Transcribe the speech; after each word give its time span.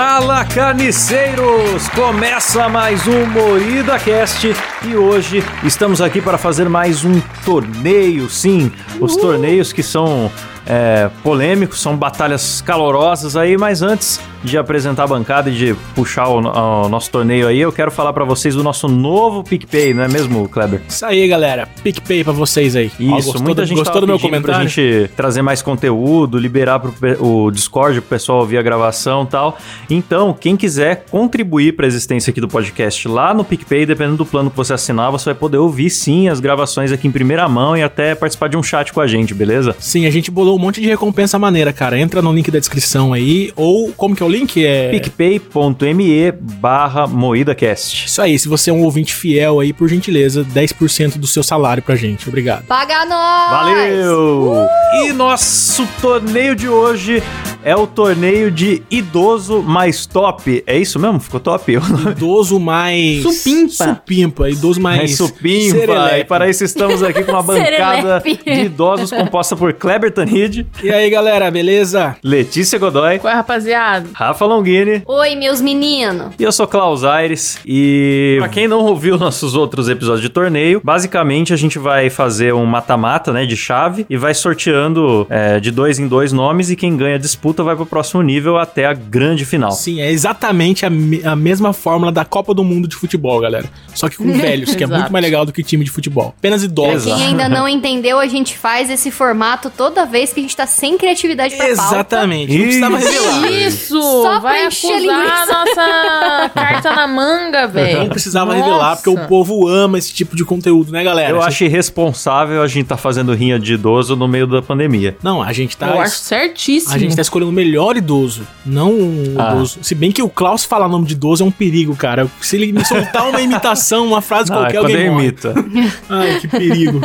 Fala 0.00 0.44
carniceiros! 0.44 1.88
Começa 1.88 2.68
mais 2.68 3.04
um 3.08 3.26
Moída 3.26 3.98
Cast 3.98 4.54
e 4.86 4.94
hoje 4.94 5.42
estamos 5.64 6.00
aqui 6.00 6.22
para 6.22 6.38
fazer 6.38 6.68
mais 6.68 7.04
um 7.04 7.20
torneio. 7.44 8.30
Sim, 8.30 8.70
os 9.00 9.16
torneios 9.16 9.72
que 9.72 9.82
são 9.82 10.30
é, 10.68 11.10
polêmicos, 11.22 11.80
são 11.80 11.96
batalhas 11.96 12.60
calorosas 12.60 13.36
aí, 13.36 13.56
mas 13.56 13.80
antes 13.80 14.20
de 14.44 14.56
apresentar 14.56 15.04
a 15.04 15.06
bancada 15.06 15.50
e 15.50 15.54
de 15.54 15.74
puxar 15.94 16.28
o, 16.28 16.38
o 16.38 16.88
nosso 16.88 17.10
torneio 17.10 17.48
aí, 17.48 17.58
eu 17.58 17.72
quero 17.72 17.90
falar 17.90 18.12
para 18.12 18.24
vocês 18.24 18.54
do 18.54 18.62
nosso 18.62 18.86
novo 18.86 19.42
PicPay, 19.42 19.94
não 19.94 20.04
é 20.04 20.08
mesmo, 20.08 20.48
Kleber? 20.48 20.82
Isso 20.86 21.04
aí, 21.04 21.26
galera. 21.26 21.66
PicPay 21.82 22.22
pra 22.22 22.32
vocês 22.32 22.76
aí. 22.76 22.86
Isso, 23.00 23.10
Ó, 23.10 23.14
gostou 23.14 23.42
muita 23.42 23.66
gente 23.66 23.78
gostou 23.78 24.00
do 24.00 24.06
meu 24.06 24.18
comentário? 24.18 24.60
pra 24.60 24.68
gente 24.68 25.10
trazer 25.16 25.42
mais 25.42 25.62
conteúdo, 25.62 26.38
liberar 26.38 26.78
pro, 26.78 26.92
o 27.24 27.50
Discord 27.50 28.00
pro 28.00 28.10
pessoal 28.10 28.40
ouvir 28.40 28.58
a 28.58 28.62
gravação 28.62 29.24
e 29.24 29.26
tal. 29.26 29.58
Então, 29.88 30.36
quem 30.38 30.56
quiser 30.56 31.06
contribuir 31.10 31.74
pra 31.74 31.86
existência 31.86 32.30
aqui 32.30 32.40
do 32.40 32.48
podcast 32.48 33.08
lá 33.08 33.32
no 33.32 33.42
PicPay, 33.42 33.86
dependendo 33.86 34.18
do 34.18 34.26
plano 34.26 34.50
que 34.50 34.56
você 34.56 34.74
assinar, 34.74 35.10
você 35.10 35.26
vai 35.26 35.34
poder 35.34 35.56
ouvir 35.56 35.88
sim 35.88 36.28
as 36.28 36.40
gravações 36.40 36.92
aqui 36.92 37.08
em 37.08 37.10
primeira 37.10 37.48
mão 37.48 37.76
e 37.76 37.82
até 37.82 38.14
participar 38.14 38.48
de 38.48 38.56
um 38.56 38.62
chat 38.62 38.92
com 38.92 39.00
a 39.00 39.06
gente, 39.06 39.32
beleza? 39.32 39.74
Sim, 39.78 40.06
a 40.06 40.10
gente 40.10 40.30
bolou 40.30 40.57
um 40.58 40.60
monte 40.60 40.80
de 40.80 40.88
recompensa 40.88 41.38
maneira, 41.38 41.72
cara. 41.72 41.96
Entra 41.98 42.20
no 42.20 42.32
link 42.32 42.50
da 42.50 42.58
descrição 42.58 43.12
aí. 43.12 43.52
Ou, 43.54 43.92
como 43.92 44.16
que 44.16 44.22
é 44.22 44.26
o 44.26 44.28
link? 44.28 44.64
É... 44.64 44.90
picpay.me 44.90 46.32
barra 46.32 47.06
moídacast. 47.06 48.06
Isso 48.06 48.20
aí, 48.20 48.36
se 48.36 48.48
você 48.48 48.70
é 48.70 48.72
um 48.72 48.82
ouvinte 48.82 49.14
fiel 49.14 49.60
aí, 49.60 49.72
por 49.72 49.88
gentileza, 49.88 50.44
10% 50.44 51.16
do 51.16 51.28
seu 51.28 51.44
salário 51.44 51.82
pra 51.82 51.94
gente. 51.94 52.28
Obrigado. 52.28 52.64
Paga 52.66 53.04
nós! 53.04 53.50
Valeu! 53.50 54.66
E 55.04 55.12
nosso 55.12 55.86
torneio 56.00 56.56
de 56.56 56.68
hoje 56.68 57.22
é 57.64 57.74
o 57.74 57.86
torneio 57.86 58.50
de 58.50 58.82
idoso 58.90 59.62
mais 59.62 60.06
top. 60.06 60.62
É 60.66 60.76
isso 60.78 60.98
mesmo? 60.98 61.18
Ficou 61.20 61.40
top? 61.40 61.72
Idoso 62.10 62.58
mais... 62.60 63.22
Supimpa. 63.22 63.84
Supimpa. 63.94 64.50
Idoso 64.50 64.80
mais... 64.80 64.98
Mais 64.98 65.16
supimpa. 65.16 65.78
serelepe. 65.78 66.20
E 66.20 66.24
para 66.24 66.48
isso 66.48 66.64
estamos 66.64 67.02
aqui 67.02 67.22
com 67.24 67.32
uma 67.32 67.42
bancada 67.42 68.20
Serelepe. 68.20 68.40
de 68.44 68.60
idosos 68.66 69.10
composta 69.10 69.56
por 69.56 69.72
Kleber 69.72 70.12
Tanid, 70.12 70.66
E 70.82 70.90
aí, 70.90 71.10
galera, 71.10 71.50
beleza? 71.50 72.16
Letícia 72.22 72.78
Godoy, 72.78 73.18
Qual 73.18 73.32
é, 73.32 73.36
rapaziada? 73.36 74.08
Rafa 74.12 74.44
Longini. 74.44 75.02
Oi, 75.06 75.34
meus 75.36 75.60
meninos. 75.60 76.34
E 76.38 76.42
eu 76.42 76.52
sou 76.52 76.66
Klaus 76.66 77.04
Aires 77.04 77.58
e 77.66 78.36
pra 78.38 78.48
quem 78.48 78.68
não 78.68 78.80
ouviu 78.80 79.18
nossos 79.18 79.54
outros 79.54 79.88
episódios 79.88 80.22
de 80.22 80.28
torneio, 80.28 80.80
basicamente 80.82 81.52
a 81.52 81.56
gente 81.56 81.78
vai 81.78 82.08
fazer 82.10 82.54
um 82.54 82.64
mata-mata, 82.64 83.32
né, 83.32 83.44
de 83.46 83.56
chave 83.56 84.06
e 84.08 84.16
vai 84.16 84.34
sorteando 84.34 85.26
é, 85.28 85.58
de 85.60 85.70
dois 85.70 85.98
em 85.98 86.06
dois 86.06 86.32
nomes 86.32 86.70
e 86.70 86.76
quem 86.76 86.96
ganha 86.96 87.16
a 87.16 87.18
disputa 87.48 87.62
vai 87.62 87.74
pro 87.76 87.86
próximo 87.86 88.22
nível 88.22 88.56
até 88.58 88.84
a 88.86 88.92
grande 88.92 89.44
final. 89.44 89.72
Sim, 89.72 90.00
é 90.00 90.10
exatamente 90.10 90.84
a, 90.84 90.90
me- 90.90 91.24
a 91.24 91.34
mesma 91.34 91.72
fórmula 91.72 92.12
da 92.12 92.24
Copa 92.24 92.52
do 92.52 92.62
Mundo 92.62 92.86
de 92.86 92.94
futebol, 92.96 93.40
galera. 93.40 93.66
Só 93.94 94.08
que 94.08 94.16
com 94.16 94.30
velhos, 94.36 94.74
que 94.74 94.84
é 94.84 94.86
muito 94.86 95.10
mais 95.12 95.22
legal 95.24 95.46
do 95.46 95.52
que 95.52 95.62
time 95.62 95.84
de 95.84 95.90
futebol. 95.90 96.34
Apenas 96.38 96.62
idosos. 96.62 97.06
Exato. 97.06 97.16
Quem 97.18 97.26
ainda 97.28 97.48
não 97.48 97.66
entendeu, 97.68 98.18
a 98.18 98.26
gente 98.26 98.56
faz 98.56 98.90
esse 98.90 99.10
formato 99.10 99.70
toda 99.74 100.04
vez 100.04 100.32
que 100.32 100.40
a 100.40 100.42
gente 100.42 100.56
tá 100.56 100.66
sem 100.66 100.98
criatividade 100.98 101.56
pra 101.56 101.66
pauta. 101.66 101.80
Exatamente. 101.94 102.52
Não 102.56 102.64
precisava 102.64 102.98
revelar. 102.98 103.52
Isso! 103.52 104.00
Só 104.02 104.28
pra 104.30 104.38
vai 104.40 104.66
encher 104.66 104.92
acusar 104.94 105.42
a 105.42 105.46
nossa 105.46 106.48
carta 106.54 106.92
na 106.94 107.06
manga, 107.06 107.66
velho. 107.66 108.00
Não 108.00 108.08
precisava 108.08 108.52
Nossa. 108.54 108.64
revelar, 108.64 108.96
porque 108.96 109.10
o 109.10 109.26
povo 109.26 109.66
ama 109.66 109.98
esse 109.98 110.12
tipo 110.12 110.36
de 110.36 110.44
conteúdo, 110.44 110.92
né, 110.92 111.02
galera? 111.02 111.30
Eu 111.30 111.36
Você- 111.40 111.48
acho 111.48 111.64
irresponsável 111.64 112.62
a 112.62 112.66
gente 112.68 112.86
tá 112.86 112.96
fazendo 112.96 113.32
rinha 113.34 113.58
de 113.58 113.74
idoso 113.74 114.14
no 114.16 114.28
meio 114.28 114.46
da 114.46 114.60
pandemia. 114.62 115.16
Não, 115.22 115.42
a 115.42 115.52
gente 115.52 115.76
tá. 115.76 115.88
Eu 115.88 116.00
acho 116.00 116.16
certíssimo. 116.18 116.92
A 116.94 116.98
gente 116.98 117.14
tá 117.16 117.22
escolhendo 117.22 117.37
o 117.42 117.52
melhor 117.52 117.96
idoso, 117.96 118.42
não 118.64 118.92
um 118.92 119.34
Ah. 119.38 119.52
idoso. 119.54 119.78
Se 119.82 119.94
bem 119.94 120.10
que 120.12 120.22
o 120.22 120.28
Klaus 120.28 120.64
falar 120.64 120.88
nome 120.88 121.06
de 121.06 121.14
idoso 121.14 121.42
é 121.42 121.46
um 121.46 121.50
perigo, 121.50 121.94
cara. 121.96 122.28
Se 122.40 122.56
ele 122.56 122.72
me 122.72 122.84
soltar 122.84 123.28
uma 123.28 123.40
imitação, 123.40 124.06
uma 124.06 124.20
frase 124.20 124.50
Não, 124.50 124.58
é 124.58 124.60
qualquer, 124.62 124.78
alguém 124.78 125.06
eu 125.06 125.12
morre. 125.12 125.24
imita. 125.26 125.54
Ai, 126.08 126.38
que 126.40 126.48
perigo. 126.48 127.00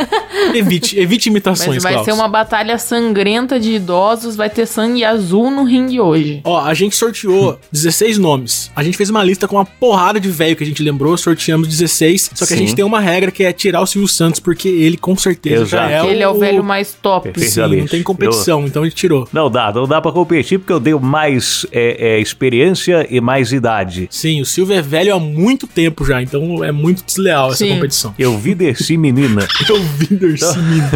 Evite, 0.53 0.99
evite 0.99 1.29
imitações, 1.29 1.75
Mas 1.75 1.83
vai 1.83 1.93
Klaus. 1.93 2.05
ser 2.05 2.11
uma 2.13 2.27
batalha 2.27 2.77
sangrenta 2.77 3.59
de 3.59 3.73
idosos, 3.73 4.35
vai 4.35 4.49
ter 4.49 4.65
sangue 4.65 5.03
azul 5.03 5.49
no 5.51 5.63
ringue 5.63 5.99
hoje. 5.99 6.41
Ó, 6.43 6.59
a 6.59 6.73
gente 6.73 6.95
sorteou 6.95 7.59
16 7.71 8.17
nomes. 8.17 8.71
A 8.75 8.83
gente 8.83 8.97
fez 8.97 9.09
uma 9.09 9.23
lista 9.23 9.47
com 9.47 9.55
uma 9.55 9.65
porrada 9.65 10.19
de 10.19 10.29
velho 10.29 10.55
que 10.55 10.63
a 10.63 10.67
gente 10.67 10.81
lembrou, 10.83 11.15
sorteamos 11.17 11.67
16. 11.67 12.31
Só 12.33 12.45
que 12.45 12.53
a 12.53 12.57
Sim. 12.57 12.63
gente 12.67 12.75
tem 12.75 12.85
uma 12.85 12.99
regra 12.99 13.31
que 13.31 13.43
é 13.43 13.51
tirar 13.53 13.81
o 13.81 13.85
Silvio 13.85 14.07
Santos, 14.07 14.39
porque 14.39 14.67
ele 14.67 14.97
com 14.97 15.15
certeza 15.15 15.65
já 15.65 15.89
é 15.89 16.05
Ele 16.05 16.21
é 16.23 16.27
o 16.27 16.37
velho 16.37 16.63
mais 16.63 16.93
top. 17.01 17.31
Sim, 17.39 17.59
não 17.61 17.87
tem 17.87 18.03
competição, 18.03 18.65
então 18.65 18.83
ele 18.83 18.91
tirou. 18.93 19.27
Não 19.31 19.49
dá, 19.49 19.71
não 19.71 19.87
dá 19.87 20.01
pra 20.01 20.11
competir 20.23 20.57
porque 20.57 20.71
eu 20.71 20.79
dei 20.79 20.93
mais 20.95 21.65
é, 21.71 22.15
é, 22.15 22.19
experiência 22.19 23.05
e 23.09 23.19
mais 23.19 23.51
idade. 23.51 24.07
Sim, 24.09 24.41
o 24.41 24.45
Silvio 24.45 24.75
é 24.75 24.81
velho 24.81 25.13
há 25.13 25.19
muito 25.19 25.67
tempo 25.67 26.05
já, 26.05 26.21
então 26.21 26.63
é 26.63 26.71
muito 26.71 27.03
desleal 27.03 27.49
essa 27.49 27.57
Sim. 27.57 27.75
competição. 27.75 28.15
Eu 28.17 28.37
vi 28.37 28.55
desse 28.55 28.95
menina. 28.95 29.47
Eu 29.67 29.81
vi 29.81 30.07
Dercy 30.07 30.59
Mina. 30.59 30.91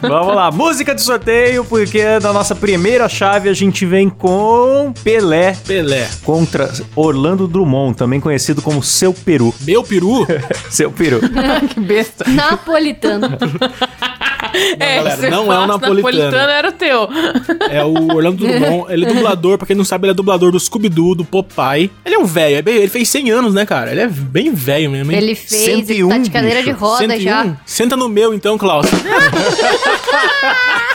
Vamos 0.00 0.34
lá, 0.34 0.50
música 0.50 0.94
de 0.94 1.02
sorteio, 1.02 1.64
porque 1.64 2.18
na 2.20 2.32
nossa 2.32 2.54
primeira 2.54 3.08
chave 3.08 3.48
a 3.48 3.54
gente 3.54 3.86
vem 3.86 4.08
com 4.08 4.92
Pelé 5.02 5.56
Pelé. 5.66 6.08
contra 6.24 6.70
Orlando 6.94 7.46
Drummond, 7.46 7.96
também 7.96 8.20
conhecido 8.20 8.60
como 8.60 8.82
Seu 8.82 9.14
Peru. 9.14 9.54
Meu 9.60 9.82
peru? 9.82 10.26
Seu 10.70 10.90
Peru. 10.90 11.20
que 11.72 11.80
besta. 11.80 12.24
Napolitano. 12.28 13.28
É, 14.78 14.96
galera, 14.96 15.16
se 15.16 15.30
não 15.30 15.52
é 15.52 15.58
o 15.58 15.66
fosse 15.66 15.68
napolitano. 15.68 16.36
era 16.36 16.68
o 16.68 16.72
teu. 16.72 17.08
É 17.70 17.84
o 17.84 18.14
Orlando 18.14 18.38
Drummond. 18.38 18.92
Ele 18.92 19.04
é 19.04 19.08
dublador, 19.08 19.58
pra 19.58 19.66
quem 19.66 19.76
não 19.76 19.84
sabe, 19.84 20.06
ele 20.06 20.12
é 20.12 20.14
dublador 20.14 20.52
do 20.52 20.60
Scooby-Doo, 20.60 21.14
do 21.14 21.24
Popeye. 21.24 21.90
Ele 22.04 22.14
é 22.14 22.18
um 22.18 22.24
velho, 22.24 22.56
é 22.56 22.72
ele 22.72 22.88
fez 22.88 23.08
100 23.08 23.30
anos, 23.30 23.54
né, 23.54 23.66
cara? 23.66 23.90
Ele 23.90 24.00
é 24.00 24.08
bem 24.08 24.52
velho 24.52 24.90
mesmo, 24.90 25.12
hein? 25.12 25.18
Ele 25.18 25.34
fez, 25.34 25.68
ele 25.68 25.86
101, 25.86 26.08
tá 26.08 26.18
de 26.18 26.30
cadeira 26.30 26.62
de 26.62 26.72
bicho. 26.72 26.84
roda 26.84 26.98
101. 26.98 27.20
já. 27.20 27.56
Senta 27.64 27.96
no 27.96 28.08
meu 28.08 28.34
então, 28.34 28.58
Klaus. 28.58 28.86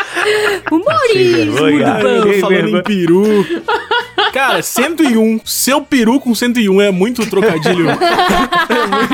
Humorismo. 0.71 1.53
vergonha. 1.55 2.03
Mano, 2.03 2.23
Sem 2.31 2.41
falando 2.41 2.77
em 2.77 2.83
peru. 2.83 3.45
Cara, 4.33 4.61
101. 4.61 5.39
Seu 5.45 5.81
peru 5.81 6.19
com 6.19 6.35
101 6.35 6.81
é 6.81 6.91
muito 6.91 7.25
trocadilho. 7.25 7.87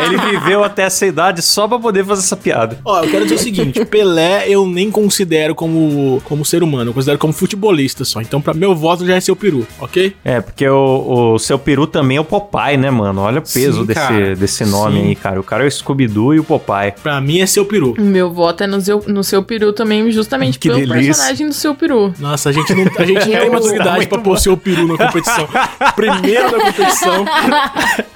Ele 0.03 0.17
viveu 0.31 0.63
até 0.63 0.83
essa 0.83 1.05
idade 1.05 1.41
só 1.41 1.67
pra 1.67 1.77
poder 1.77 2.03
fazer 2.03 2.21
essa 2.21 2.35
piada. 2.35 2.79
Ó, 2.83 3.03
eu 3.03 3.09
quero 3.09 3.23
dizer 3.25 3.35
o 3.35 3.39
seguinte: 3.39 3.85
Pelé 3.85 4.45
eu 4.47 4.65
nem 4.65 4.89
considero 4.89 5.53
como, 5.53 6.21
como 6.25 6.43
ser 6.43 6.63
humano, 6.63 6.89
eu 6.89 6.93
considero 6.93 7.19
como 7.19 7.33
futebolista 7.33 8.03
só. 8.03 8.19
Então, 8.21 8.41
pra 8.41 8.53
meu 8.53 8.75
voto 8.75 9.05
já 9.05 9.15
é 9.15 9.19
seu 9.19 9.35
peru, 9.35 9.67
ok? 9.79 10.15
É, 10.23 10.41
porque 10.41 10.67
o, 10.67 11.33
o 11.33 11.39
Seu 11.39 11.59
Peru 11.59 11.85
também 11.85 12.17
é 12.17 12.21
o 12.21 12.25
Popeye, 12.25 12.77
né, 12.77 12.89
mano? 12.89 13.21
Olha 13.21 13.39
o 13.39 13.43
peso 13.43 13.81
Sim, 13.81 13.85
desse, 13.85 14.35
desse 14.35 14.65
nome 14.65 15.01
Sim. 15.01 15.07
aí, 15.09 15.15
cara. 15.15 15.39
O 15.39 15.43
cara 15.43 15.63
é 15.63 15.67
o 15.67 15.71
Scooby-Doo 15.71 16.33
e 16.33 16.39
o 16.39 16.43
Popeye. 16.43 16.93
Pra 17.03 17.21
mim 17.21 17.41
é 17.41 17.45
seu 17.45 17.65
peru. 17.65 17.93
Meu 17.99 18.31
voto 18.31 18.63
é 18.63 18.67
no 18.67 18.81
seu, 18.81 19.03
no 19.07 19.23
seu 19.23 19.43
peru 19.43 19.71
também, 19.73 20.09
justamente 20.11 20.57
Que 20.57 20.69
pelo 20.69 20.79
delícia. 20.79 21.00
Personagem 21.07 21.47
do 21.47 21.53
seu 21.53 21.75
peru. 21.75 22.13
Nossa, 22.19 22.49
a 22.49 22.51
gente 22.51 22.73
não, 22.73 22.83
a 22.97 23.05
gente 23.05 23.19
não 23.29 23.37
tem 23.37 23.45
Eu- 23.47 23.51
maturidade 23.53 24.07
pra 24.07 24.17
pôr 24.19 24.37
seu 24.39 24.55
peru 24.57 24.87
na 24.87 24.97
competição. 24.97 25.47
Primeiro 25.95 26.51
da 26.51 26.59
competição, 26.65 27.25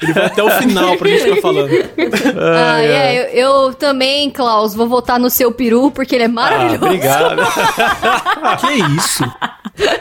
ele 0.01 0.13
vai 0.13 0.25
até 0.25 0.43
o 0.43 0.49
final 0.51 0.97
pra 0.97 1.09
gente 1.09 1.23
ficar 1.23 1.41
falando. 1.41 1.69
Ah, 2.37 2.81
é, 2.81 3.31
eu, 3.33 3.65
eu 3.67 3.73
também, 3.73 4.29
Klaus, 4.29 4.73
vou 4.73 4.87
votar 4.87 5.19
no 5.19 5.29
seu 5.29 5.51
peru, 5.51 5.91
porque 5.91 6.15
ele 6.15 6.23
é 6.23 6.27
Ah, 6.27 6.29
maravilhoso. 6.29 6.85
obrigado. 6.85 7.41
Que 8.61 8.73
isso? 8.97 9.23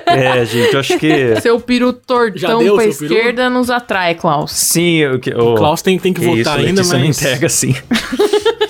é, 0.06 0.45
gente, 0.45 0.75
eu 0.75 0.81
acho 0.81 0.99
que. 0.99 1.41
Seu 1.41 1.59
peru 1.61 1.93
tortão 1.93 2.59
deu 2.61 2.75
pra 2.77 2.84
seu 2.93 3.09
peru? 3.09 3.15
esquerda 3.15 3.51
nos 3.51 3.71
atrai, 3.71 4.15
Klaus. 4.15 4.53
Sim, 4.53 5.05
o 5.06 5.19
que. 5.19 5.31
O 5.34 5.55
Klaus 5.55 5.83
tem, 5.83 5.99
tem 5.99 6.12
que 6.12 6.21
que 6.21 6.27
voltar 6.27 6.59
isso, 6.59 6.69
ainda, 6.69 6.81
Letícia 6.83 6.99
não 6.99 7.06
mas. 7.06 7.16
entrega 7.19 7.47
assim. 7.47 7.75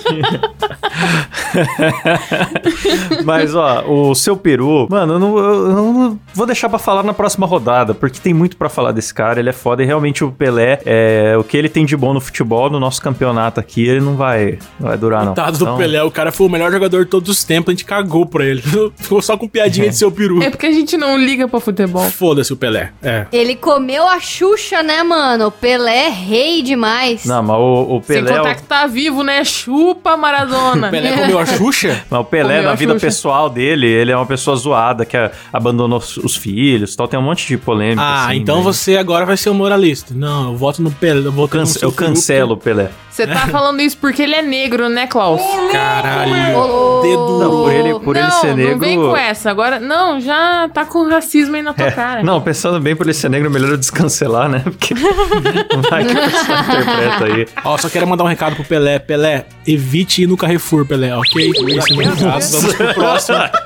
Mas, 3.23 3.55
ó, 3.55 3.83
o 3.87 4.15
seu 4.15 4.35
peru, 4.37 4.87
mano, 4.89 5.13
eu 5.13 5.19
não, 5.19 5.37
eu 5.37 5.67
não 5.71 6.19
vou 6.33 6.45
deixar 6.45 6.69
pra 6.69 6.79
falar 6.79 7.03
na 7.03 7.13
próxima 7.13 7.45
rodada, 7.45 7.93
porque 7.93 8.19
tem 8.19 8.33
muito 8.33 8.57
pra 8.57 8.69
falar 8.69 8.91
desse 8.91 9.13
cara, 9.13 9.39
ele 9.39 9.49
é 9.49 9.53
foda 9.53 9.83
e 9.83 9.85
realmente 9.85 10.23
o 10.23 10.31
Pelé, 10.31 10.79
é, 10.85 11.35
o 11.37 11.43
que 11.43 11.57
ele 11.57 11.69
tem 11.69 11.85
de 11.85 11.95
bom 11.95 12.13
no 12.13 12.21
futebol, 12.21 12.69
no 12.69 12.79
nosso 12.79 13.01
campeonato 13.01 13.59
aqui, 13.59 13.87
ele 13.87 13.99
não 14.01 14.15
vai, 14.15 14.57
não 14.79 14.89
vai 14.89 14.97
durar, 14.97 15.21
não. 15.25 15.33
Coitado 15.33 15.57
do 15.57 15.63
Então, 15.63 15.77
Pelé, 15.77 16.03
o 16.03 16.11
cara 16.11 16.31
foi 16.31 16.47
o 16.47 16.49
melhor 16.49 16.71
jogador 16.71 17.05
de 17.05 17.11
todos 17.11 17.29
os 17.29 17.43
tempos, 17.43 17.69
a 17.69 17.73
gente 17.73 17.85
cagou 17.85 18.25
pra 18.25 18.45
ele. 18.45 18.61
Ficou 18.97 19.21
só 19.21 19.37
com 19.37 19.47
piadinha 19.47 19.89
de 19.89 19.95
seu 19.95 20.11
peru. 20.11 20.41
É 20.41 20.49
porque 20.49 20.65
a 20.65 20.71
gente 20.71 20.97
não 20.97 21.17
liga 21.17 21.47
pra 21.47 21.59
futebol. 21.59 22.03
Foda-se 22.09 22.51
o 22.53 22.57
Pelé. 22.57 22.91
É. 23.01 23.25
Ele 23.31 23.55
comeu 23.55 24.07
a 24.07 24.19
Xuxa, 24.19 24.81
né, 24.83 25.03
mano? 25.03 25.47
O 25.47 25.51
Pelé 25.51 26.07
é 26.07 26.09
rei 26.09 26.61
demais. 26.61 27.25
Não, 27.25 27.41
mas 27.43 27.57
o, 27.57 27.97
o 27.97 28.03
Sem 28.03 28.23
Pelé, 28.23 28.31
é 28.31 28.37
contar 28.37 28.51
o- 28.51 28.55
que 28.55 28.63
tá 28.63 28.87
vivo, 28.87 29.23
né? 29.23 29.43
Chupa, 29.43 29.94
Maradona. 30.17 30.87
O 30.87 30.91
Pelé 30.91 31.11
comeu 31.17 31.39
a 31.39 31.45
Xuxa? 31.45 32.03
mas 32.09 32.19
o 32.19 32.23
Pelé, 32.23 32.55
Comeu 32.57 32.69
na 32.69 32.75
vida 32.75 32.93
Xuxa. 32.93 33.05
pessoal 33.05 33.49
dele, 33.49 33.87
ele 33.87 34.11
é 34.11 34.15
uma 34.15 34.25
pessoa 34.25 34.55
zoada, 34.55 35.05
que 35.05 35.17
abandonou 35.51 35.97
os- 35.99 36.17
os 36.17 36.35
filhos 36.35 36.93
e 36.93 36.97
tal, 36.97 37.07
tem 37.07 37.19
um 37.19 37.23
monte 37.23 37.47
de 37.47 37.57
polêmica. 37.57 38.01
Ah, 38.01 38.27
assim, 38.27 38.37
então 38.37 38.57
né? 38.57 38.63
você 38.63 38.97
agora 38.97 39.25
vai 39.25 39.37
ser 39.37 39.49
o 39.49 39.53
moralista. 39.53 40.13
Não, 40.15 40.51
eu 40.51 40.57
voto 40.57 40.81
no 40.81 40.91
Pelé. 40.91 41.25
Eu, 41.27 41.31
voto 41.31 41.57
no 41.57 41.65
eu 41.81 41.91
cancelo 41.91 42.53
o 42.53 42.57
Pelé. 42.57 42.89
Você 43.15 43.25
tá 43.25 43.47
falando 43.49 43.79
isso 43.79 43.97
porque 43.97 44.21
ele 44.21 44.35
é 44.35 44.41
negro, 44.41 44.89
né, 44.89 45.07
Klaus? 45.07 45.41
Caralho. 45.71 47.01
Dedo. 47.01 47.39
Não, 47.39 47.49
por 47.49 47.73
ele, 47.73 47.99
por 47.99 48.15
ele 48.17 48.25
não, 48.25 48.41
ser 48.41 48.55
negro. 48.55 48.71
não 48.73 48.79
vem 48.79 48.97
com 48.97 49.15
essa. 49.15 49.49
Agora, 49.49 49.79
não, 49.79 50.19
já 50.19 50.69
tá 50.73 50.83
com 50.83 51.07
racismo 51.07 51.55
aí 51.55 51.61
na 51.61 51.73
tua 51.73 51.87
É, 51.87 51.91
cara. 51.91 52.23
Não, 52.23 52.41
pensando 52.41 52.77
bem 52.81 52.93
por 52.93 53.05
ele 53.05 53.13
ser 53.13 53.29
negro, 53.29 53.49
melhor 53.49 53.71
eu 53.71 53.77
descancelar, 53.77 54.49
né? 54.49 54.59
Porque 54.65 54.93
vai 55.89 56.03
que 56.03 56.11
a 56.11 56.29
pessoa 56.29 56.59
interpreta 56.59 57.25
aí. 57.25 57.47
Ó, 57.63 57.77
só 57.77 57.87
quero 57.87 58.05
mandar 58.05 58.25
um 58.25 58.27
recado 58.27 58.53
pro 58.55 58.65
Pelé. 58.65 58.99
Pelé, 58.99 59.45
evite 59.65 60.23
ir 60.23 60.27
no 60.27 60.35
Carrefour, 60.35 60.85
Pelé, 60.85 61.15
ok? 61.15 61.51
Esse 61.51 61.59
é 61.59 61.63
o 61.93 61.97
meu 61.97 62.13
recado. 62.13 62.41
Vamos 62.51 62.73
pro 62.73 62.93
próximo. 62.93 63.37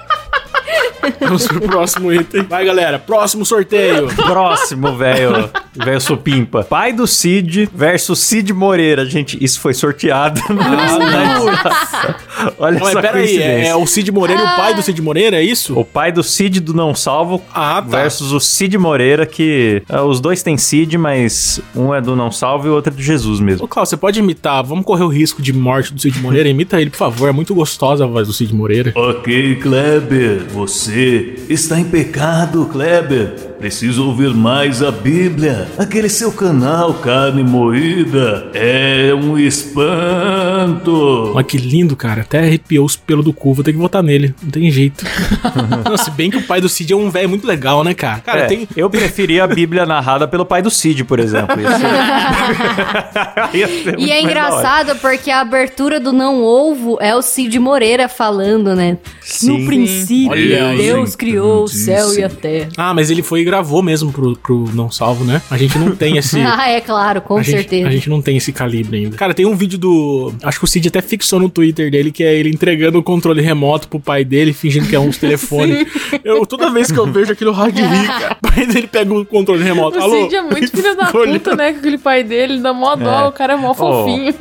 Vamos 1.19 1.47
pro 1.47 1.61
próximo 1.61 2.13
item. 2.13 2.43
Vai, 2.43 2.65
galera. 2.65 2.99
Próximo 2.99 3.45
sorteio. 3.45 4.07
Próximo, 4.15 4.95
velho. 4.97 5.49
Velho 5.75 6.01
supimpa. 6.01 6.63
Pai 6.63 6.91
do 6.93 7.07
Cid 7.07 7.69
versus 7.73 8.19
Cid 8.19 8.51
Moreira. 8.53 9.05
Gente, 9.05 9.37
isso 9.43 9.59
foi 9.59 9.73
sorteado. 9.73 10.41
Olha 12.57 12.79
Mas 12.79 12.91
só 12.93 13.01
pera 13.01 13.17
aí, 13.17 13.23
coincidência. 13.25 13.43
é, 13.49 13.67
é 13.69 13.75
o 13.75 13.85
Cid 13.85 14.11
Moreira 14.11 14.41
e 14.41 14.45
o 14.45 14.55
pai 14.55 14.73
do 14.73 14.81
Cid 14.81 15.01
Moreira, 15.01 15.37
é 15.37 15.43
isso? 15.43 15.77
O 15.77 15.83
pai 15.85 16.11
do 16.11 16.23
Cid 16.23 16.59
do 16.59 16.73
Não 16.73 16.93
Salvo 16.95 17.41
Ah, 17.53 17.81
tá. 17.81 17.97
versus 17.97 18.31
o 18.31 18.39
Cid 18.39 18.77
Moreira, 18.77 19.25
que 19.25 19.81
é, 19.89 20.01
os 20.01 20.19
dois 20.19 20.41
têm 20.43 20.57
Cid, 20.57 20.97
mas 20.97 21.61
um 21.75 21.93
é 21.93 22.01
do 22.01 22.15
Não 22.15 22.31
Salvo 22.31 22.67
e 22.67 22.69
o 22.69 22.73
outro 22.73 22.93
é 22.93 22.95
do 22.95 23.01
Jesus 23.01 23.39
mesmo. 23.39 23.65
Ô, 23.65 23.67
Klaus, 23.67 23.89
você 23.89 23.97
pode 23.97 24.19
imitar? 24.19 24.63
Vamos 24.63 24.85
correr 24.85 25.03
o 25.03 25.07
risco 25.09 25.41
de 25.41 25.53
morte 25.53 25.93
do 25.93 26.01
Cid 26.01 26.19
Moreira? 26.19 26.49
Imita 26.49 26.79
ele, 26.81 26.89
por 26.89 26.97
favor. 26.97 27.29
É 27.29 27.31
muito 27.31 27.53
gostosa 27.53 28.03
a 28.03 28.07
voz 28.07 28.27
do 28.27 28.33
Cid 28.33 28.53
Moreira. 28.53 28.91
Ok, 28.95 29.55
Kleber, 29.57 30.43
você 30.49 30.88
está 31.49 31.79
em 31.79 31.85
pecado, 31.85 32.65
Kleber. 32.65 33.48
Preciso 33.59 34.05
ouvir 34.07 34.33
mais 34.33 34.81
a 34.81 34.89
Bíblia. 34.89 35.67
Aquele 35.77 36.07
seu 36.07 36.31
canal, 36.31 36.93
Carne 36.93 37.43
Moída, 37.43 38.49
é 38.53 39.13
um 39.13 39.37
espanto. 39.37 41.33
Olha 41.35 41.43
que 41.43 41.57
lindo, 41.57 41.93
cara. 41.93 42.21
Até 42.21 42.39
arrepiou 42.39 42.85
os 42.85 42.95
pelos 42.95 43.25
do 43.25 43.33
cu. 43.33 43.53
Vou 43.53 43.61
ter 43.61 43.73
que 43.73 43.77
votar 43.77 44.01
nele. 44.01 44.33
Não 44.41 44.49
tem 44.49 44.71
jeito. 44.71 45.03
Não, 45.89 45.97
se 45.97 46.09
bem 46.11 46.31
que 46.31 46.37
o 46.37 46.43
pai 46.43 46.61
do 46.61 46.69
Cid 46.69 46.93
é 46.93 46.95
um 46.95 47.09
velho 47.09 47.27
muito 47.27 47.45
legal, 47.45 47.83
né, 47.83 47.93
cara? 47.93 48.21
Cara, 48.21 48.39
É, 48.43 48.45
tem. 48.45 48.65
Eu 48.77 48.89
preferia 48.89 49.43
a 49.43 49.47
Bíblia 49.47 49.85
narrada 49.85 50.25
pelo 50.25 50.45
pai 50.45 50.61
do 50.61 50.69
Cid, 50.69 51.03
por 51.03 51.19
exemplo. 51.19 51.57
E 53.97 54.11
é 54.11 54.21
engraçado 54.21 54.95
porque 54.99 55.29
a 55.31 55.41
abertura 55.41 55.99
do 55.99 56.13
Não 56.13 56.43
Ovo 56.43 56.97
é 57.01 57.15
o 57.15 57.21
Cid 57.21 57.57
Moreira 57.59 58.07
falando, 58.07 58.75
né? 58.75 58.97
Sim. 59.21 59.59
No 59.59 59.65
princípio, 59.65 60.31
Olha. 60.31 60.75
Deus 60.77 61.15
criou 61.15 61.63
o 61.63 61.67
céu 61.67 62.13
e 62.13 62.23
a 62.23 62.29
terra. 62.29 62.69
Ah, 62.77 62.93
mas 62.93 63.09
ele 63.09 63.21
foi 63.21 63.43
gravou 63.49 63.81
mesmo 63.81 64.11
pro, 64.11 64.35
pro 64.37 64.69
Não 64.73 64.91
Salvo, 64.91 65.25
né? 65.25 65.41
A 65.49 65.57
gente 65.57 65.77
não 65.79 65.95
tem 65.95 66.17
esse. 66.17 66.39
Ah, 66.59 66.69
é 66.69 66.81
claro, 66.81 67.21
com 67.21 67.37
a 67.37 67.43
gente, 67.43 67.55
certeza. 67.55 67.87
a 67.87 67.91
gente 67.91 68.09
não 68.09 68.21
tem 68.21 68.35
esse 68.37 68.51
calibre 68.51 68.97
ainda. 68.97 69.15
Cara, 69.15 69.33
tem 69.33 69.45
um 69.45 69.55
vídeo 69.55 69.77
do. 69.77 70.33
Acho 70.43 70.59
que 70.59 70.65
o 70.65 70.67
Cid 70.67 70.87
até 70.87 71.01
fixou 71.01 71.39
no 71.39 71.47
Twitter 71.49 71.89
dele, 71.91 72.11
que 72.11 72.23
é 72.23 72.35
ele 72.35 72.49
entregando 72.49 72.97
o 72.99 73.03
controle 73.03 73.41
remoto 73.41 73.87
pro 73.87 73.99
pai 73.99 74.25
dele, 74.25 74.51
fingindo 74.51 74.87
que 74.87 74.95
é 74.95 74.99
uns 74.99 75.17
telefones. 75.17 75.87
Eu, 76.23 76.45
toda 76.45 76.69
vez 76.71 76.91
que 76.91 76.97
eu 76.97 77.05
vejo 77.05 77.31
aquilo, 77.31 77.53
de 77.71 77.81
rir, 77.81 78.07
cara. 78.07 78.37
O 78.49 78.51
pai 78.51 78.65
dele 78.65 78.87
pega 78.87 79.13
o 79.13 79.25
controle 79.25 79.63
remoto. 79.63 79.97
O 79.99 80.01
Alô? 80.01 80.23
Cid 80.23 80.35
é 80.35 80.41
muito 80.41 80.71
filho 80.71 80.95
da 80.95 81.05
puta, 81.05 81.55
né? 81.55 81.71
Com 81.73 81.79
aquele 81.79 81.97
pai 81.97 82.23
dele, 82.23 82.59
dá 82.59 82.73
mó 82.73 82.95
dó, 82.95 83.25
É. 83.25 83.27
o 83.27 83.31
cara 83.31 83.53
é 83.53 83.55
mó 83.55 83.73
fofinho. 83.73 84.33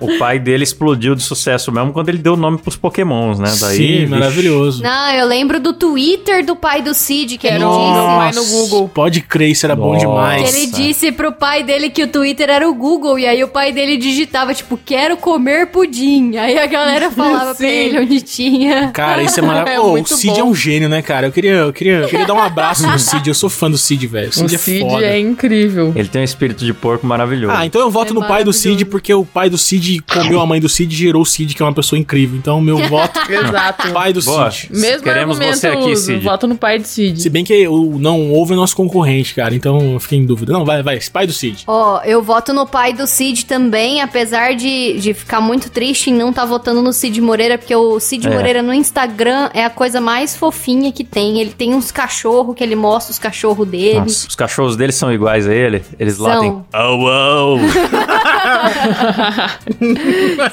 O 0.00 0.18
pai 0.18 0.38
dele 0.38 0.64
explodiu 0.64 1.14
de 1.14 1.22
sucesso 1.22 1.70
mesmo 1.72 1.92
quando 1.92 2.08
ele 2.08 2.18
deu 2.18 2.34
o 2.34 2.36
nome 2.36 2.58
pros 2.58 2.76
pokémons, 2.76 3.38
né? 3.38 3.52
Daí, 3.60 3.76
Sim, 3.76 4.06
maravilhoso. 4.06 4.82
Não, 4.82 5.10
eu 5.12 5.26
lembro 5.26 5.60
do 5.60 5.72
Twitter 5.72 6.44
do 6.44 6.56
pai 6.56 6.82
do 6.82 6.92
Cid, 6.92 7.38
que 7.38 7.46
Era 7.46 7.66
o 7.68 7.92
meu 7.94 8.04
pai 8.04 8.32
no 8.32 8.44
Google. 8.52 8.88
Pode 8.88 9.20
crer, 9.20 9.50
isso 9.50 9.66
era 9.66 9.74
bom 9.76 9.92
Nossa. 9.94 10.00
demais. 10.06 10.50
Que 10.50 10.56
ele 10.56 10.66
disse 10.66 11.12
pro 11.12 11.32
pai 11.32 11.62
dele 11.62 11.90
que 11.90 12.02
o 12.02 12.08
Twitter 12.08 12.48
era 12.50 12.68
o 12.68 12.74
Google, 12.74 13.18
e 13.18 13.26
aí 13.26 13.42
o 13.42 13.48
pai 13.48 13.72
dele 13.72 13.96
digitava, 13.96 14.54
tipo, 14.54 14.76
quero 14.76 15.16
comer 15.16 15.66
pudim. 15.68 16.36
Aí 16.36 16.58
a 16.58 16.66
galera 16.66 17.10
falava 17.12 17.54
pra 17.54 17.68
ele 17.68 17.98
onde 18.00 18.20
tinha. 18.20 18.90
Cara, 18.92 19.22
isso 19.22 19.38
é 19.40 19.42
É 19.42 19.46
maravilhoso. 19.46 19.86
Ô, 19.86 19.88
o 19.88 19.92
muito 19.92 20.14
Cid 20.16 20.34
bom. 20.34 20.40
é 20.40 20.44
um 20.44 20.54
gênio, 20.54 20.88
né, 20.88 21.02
cara? 21.02 21.26
Eu 21.26 21.32
queria, 21.32 21.52
eu 21.54 21.72
queria, 21.72 21.94
eu 21.94 22.08
queria 22.08 22.26
dar 22.26 22.34
um 22.34 22.40
abraço 22.42 22.86
no 22.86 22.98
Cid. 22.98 23.26
Eu 23.28 23.34
sou 23.34 23.50
fã 23.50 23.68
do 23.70 23.76
Cid, 23.76 24.06
velho. 24.06 24.26
O 24.26 24.30
O 24.30 24.32
Cid, 24.32 24.58
Cid 24.58 24.84
é 24.84 24.88
foda. 24.88 25.04
é 25.04 25.18
incrível. 25.18 25.92
Ele 25.96 26.08
tem 26.08 26.20
um 26.20 26.24
espírito 26.24 26.64
de 26.64 26.72
porco 26.72 27.06
maravilhoso. 27.06 27.54
Ah, 27.56 27.66
então 27.66 27.80
eu 27.80 27.90
voto 27.90 28.12
É 28.12 28.14
no 28.14 28.24
pai 28.26 28.44
do 28.44 28.52
Cid 28.52 28.84
porque 28.84 29.12
o 29.12 29.24
pai 29.24 29.50
do 29.50 29.58
Cid 29.58 30.00
comeu 30.12 30.40
a 30.40 30.46
mãe 30.46 30.60
do 30.60 30.68
Cid 30.68 30.92
e 30.94 30.96
gerou 30.96 31.22
o 31.22 31.26
Cid, 31.26 31.54
que 31.54 31.62
é 31.62 31.66
uma 31.66 31.72
pessoa 31.74 31.98
incrível. 31.98 32.38
Então 32.38 32.60
meu 32.60 32.78
voto 32.88 33.18
Exato. 33.30 33.90
pai 33.92 34.12
do 34.12 34.22
Boa. 34.22 34.50
Cid. 34.50 34.68
Mesmo 34.72 35.02
Queremos 35.02 35.38
você 35.38 35.66
aqui, 35.68 35.96
Cid. 35.96 36.22
voto 36.24 36.46
no 36.46 36.56
pai 36.56 36.78
de 36.78 36.86
Cid. 36.88 37.20
Se 37.20 37.28
bem 37.28 37.42
que 37.44 37.66
o 37.66 37.98
não 37.98 38.30
houve 38.42 38.52
é 38.52 38.56
nosso 38.56 38.76
concorrente, 38.76 39.34
cara. 39.34 39.54
Então 39.54 39.94
eu 39.94 40.00
fiquei 40.00 40.18
em 40.18 40.26
dúvida. 40.26 40.52
Não, 40.52 40.64
vai, 40.64 40.82
vai. 40.82 40.98
Pai 41.12 41.26
do 41.26 41.32
Cid. 41.32 41.64
Ó, 41.66 42.00
eu 42.04 42.22
voto 42.22 42.52
no 42.52 42.66
pai 42.66 42.92
do 42.92 43.06
Cid 43.06 43.46
também, 43.46 44.00
apesar 44.00 44.54
de, 44.54 44.98
de 44.98 45.14
ficar 45.14 45.40
muito 45.40 45.70
triste 45.70 46.10
em 46.10 46.14
não 46.14 46.30
estar 46.30 46.44
votando 46.44 46.82
no 46.82 46.92
Cid 46.92 47.20
Moreira, 47.20 47.56
porque 47.56 47.74
o 47.74 47.98
Cid 48.00 48.26
É. 48.26 48.30
Moreira 48.30 48.62
no 48.62 48.72
Instagram 48.74 49.50
é 49.54 49.64
a 49.64 49.70
coisa 49.70 50.00
mais 50.00 50.36
fofinha 50.36 50.92
que 50.92 51.04
tem. 51.04 51.40
Ele 51.40 51.50
tem 51.50 51.74
uns 51.74 51.90
cachorros 51.90 52.54
que 52.56 52.62
ele 52.64 52.74
mostra 52.76 53.12
os 53.12 53.18
cachorros 53.18 53.66
dele. 53.66 54.00
Nossa, 54.00 54.28
os 54.28 54.34
cachorros 54.34 54.76
dele 54.76 54.92
são 54.92 55.12
iguais 55.12 55.46
a 55.48 55.54
ele. 55.54 55.82
Eles 55.98 56.16
São. 56.16 56.26
latem. 56.26 56.64
Au. 56.72 57.58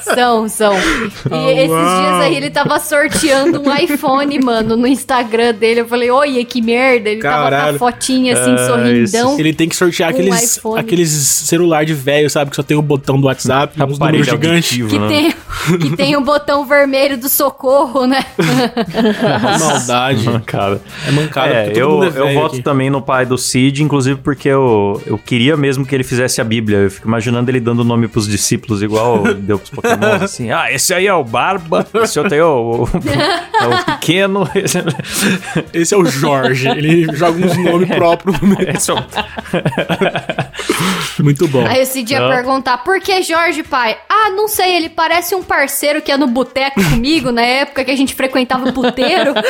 São, 0.14 0.48
são. 0.48 0.72
E 0.74 1.50
esses 1.52 1.68
dias 1.68 2.20
aí 2.20 2.34
ele 2.36 2.50
tava 2.50 2.78
sorteando 2.78 3.60
um 3.60 3.74
iPhone, 3.74 4.38
mano, 4.40 4.76
no 4.76 4.86
Instagram 4.86 5.54
dele. 5.54 5.80
Eu 5.80 5.86
falei, 5.88 6.10
olha 6.10 6.44
que 6.44 6.60
merda. 6.60 7.08
Ele 7.10 7.20
tava 7.22 7.50
Caralho. 7.50 7.76
a 7.76 7.78
fotinha 7.80 8.34
assim, 8.34 8.52
Ah, 8.52 8.66
sorrindão. 8.66 9.38
Ele 9.40 9.52
tem 9.54 9.68
que 9.68 9.74
sortear 9.74 10.10
Um 10.10 10.12
aqueles, 10.12 10.56
iPhone. 10.56 10.78
aqueles 10.80 11.10
celular 11.10 11.84
de 11.84 11.94
velho, 11.94 12.28
sabe? 12.30 12.50
Que 12.50 12.56
só 12.56 12.62
tem 12.62 12.76
o 12.76 12.82
botão 12.82 13.18
do 13.20 13.26
WhatsApp, 13.26 13.72
uns 13.74 13.98
números 13.98 14.00
Aparelho 14.00 14.24
gigantes. 14.24 14.80
auditivo, 14.80 14.88
Que 14.88 14.98
né? 14.98 15.08
tem, 15.08 15.78
que 15.78 15.96
tem 15.96 16.16
o 16.16 16.20
botão 16.20 16.64
vermelho 16.66 17.16
do 17.18 17.28
socorro, 17.28 18.06
né? 18.06 18.24
Maldade. 19.58 20.24
Mancada. 20.24 20.80
É 21.06 21.10
mancada, 21.10 21.48
É, 21.54 21.72
eu, 21.74 21.90
mundo 21.90 22.04
é 22.04 22.20
eu 22.20 22.34
voto 22.34 22.54
aqui. 22.54 22.62
também 22.62 22.90
no 22.90 23.00
pai 23.02 23.24
do 23.26 23.36
Cid, 23.38 23.82
inclusive 23.82 24.20
porque 24.22 24.48
eu, 24.48 25.00
eu 25.06 25.18
queria 25.18 25.56
mesmo 25.56 25.84
que 25.84 25.94
ele 25.94 26.04
fizesse 26.04 26.40
a 26.40 26.44
Bíblia. 26.44 26.78
Eu 26.78 26.90
fico 26.90 27.08
imaginando 27.08 27.50
ele 27.50 27.60
dando 27.60 27.82
nome 27.84 28.08
pros 28.08 28.28
discípulos, 28.28 28.82
igual 28.82 29.22
deu 29.34 29.58
pros 29.58 29.70
Pokémon, 29.70 30.14
assim. 30.22 30.50
Ah, 30.50 30.70
esse 30.72 30.92
aí 30.92 31.06
é 31.06 31.14
o 31.14 31.24
Barba, 31.24 31.86
esse 32.02 32.18
outro 32.18 32.34
aí 32.34 32.40
é 32.40 32.44
o, 32.44 32.84
o- 32.84 32.88
é 33.60 33.66
o 33.66 33.84
Pequeno. 33.84 34.48
esse- 34.54 34.78
Esse 35.72 35.94
é 35.94 35.96
o 35.96 36.04
Jorge. 36.04 36.68
Ele 36.68 37.06
joga 37.16 37.44
uns 37.44 37.56
nomes 37.72 37.88
próprios 37.96 38.40
no 38.40 38.52
é 38.54 38.72
o- 38.94 39.00
Muito 41.22 41.46
bom. 41.48 41.66
Aí 41.66 41.82
o 41.82 41.86
Cid 41.86 42.12
ia 42.12 42.20
Não. 42.20 42.28
perguntar, 42.28 42.78
por 42.78 43.00
que 43.00 43.22
Jorge, 43.22 43.62
pai? 43.62 43.96
Ah, 44.08 44.30
não 44.30 44.48
sei, 44.48 44.76
ele 44.76 44.88
parece 44.88 45.34
um 45.34 45.42
parceiro 45.42 46.00
que 46.00 46.10
ia 46.10 46.16
no 46.18 46.26
boteco 46.26 46.82
comigo 46.82 47.30
na 47.30 47.42
época 47.42 47.84
que 47.84 47.90
a 47.90 47.96
gente 47.96 48.14
frequentava 48.14 48.68
o 48.68 48.72
puteiro. 48.72 49.34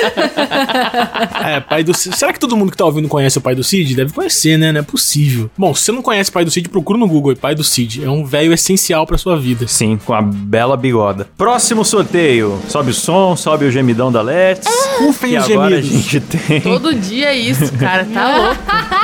É, 1.45 1.61
pai 1.61 1.83
do 1.83 1.95
Cid. 1.95 2.17
Será 2.17 2.33
que 2.33 2.39
todo 2.41 2.57
mundo 2.57 2.71
que 2.71 2.77
tá 2.77 2.85
ouvindo 2.85 3.09
conhece 3.09 3.39
o 3.39 3.41
pai 3.41 3.55
do 3.55 3.65
Cid? 3.65 3.95
Deve 3.95 4.13
conhecer, 4.13 4.57
né? 4.59 4.73
Não 4.73 4.81
é 4.81 4.83
possível. 4.83 5.51
Bom, 5.57 5.75
se 5.75 5.85
você 5.85 5.93
não 5.93 6.03
conhece 6.03 6.31
o 6.31 6.33
pai 6.33 6.45
do 6.45 6.51
Cid, 6.51 6.69
procura 6.69 6.99
no 6.99 7.07
Google. 7.09 7.35
Pai 7.37 7.55
do 7.55 7.65
Cid. 7.65 8.05
É 8.05 8.11
um 8.11 8.25
velho 8.25 8.53
essencial 8.53 9.07
pra 9.07 9.17
sua 9.19 9.39
vida. 9.39 9.67
Sim, 9.67 9.99
com 10.05 10.13
a 10.13 10.21
bela 10.23 10.77
bigoda. 10.77 11.29
Próximo 11.37 11.85
sorteio. 11.85 12.61
Sobe 12.69 12.91
o 12.91 12.95
som, 12.95 13.37
sobe 13.37 13.65
o 13.65 13.71
gemidão 13.71 14.13
da 14.13 14.21
Let's. 14.23 14.67
Ufem 15.01 15.33
e 15.35 15.39
os 15.39 15.45
agora 15.51 15.77
a 15.77 15.81
gente 15.81 16.21
tem. 16.21 16.61
Todo 16.61 16.95
dia 16.95 17.29
é 17.29 17.37
isso, 17.37 17.73
cara. 17.79 18.07
Tá 18.13 18.37
louco. 18.37 18.61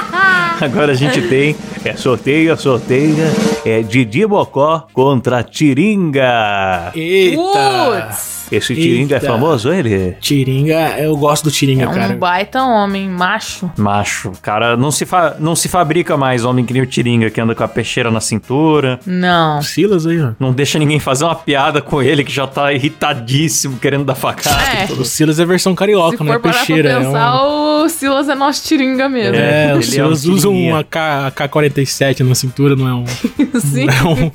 Agora 0.60 0.92
a 0.92 0.94
gente 0.94 1.20
tem. 1.22 1.54
É 1.84 1.94
sorteio, 1.94 2.56
sorteio. 2.56 3.16
É 3.64 3.82
Didi 3.82 4.26
Bocó 4.26 4.86
contra 4.92 5.42
Tiringa. 5.42 6.92
Eita! 6.94 7.36
Putz! 7.36 8.36
Esse 8.50 8.76
Tiringa 8.76 9.16
Eita. 9.16 9.26
é 9.26 9.28
famoso, 9.28 9.72
ele? 9.72 10.16
Tiringa, 10.20 10.94
eu 11.00 11.16
gosto 11.16 11.44
do 11.44 11.50
Tiringa, 11.50 11.82
É 11.84 11.88
um 11.88 11.92
cara. 11.92 12.14
baita 12.14 12.62
homem, 12.62 13.08
macho. 13.08 13.68
Macho. 13.76 14.30
Cara, 14.40 14.76
não 14.76 14.92
se, 14.92 15.04
fa... 15.04 15.34
não 15.40 15.56
se 15.56 15.68
fabrica 15.68 16.16
mais 16.16 16.44
homem 16.44 16.64
que 16.64 16.72
nem 16.72 16.80
o 16.80 16.86
Tiringa, 16.86 17.28
que 17.28 17.40
anda 17.40 17.56
com 17.56 17.64
a 17.64 17.68
peixeira 17.68 18.08
na 18.08 18.20
cintura. 18.20 19.00
Não. 19.04 19.60
Silas 19.62 20.06
aí, 20.06 20.20
ó. 20.22 20.30
Não 20.38 20.52
deixa 20.52 20.78
ninguém 20.78 21.00
fazer 21.00 21.24
uma 21.24 21.34
piada 21.34 21.82
com 21.82 22.00
ele, 22.00 22.22
que 22.22 22.32
já 22.32 22.46
tá 22.46 22.72
irritadíssimo, 22.72 23.78
querendo 23.78 24.04
dar 24.04 24.14
facada. 24.14 24.62
É. 24.78 24.92
O 24.92 25.04
Silas 25.04 25.40
é 25.40 25.44
versão 25.44 25.72
Se 25.72 25.76
carioca, 25.78 26.22
não 26.22 26.30
é 26.32 26.36
for 26.36 26.42
parar 26.42 26.54
peixeira. 26.54 26.90
pra 26.90 27.00
É, 27.00 27.04
pensar, 27.04 27.44
um... 27.48 27.84
o 27.84 27.88
Silas 27.88 28.28
é 28.28 28.34
nosso 28.36 28.62
tiringa 28.64 29.08
mesmo. 29.08 29.34
é 29.34 29.70
Ele 29.70 29.72
o 29.74 29.78
é 29.80 29.82
Silas 29.82 30.24
um 30.24 30.32
usa. 30.34 30.45
Uma 30.52 30.84
K- 30.84 31.30
K-47 31.30 32.20
na 32.20 32.34
cintura, 32.34 32.74
não 32.76 32.88
é 32.88 32.94
um. 32.94 33.06
Sim. 33.60 33.86
Não 33.86 33.94
é, 33.94 34.04
um... 34.04 34.30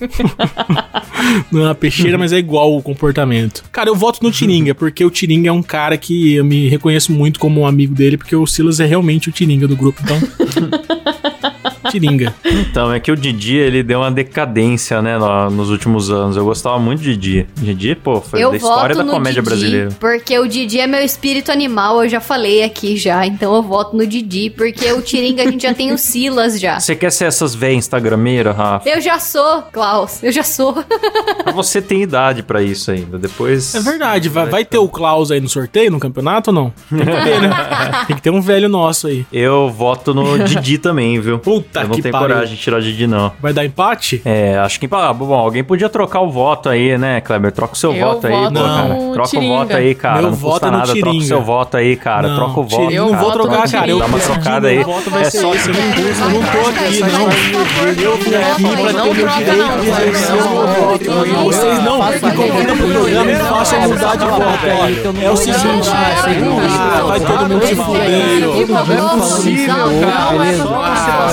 não 1.52 1.62
é 1.62 1.66
uma 1.66 1.76
peixeira, 1.76 2.18
mas 2.18 2.34
é 2.34 2.38
igual 2.38 2.76
o 2.76 2.82
comportamento. 2.82 3.64
Cara, 3.72 3.90
eu 3.90 3.96
voto 3.96 4.24
no 4.24 4.32
Tiringa, 4.32 4.74
porque 4.76 5.04
o 5.06 5.10
Tiringa 5.10 5.50
é 5.50 5.52
um 5.52 5.64
cara 5.64 5.98
que 5.98 6.36
eu 6.36 6.46
me 6.46 6.68
reconheço 6.70 7.12
muito 7.12 7.40
como 7.40 7.62
um 7.62 7.68
amigo 7.68 7.94
dele, 7.94 8.18
porque 8.18 8.36
o 8.36 8.46
Silas 8.48 8.80
é 8.80 8.86
realmente 8.86 9.30
o 9.30 9.32
Tiringa 9.32 9.68
do 9.68 9.76
grupo, 9.76 10.02
então. 10.04 10.20
Tiringa. 11.90 12.34
Então, 12.46 12.92
é 12.94 13.00
que 13.00 13.12
o 13.12 13.16
Didi, 13.16 13.56
ele 13.58 13.82
deu 13.84 14.00
uma 14.00 14.12
decadência, 14.12 15.02
né, 15.02 15.18
no- 15.18 15.50
nos 15.50 15.70
últimos 15.70 16.10
anos. 16.12 16.36
Eu 16.38 16.46
gostava 16.46 16.78
muito 16.80 17.02
de 17.02 17.16
Didi. 17.16 17.48
Didi, 17.58 17.96
pô, 17.96 18.22
foi 18.22 18.44
eu 18.44 18.52
da 18.52 18.58
história 18.58 18.96
da 18.96 19.04
comédia 19.04 19.42
Didi, 19.42 19.50
brasileira. 19.56 19.90
porque 20.00 20.38
o 20.38 20.48
Didi 20.48 20.80
é 20.80 20.88
meu 20.88 21.02
espírito 21.04 21.52
animal, 21.52 22.04
eu 22.04 22.10
já 22.10 22.20
falei 22.20 22.64
aqui 22.64 22.98
já, 22.98 23.26
então 23.26 23.54
eu 23.56 23.62
voto 23.64 23.96
no 23.96 24.06
Didi, 24.06 24.50
porque 24.50 24.92
o 24.92 25.02
Tiringa 25.02 25.44
a 25.44 25.46
gente 25.50 25.64
já 25.64 25.74
tem 25.74 25.92
o 25.92 25.98
Silas 25.98 26.60
já. 26.60 26.80
Você 26.80 26.96
quer 26.96 27.12
ser 27.12 27.26
essas 27.26 27.54
véias 27.56 27.78
instagrameiras, 27.80 28.56
Rafa? 28.56 28.88
Eu 28.90 29.02
já 29.02 29.20
sou, 29.20 29.64
Klaus, 29.72 30.22
eu 30.24 30.32
já 30.32 30.44
sou. 30.44 30.76
Você 31.54 31.82
tem 31.82 32.02
idade 32.02 32.44
pra 32.44 32.62
isso 32.62 32.92
ainda. 32.92 33.18
Depois. 33.18 33.74
É 33.76 33.80
verdade, 33.80 34.30
vai, 34.30 34.46
vai 34.48 34.66
ter 34.66 34.78
o 34.78 34.88
Klaus 34.88 35.32
aí 35.32 35.40
no 35.40 35.50
sorteio, 35.50 35.92
no 35.92 36.00
campeonato 36.00 36.50
ou 36.50 36.54
não? 36.54 36.74
Tem 36.90 37.00
que 37.00 37.06
ter, 37.24 37.42
né? 37.42 37.50
Tem 38.08 38.16
que 38.16 38.22
ter 38.22 38.30
um 38.30 38.42
velho 38.42 38.68
nosso 38.70 39.08
aí. 39.08 39.26
Eu 39.32 39.70
voto 39.70 40.14
no 40.14 40.40
Didi 40.40 40.78
também, 40.78 41.20
viu? 41.20 41.40
Puta 41.40 41.71
Eu 41.80 41.88
não 41.88 41.96
que 41.96 42.02
tenho 42.02 42.12
pariu. 42.12 42.28
coragem 42.28 42.56
de 42.56 42.62
tirar 42.62 42.78
o 42.78 42.82
Didi, 42.82 43.08
não. 43.08 43.32
Vai 43.42 43.54
dar 43.54 43.66
empate? 43.66 44.22
É, 44.26 44.58
acho 44.60 44.80
que. 44.80 44.88
Ah, 44.92 45.14
bom, 45.14 45.34
alguém 45.34 45.64
podia 45.64 45.88
trocar 45.90 46.20
o 46.22 46.30
voto 46.30 46.70
aí, 46.70 46.98
né, 46.98 47.22
Kleber? 47.22 47.52
Troca 47.52 47.74
o 47.74 47.78
seu 47.78 47.94
Eu 47.94 48.06
voto 48.08 48.28
aí, 48.28 48.34
voto 48.34 48.54
pô, 48.54 48.60
cara. 48.62 48.96
Troca 49.14 49.30
Tiringa. 49.30 49.54
o 49.54 49.58
voto 49.58 49.76
aí, 49.76 49.96
cara. 49.96 50.22
Meu 50.22 50.30
não 50.30 50.34
voto 50.38 50.52
custa 50.52 50.68
é 50.68 50.72
no 50.72 50.78
nada. 50.78 50.86
Troca 50.94 51.00
o 51.00 51.04
Tiringa. 51.12 51.26
seu 51.26 51.42
voto 51.42 51.78
aí, 51.78 51.96
cara. 51.96 52.28
Não, 52.28 52.36
troca 52.36 52.60
o 52.60 52.64
voto. 52.64 52.76
Tiringa, 52.76 52.94
eu 52.96 53.06
não 53.12 53.18
vou 53.20 53.32
trocar, 53.32 53.66
no 53.66 53.72
cara. 53.72 53.88
Eu 53.92 54.00
Dá 54.00 54.06
uma 54.06 54.20
trocada 54.20 54.68
aí. 54.68 54.78
É 54.80 54.84
só- 55.30 55.54
esse. 55.54 55.70
Eu 55.70 55.76
não, 55.76 55.82
eu 55.82 56.42
não 56.42 56.52
tô 56.52 56.70
aqui, 56.70 57.00
não. 57.00 58.02
Eu 58.04 58.18
vim 58.18 58.36
aqui 58.36 58.64
pra 58.82 58.92
Não 58.94 59.04
ter 59.04 59.14
meu 59.14 59.26
troca, 59.28 59.38
direito 59.44 59.58
não, 59.68 59.80
de 59.80 59.86
Kleber, 59.86 60.08
exercer 60.08 60.36
não. 60.36 60.48
o 60.48 60.68
meu 60.68 60.68
voto. 60.68 61.11
Eu- 61.26 61.44
Vocês 61.44 61.84
não 61.84 61.98
me 62.04 62.20
convidam 62.20 62.78
pro 62.78 62.88
programa 62.88 63.32
e 63.32 63.36
façam 63.36 63.82
mudar 63.82 64.16
de 64.16 64.26
voto. 64.26 65.14
não 65.14 65.22
É 65.22 65.32
o 65.32 65.38
seguinte, 65.38 65.66
não 65.66 65.82
ah, 65.92 67.04
vai 67.08 67.20
todo 67.20 67.50
mundo 67.50 67.68
se 67.68 67.76
fuder. 67.76 68.42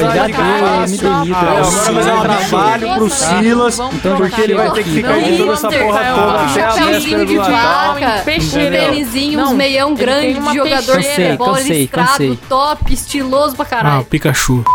Já 0.00 0.26
deu, 0.26 0.88
me 0.88 0.97
demito. 0.97 1.37
Agora 1.38 2.02
vai 2.02 2.12
um 2.12 2.21
trabalho 2.21 2.95
pro 2.95 3.11
Silas, 3.11 3.78
Então, 3.78 4.16
porque 4.16 4.40
ele 4.40 4.54
vai 4.54 4.71
ter 4.71 4.85
que 4.85 4.90
ficar 4.90 5.09
Não, 5.12 5.18
editando 5.18 5.52
essa 5.52 5.68
porra 5.68 5.99
cara, 6.00 6.14
toda 6.14 6.26
um 6.26 6.38
a 6.38 6.47
véspera 6.87 7.26
de 7.26 7.38
vaca, 7.38 8.23
um 8.26 8.71
tênisinho, 8.71 9.40
uns 9.40 9.45
Não, 9.49 9.54
meião 9.54 9.95
grande 9.95 10.35
de 10.40 10.54
jogador 10.54 10.99
de 10.99 11.09
futebol 11.09 11.54
Cansei, 11.54 11.80
listrado, 11.83 12.38
top, 12.49 12.92
estiloso 12.92 13.57
pra 13.57 13.64
Ah, 13.64 13.68
caralho. 13.68 14.04
Pikachu. 14.04 14.64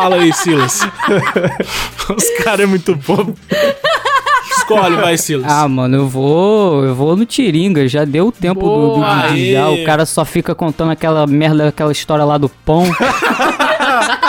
Fala 0.00 0.16
aí, 0.16 0.32
Silas. 0.32 0.86
Os 2.16 2.44
caras 2.44 2.60
é 2.60 2.66
muito 2.66 2.94
bobo. 2.94 3.34
Escolhe, 4.56 4.96
vai, 4.96 5.18
Silas. 5.18 5.50
Ah, 5.50 5.66
mano, 5.66 5.96
eu 5.96 6.08
vou. 6.08 6.84
Eu 6.84 6.94
vou 6.94 7.16
no 7.16 7.26
Tiringa. 7.26 7.88
Já 7.88 8.04
deu 8.04 8.28
o 8.28 8.32
tempo 8.32 8.60
do, 8.60 8.94
do 8.94 9.00
Boa, 9.00 9.28
Didi. 9.28 9.52
Já, 9.52 9.68
o 9.68 9.84
cara 9.84 10.06
só 10.06 10.24
fica 10.24 10.54
contando 10.54 10.92
aquela 10.92 11.26
merda, 11.26 11.68
aquela 11.68 11.90
história 11.90 12.24
lá 12.24 12.38
do 12.38 12.48
pão. 12.48 12.84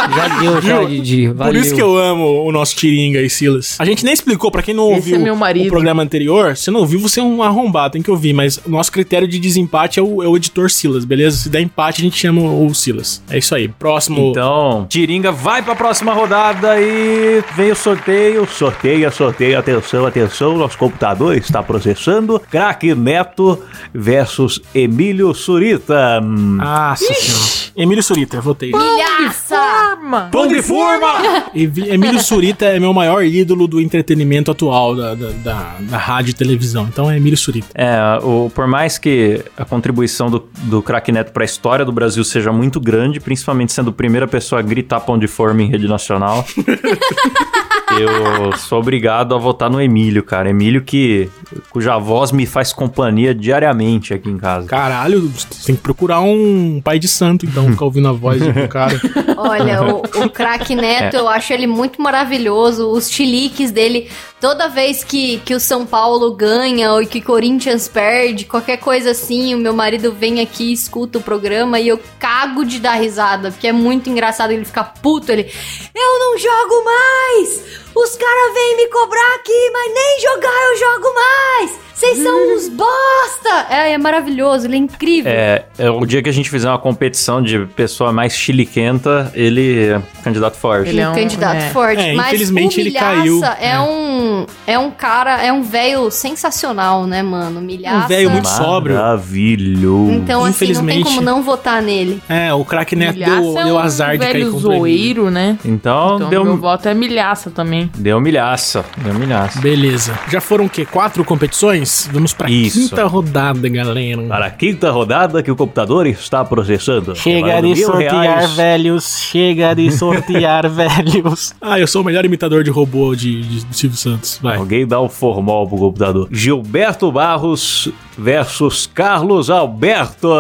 já 0.08 0.40
deu, 0.40 0.62
já? 0.62 0.84
Didi. 0.84 1.28
Valeu. 1.28 1.54
Por 1.54 1.60
isso 1.60 1.76
que 1.76 1.82
eu 1.82 1.98
amo 1.98 2.44
o 2.46 2.52
nosso 2.52 2.76
Tiringa 2.76 3.22
e 3.22 3.30
Silas. 3.30 3.76
A 3.80 3.86
gente 3.86 4.04
nem 4.04 4.14
explicou, 4.14 4.52
pra 4.52 4.62
quem 4.62 4.74
não 4.74 4.92
Esse 4.92 5.14
ouviu 5.14 5.28
é 5.28 5.32
o 5.32 5.68
programa 5.68 6.02
anterior, 6.04 6.56
se 6.56 6.72
não 6.72 6.82
ouviu, 6.82 7.00
você 7.00 7.20
é 7.20 7.24
um 7.24 7.44
arrombado, 7.44 7.94
tem 7.94 8.02
que 8.02 8.12
ouvir. 8.12 8.34
Mas 8.34 8.58
o 8.58 8.70
nosso 8.70 8.92
critério 8.92 9.28
de 9.28 9.40
desempate 9.40 10.00
é 10.00 10.04
o, 10.04 10.24
é 10.24 10.28
o 10.28 10.36
editor 10.36 10.70
Silas, 10.70 11.06
beleza? 11.06 11.38
Se 11.38 11.50
der 11.50 11.62
empate, 11.62 12.02
a 12.02 12.04
gente 12.04 12.18
chama 12.18 12.42
o 12.42 12.74
Silas. 12.74 13.22
É 13.30 13.38
isso 13.38 13.54
aí. 13.56 13.68
Próximo. 13.68 14.30
Então, 14.32 14.86
Tiringa 14.90 15.32
vai 15.32 15.62
pra 15.62 15.76
próxima 15.76 16.14
rodada 16.14 16.80
e 16.80 17.44
vem 17.56 17.72
o 17.72 17.76
sorteio. 17.76 18.48
Sorteia, 18.48 19.12
sorteia, 19.12 19.60
atenção, 19.60 20.06
atenção. 20.06 20.58
Nosso 20.58 20.78
computador 20.78 21.36
está 21.36 21.62
processando. 21.64 22.40
Craque 22.50 22.94
Neto 22.96 23.62
versus 23.94 24.62
Emílio 24.74 25.34
Surita. 25.34 26.22
Nossa 26.22 27.14
senhora. 27.14 27.74
Emílio 27.76 28.04
Surita, 28.04 28.42
votei. 28.42 28.72
Milhaça! 28.72 29.89
Forma. 29.90 30.30
Pão 30.32 30.48
de 30.48 30.62
forma! 30.62 31.08
Emílio 31.54 32.20
Surita 32.22 32.66
é 32.66 32.80
meu 32.80 32.94
maior 32.94 33.24
ídolo 33.24 33.68
do 33.68 33.82
entretenimento 33.82 34.52
atual 34.52 34.96
da, 34.96 35.16
da, 35.16 35.30
da, 35.44 35.76
da 35.80 35.98
rádio 35.98 36.32
e 36.32 36.34
televisão. 36.34 36.88
Então 36.92 37.10
é 37.10 37.18
Emílio 37.18 37.38
Surita. 37.38 37.68
É, 37.74 37.98
o, 38.24 38.52
por 38.54 38.68
mais 38.68 38.98
que 38.98 39.44
a 39.58 39.66
contribuição 39.66 40.30
do, 40.30 40.48
do 40.64 40.82
Craque 40.82 41.12
Neto 41.12 41.32
pra 41.32 41.44
história 41.44 41.84
do 41.84 41.92
Brasil 41.92 42.24
seja 42.24 42.52
muito 42.52 42.80
grande, 42.80 43.20
principalmente 43.20 43.74
sendo 43.74 43.90
a 43.90 43.94
primeira 43.94 44.28
pessoa 44.28 44.60
a 44.60 44.62
gritar 44.62 45.00
pão 45.00 45.18
de 45.18 45.28
forma 45.28 45.62
em 45.64 45.70
rede 45.70 45.88
nacional, 45.88 46.46
eu 48.02 48.58
sou 48.58 48.80
obrigado 48.80 49.36
a 49.36 49.38
votar 49.38 49.70
no 49.70 49.82
Emílio, 49.82 50.24
cara. 50.24 50.50
Emílio 50.50 50.82
que 50.84 51.30
cuja 51.70 51.98
voz 51.98 52.32
me 52.32 52.46
faz 52.46 52.72
companhia 52.74 53.34
diariamente 53.34 54.14
aqui 54.14 54.30
em 54.30 54.38
casa. 54.38 54.68
Caralho, 54.68 55.22
você 55.30 55.48
tem 55.66 55.76
que 55.76 55.82
procurar 55.82 56.22
um 56.22 56.82
pai 56.84 57.00
de 57.00 57.08
santo, 57.08 57.46
então, 57.46 57.70
ficar 57.72 57.86
ouvindo 57.86 58.08
a 58.08 58.12
voz 58.12 58.42
do 58.42 58.68
cara. 58.68 59.00
Olha, 59.38 59.84
o, 59.84 60.02
o 60.26 60.30
craque 60.30 60.76
Neto, 60.76 61.16
É. 61.16 61.20
eu 61.20 61.28
acho 61.28 61.52
ele 61.54 61.68
muito 61.68 62.02
maravilhoso. 62.02 62.88
Os 62.90 63.10
chiliques 63.10 63.72
dele, 63.72 64.10
toda 64.40 64.68
vez 64.68 65.04
que, 65.04 65.38
que 65.46 65.54
o 65.54 65.60
São 65.60 65.86
Paulo 65.86 66.32
ganha 66.36 66.92
ou 66.94 67.06
que 67.06 67.22
Corinthians 67.22 67.88
perde, 67.88 68.46
qualquer 68.46 68.78
coisa 68.78 69.12
assim, 69.12 69.54
o 69.54 69.58
meu 69.58 69.74
marido 69.74 70.12
vem 70.12 70.40
aqui, 70.42 70.72
escuta 70.74 71.18
o 71.18 71.22
programa 71.22 71.80
e 71.80 71.88
eu 71.88 72.00
cago 72.20 72.64
de 72.66 72.80
dar 72.80 72.94
risada, 72.96 73.52
porque 73.52 73.68
é 73.68 73.74
muito 73.74 74.10
engraçado 74.10 74.52
ele 74.52 74.66
ficar 74.66 74.84
puto. 75.02 75.32
Ele, 75.32 75.50
eu 75.96 76.20
não 76.20 76.38
jogo 76.38 76.86
mais! 76.86 77.80
Os 77.96 78.16
caras 78.16 78.54
vêm 78.54 78.78
me 78.78 78.88
cobrar 78.88 79.36
aqui, 79.36 79.70
mas 79.72 79.94
nem 79.94 80.20
jogar 80.22 80.64
eu 80.68 80.78
jogo 80.78 81.14
mais! 81.14 81.89
Vocês 82.00 82.18
são 82.20 82.56
uns 82.56 82.70
bosta! 82.70 83.66
É, 83.70 83.92
é 83.92 83.98
maravilhoso, 83.98 84.66
ele 84.68 84.76
é 84.76 84.80
incrível. 84.80 85.30
É, 85.30 85.66
é, 85.78 85.90
o 85.92 86.06
dia 86.06 86.24
que 86.24 86.30
a 86.30 86.32
gente 86.32 86.50
fizer 86.50 86.70
uma 86.70 86.80
competição 86.80 87.42
de 87.42 87.66
pessoa 87.76 88.14
mais 88.14 88.32
chiliquenta, 88.34 89.30
ele 89.36 89.90
é 89.90 90.02
candidato 90.24 90.56
forte. 90.56 90.90
Ele 90.90 91.02
é 91.02 91.08
um 91.10 91.12
um- 91.12 91.16
candidato 91.16 91.58
é. 91.58 91.70
forte. 91.72 92.02
É, 92.02 92.14
mas 92.14 92.28
infelizmente 92.28 92.78
o 92.78 92.80
ele 92.80 92.92
caiu. 92.92 93.44
É, 93.60 93.72
É. 93.72 93.80
um 93.82 94.46
é 94.66 94.80
um 94.80 94.90
cara, 94.92 95.44
é 95.44 95.52
um 95.52 95.62
velho 95.62 96.10
sensacional, 96.10 97.06
né, 97.06 97.22
mano? 97.22 97.60
Milhaça. 97.60 98.06
Um 98.06 98.08
velho 98.08 98.30
muito 98.30 98.48
sóbrio. 98.48 98.96
Maravilhoso. 98.96 100.12
Então, 100.14 100.46
assim, 100.46 100.72
não 100.72 100.86
tem 100.86 101.00
Infelizmente. 101.00 101.04
como 101.04 101.22
não 101.22 101.44
votar 101.44 101.82
nele. 101.82 102.22
É, 102.30 102.54
o 102.54 102.64
craque 102.64 102.96
Neto 102.96 103.16
Milhaça 103.16 103.42
deu, 103.42 103.58
é 103.60 103.64
deu 103.66 103.76
um 103.76 103.80
azar 103.80 104.12
de 104.18 104.20
cair 104.26 104.36
ele. 104.38 104.50
zoeiro, 104.52 105.30
né? 105.30 105.58
Então, 105.66 106.16
Então, 106.16 106.30
deu, 106.30 106.46
meu 106.46 106.56
voto 106.58 106.88
é 106.88 106.94
milhaça 106.94 107.50
também. 107.52 107.92
deu 107.98 108.22
milhaça. 108.22 108.86
Deu 108.98 109.14
milhaça. 109.14 109.60
Beleza. 109.60 110.18
Já 110.30 110.40
foram 110.40 110.66
o 110.66 110.70
quê? 110.70 110.86
Quatro 110.86 111.26
competições? 111.26 111.89
Vamos 112.12 112.34
pra 112.34 112.50
Isso. 112.50 112.90
quinta 112.90 113.06
rodada, 113.06 113.68
galera. 113.70 114.22
Para 114.24 114.46
a 114.48 114.52
quinta 114.52 114.92
rodada 114.92 115.42
que 115.44 115.52
o 115.52 115.56
computador 115.56 116.08
está 116.08 116.44
processando. 116.46 117.16
Chega 117.16 117.62
de 117.62 117.76
sortear 117.76 118.22
reais. 118.22 118.52
velhos, 118.54 119.20
chega 119.20 119.74
de 119.74 119.92
sortear 119.96 120.70
velhos. 120.70 121.54
Ah, 121.62 121.80
eu 121.80 121.88
sou 121.88 122.02
o 122.02 122.06
melhor 122.06 122.26
imitador 122.26 122.64
de 122.64 122.70
robô 122.70 123.16
de, 123.16 123.42
de 123.42 123.76
Silvio 123.76 123.98
Santos. 123.98 124.40
Vai. 124.42 124.58
Alguém 124.58 124.86
dá 124.88 125.02
um 125.02 125.10
formal 125.10 125.68
pro 125.68 125.78
computador. 125.78 126.28
Gilberto 126.32 127.12
Barros 127.12 127.90
versus 128.20 128.90
Carlos 128.94 129.50
Alberto. 129.50 130.34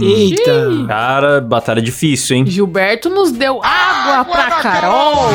Eita. 0.00 0.86
Cara, 0.86 1.40
batalha 1.40 1.82
difícil, 1.82 2.36
hein? 2.36 2.46
Gilberto 2.46 3.10
nos 3.10 3.30
deu 3.30 3.60
água 3.62 4.24
pra 4.24 4.50
Carol. 4.62 5.28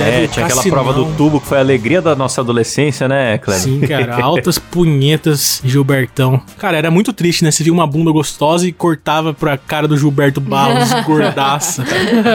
É, 0.00 0.26
tinha 0.26 0.46
aquela 0.46 0.62
prova 0.62 0.92
do 0.92 1.06
tubo 1.16 1.40
que 1.40 1.46
foi 1.46 1.58
a 1.58 1.60
alegria 1.60 2.02
da 2.02 2.16
nossa 2.16 2.40
adolescência, 2.40 3.08
né, 3.08 3.38
Cleber? 3.38 3.62
Sim, 3.62 3.80
cara, 3.80 4.22
altas 4.22 4.58
punhetas, 4.58 5.62
Gilbertão. 5.64 6.42
Cara, 6.58 6.76
era 6.76 6.90
muito 6.90 7.12
triste, 7.12 7.44
né? 7.44 7.50
Você 7.50 7.62
via 7.62 7.72
uma 7.72 7.86
bunda 7.86 8.10
gostosa 8.10 8.66
e 8.66 8.72
cortava 8.72 9.32
pra 9.32 9.56
cara 9.56 9.86
do 9.86 9.96
Gilberto 9.96 10.40
Barros, 10.40 10.92
gordaça. 11.06 11.84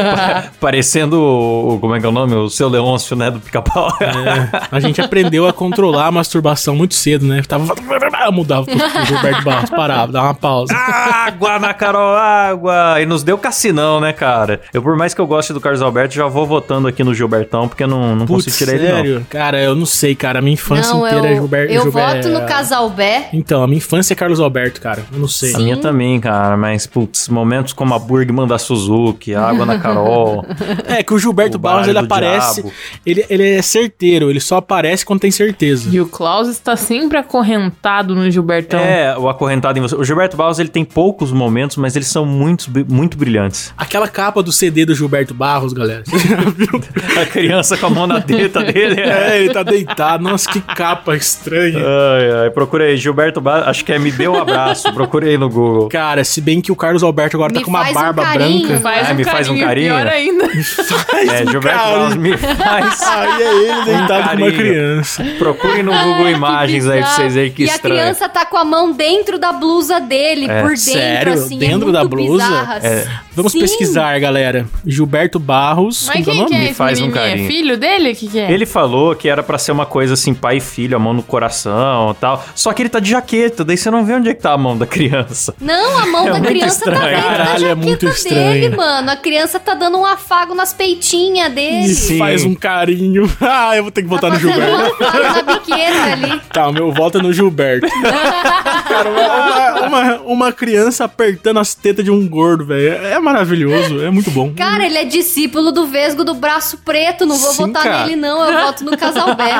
Parecendo 0.59 1.21
o. 1.21 1.77
Como 1.79 1.95
é 1.95 1.99
que 1.99 2.05
é 2.05 2.09
o 2.09 2.11
nome? 2.11 2.35
O 2.35 2.49
seu 2.49 2.69
Leôncio, 2.69 3.15
né? 3.15 3.29
Do 3.29 3.39
pica-pau. 3.39 3.89
É, 3.99 4.67
a 4.71 4.79
gente 4.79 5.01
aprendeu 5.01 5.47
a 5.47 5.53
controlar 5.53 6.07
a 6.07 6.11
masturbação 6.11 6.75
muito 6.75 6.93
cedo, 6.93 7.25
né? 7.25 7.41
Tava. 7.47 7.73
Mudava 8.31 8.65
pro 8.65 8.75
pro 8.77 9.05
Gilberto 9.05 9.43
Barros, 9.43 9.69
parava, 9.69 10.11
dava 10.11 10.27
uma 10.27 10.33
pausa. 10.33 10.73
água 10.75 11.59
na 11.59 11.73
Carol, 11.73 12.15
água! 12.15 13.01
E 13.01 13.05
nos 13.05 13.23
deu 13.23 13.37
cassinão, 13.37 13.99
né, 13.99 14.13
cara? 14.13 14.61
Eu, 14.73 14.81
por 14.81 14.95
mais 14.95 15.13
que 15.13 15.21
eu 15.21 15.27
goste 15.27 15.53
do 15.53 15.59
Carlos 15.61 15.81
Alberto, 15.81 16.13
já 16.15 16.27
vou 16.27 16.45
votando 16.45 16.87
aqui 16.87 17.03
no 17.03 17.13
Gilbertão, 17.13 17.67
porque 17.67 17.83
eu 17.83 17.87
não, 17.87 18.15
não 18.15 18.25
Putz, 18.25 18.45
consigo 18.45 18.57
tirar 18.57 18.73
ele, 18.77 18.87
não. 18.89 18.95
sério? 18.97 19.27
Cara, 19.29 19.61
eu 19.61 19.75
não 19.75 19.85
sei, 19.85 20.15
cara. 20.15 20.39
A 20.39 20.41
minha 20.41 20.53
infância 20.53 20.93
não, 20.93 21.05
inteira 21.07 21.27
eu, 21.27 21.31
é 21.31 21.35
Gilberto. 21.35 21.73
eu 21.73 21.81
Gilberto- 21.83 22.29
voto 22.29 22.39
no 22.41 22.47
Casalbé. 22.47 23.29
Então, 23.33 23.63
a 23.63 23.67
minha 23.67 23.77
infância 23.77 24.13
é 24.13 24.15
Carlos 24.15 24.39
Alberto, 24.39 24.79
cara. 24.81 25.03
Eu 25.11 25.19
não 25.19 25.27
sei. 25.27 25.55
A 25.55 25.59
minha 25.59 25.77
também, 25.77 26.19
cara, 26.19 26.55
mas, 26.57 26.85
putz, 26.85 27.27
momentos 27.29 27.73
como 27.73 27.93
a 27.93 27.99
Burgman 27.99 28.47
da 28.47 28.57
Suzuki, 28.57 29.33
a 29.35 29.41
água 29.47 29.65
na 29.65 29.77
Carol. 29.79 30.45
É 30.87 31.03
que 31.03 31.13
o 31.13 31.19
Gilberto 31.19 31.57
O 31.57 31.59
Barros, 31.59 31.87
ele 31.87 31.97
aparece. 31.97 32.61
Diabo. 32.61 32.73
Ele, 33.05 33.25
ele 33.29 33.55
é 33.57 33.61
certeiro, 33.61 34.29
ele 34.29 34.39
só 34.39 34.57
aparece 34.57 35.05
quando 35.05 35.19
tem 35.19 35.31
certeza. 35.31 35.89
E 35.91 35.99
o 36.01 36.07
Klaus 36.07 36.47
está 36.47 36.75
sempre 36.75 37.17
acorrentado 37.17 38.08
acorrentado 38.09 38.15
no 38.15 38.31
Gilbertão. 38.31 38.79
É, 38.79 39.17
o 39.17 39.29
acorrentado 39.29 39.77
em 39.79 39.81
você. 39.81 39.95
O 39.95 40.03
Gilberto 40.03 40.35
Barros, 40.37 40.59
ele 40.59 40.69
tem 40.69 40.83
poucos 40.83 41.31
momentos, 41.31 41.77
mas 41.77 41.95
eles 41.95 42.07
são 42.07 42.25
muito, 42.25 42.69
muito 42.89 43.17
brilhantes. 43.17 43.73
Aquela 43.77 44.07
capa 44.07 44.41
do 44.41 44.51
CD 44.51 44.85
do 44.85 44.95
Gilberto 44.95 45.33
Barros, 45.33 45.73
galera. 45.73 46.03
A 47.21 47.25
criança 47.25 47.77
com 47.77 47.87
a 47.87 47.89
mão 47.89 48.07
na 48.07 48.21
teta 48.21 48.63
dele. 48.63 48.99
É. 49.01 49.29
É, 49.31 49.39
ele 49.39 49.53
tá 49.53 49.63
deitado. 49.63 50.23
Nossa, 50.23 50.49
que 50.49 50.61
capa 50.61 51.15
estranha. 51.15 51.79
Ai, 51.79 52.43
ai, 52.43 52.49
procura 52.49 52.85
aí, 52.85 52.97
Gilberto 52.97 53.41
Barros, 53.41 53.67
acho 53.67 53.85
que 53.85 53.91
é 53.91 53.99
Me 53.99 54.11
Dê 54.11 54.27
um 54.27 54.35
Abraço, 54.35 54.91
procurei 54.93 55.37
no 55.37 55.49
Google. 55.49 55.89
Cara, 55.89 56.23
se 56.23 56.41
bem 56.41 56.61
que 56.61 56.71
o 56.71 56.75
Carlos 56.75 57.03
Alberto 57.03 57.35
agora 57.37 57.51
Me 57.51 57.59
tá 57.59 57.65
com 57.65 57.69
uma 57.69 57.79
faz 57.83 57.91
um 57.95 57.99
barba 57.99 58.23
carinho. 58.23 58.67
branca. 58.67 58.81
Faz 58.81 59.09
Ah, 59.09 59.11
um 59.11 59.15
me 59.15 59.23
faz 59.23 59.49
um 59.49 59.59
carinho, 59.59 59.93
carinho? 59.93 59.93
pior 59.95 60.07
ainda. 60.07 60.45
É, 60.45 61.45
Gilberto 61.49 61.77
carinho. 61.79 61.99
Barros 61.99 62.15
me 62.15 62.37
faz. 62.37 63.01
Aí 63.01 63.43
é 63.43 63.53
ele 63.55 63.85
deitado 63.85 64.07
com 64.07 64.13
uma 64.19 64.27
carinho. 64.29 64.53
criança. 64.57 65.23
Procurem 65.37 65.83
no 65.83 65.91
Google 65.91 66.29
Imagens 66.29 66.87
aí 66.87 66.99
pra 67.01 67.09
vocês 67.11 67.33
verem 67.35 67.51
que 67.51 67.63
e 67.63 67.65
estranho. 67.65 67.98
A 67.99 68.03
criança 68.03 68.29
tá 68.29 68.45
com 68.45 68.57
a 68.57 68.63
mão 68.65 68.91
dentro 68.91 69.37
da 69.37 69.51
blusa 69.51 69.99
dele, 69.99 70.45
É. 70.49 70.61
por 70.61 70.69
dentro, 70.69 70.81
Sério? 70.83 71.33
assim. 71.33 71.57
Dentro 71.59 71.89
é 71.89 71.91
da 71.91 72.03
blusa? 72.03 72.79
É. 72.83 73.07
Vamos 73.35 73.51
Sim. 73.53 73.59
pesquisar, 73.61 74.19
galera. 74.19 74.67
Gilberto 74.85 75.39
Barros. 75.39 76.05
Mas 76.07 76.17
é 76.17 76.21
o 76.21 76.23
quem 76.25 76.33
que 76.33 76.39
nome? 76.41 76.55
é 76.55 76.59
Me 76.59 76.65
esse 76.65 76.73
faz 76.73 76.99
um? 77.01 77.07
É 77.09 77.11
carinho. 77.11 77.47
filho 77.47 77.77
dele? 77.77 78.11
O 78.11 78.15
que 78.15 78.27
que 78.27 78.39
é? 78.39 78.51
Ele 78.51 78.65
falou 78.65 79.15
que 79.15 79.29
era 79.29 79.41
pra 79.41 79.57
ser 79.57 79.71
uma 79.71 79.85
coisa 79.85 80.13
assim, 80.13 80.33
pai 80.33 80.57
e 80.57 80.59
filho, 80.59 80.95
a 80.95 80.99
mão 80.99 81.13
no 81.13 81.23
coração 81.23 82.11
e 82.11 82.15
tal. 82.15 82.43
Só 82.55 82.73
que 82.73 82.81
ele 82.81 82.89
tá 82.89 82.99
de 82.99 83.11
jaqueta, 83.11 83.63
daí 83.63 83.77
você 83.77 83.89
não 83.89 84.03
vê 84.05 84.13
onde 84.15 84.29
é 84.29 84.33
que 84.33 84.41
tá 84.41 84.51
a 84.53 84.57
mão 84.57 84.77
da 84.77 84.85
criança. 84.85 85.53
Não, 85.61 85.99
a 85.99 86.05
mão 86.07 86.27
É 86.27 86.31
da 86.31 86.37
muito 86.39 86.47
criança 86.49 86.83
tá 86.85 86.91
estranho. 86.91 87.15
dentro 87.15 87.29
Caralho, 87.29 87.49
da 87.49 87.53
é 87.53 87.57
jaqueta 87.69 87.97
dele, 88.05 88.11
estranho. 88.11 88.77
mano. 88.77 89.11
A 89.11 89.15
criança 89.15 89.59
tá 89.59 89.73
dando 89.73 89.97
um 89.97 90.05
afago 90.05 90.53
nas 90.53 90.73
peitinhas 90.73 91.51
dele. 91.53 91.87
Sim. 91.95 92.17
faz 92.17 92.43
um 92.43 92.55
carinho. 92.55 93.29
Ah, 93.41 93.75
eu 93.75 93.83
vou 93.83 93.91
ter 93.91 94.03
que 94.03 94.09
Tá 94.09 94.15
votar 94.15 94.31
no 94.31 94.39
fazendo 94.39 94.53
Gilberto. 94.53 95.03
um 95.03 95.05
afago 95.05 95.23
na 95.23 95.53
biqueta 95.53 96.03
ali. 96.13 96.41
Tá, 96.51 96.67
o 96.67 96.73
meu 96.73 96.91
voto 96.91 97.17
é 97.17 97.21
no 97.21 97.31
Gilberto. 97.33 97.87
Cara, 97.89 99.09
uma, 99.09 99.87
uma, 99.87 100.15
uma 100.21 100.51
criança 100.51 101.05
apertando 101.05 101.59
as 101.59 101.73
tetas 101.75 102.03
de 102.05 102.11
um 102.11 102.27
gordo, 102.27 102.65
velho. 102.65 102.93
É 103.05 103.19
maravilhoso, 103.19 104.01
é 104.01 104.09
muito 104.09 104.31
bom. 104.31 104.53
Cara, 104.55 104.85
ele 104.85 104.97
é 104.97 105.05
discípulo 105.05 105.71
do 105.71 105.85
Vesgo 105.87 106.23
do 106.23 106.33
braço 106.33 106.77
preto. 106.83 107.25
Não 107.25 107.37
vou 107.37 107.51
Sim, 107.53 107.67
votar 107.67 107.83
cara. 107.83 108.03
nele, 108.05 108.15
não. 108.15 108.43
Eu 108.49 108.65
voto 108.65 108.83
no 108.83 108.97
Casalbé. 108.97 109.49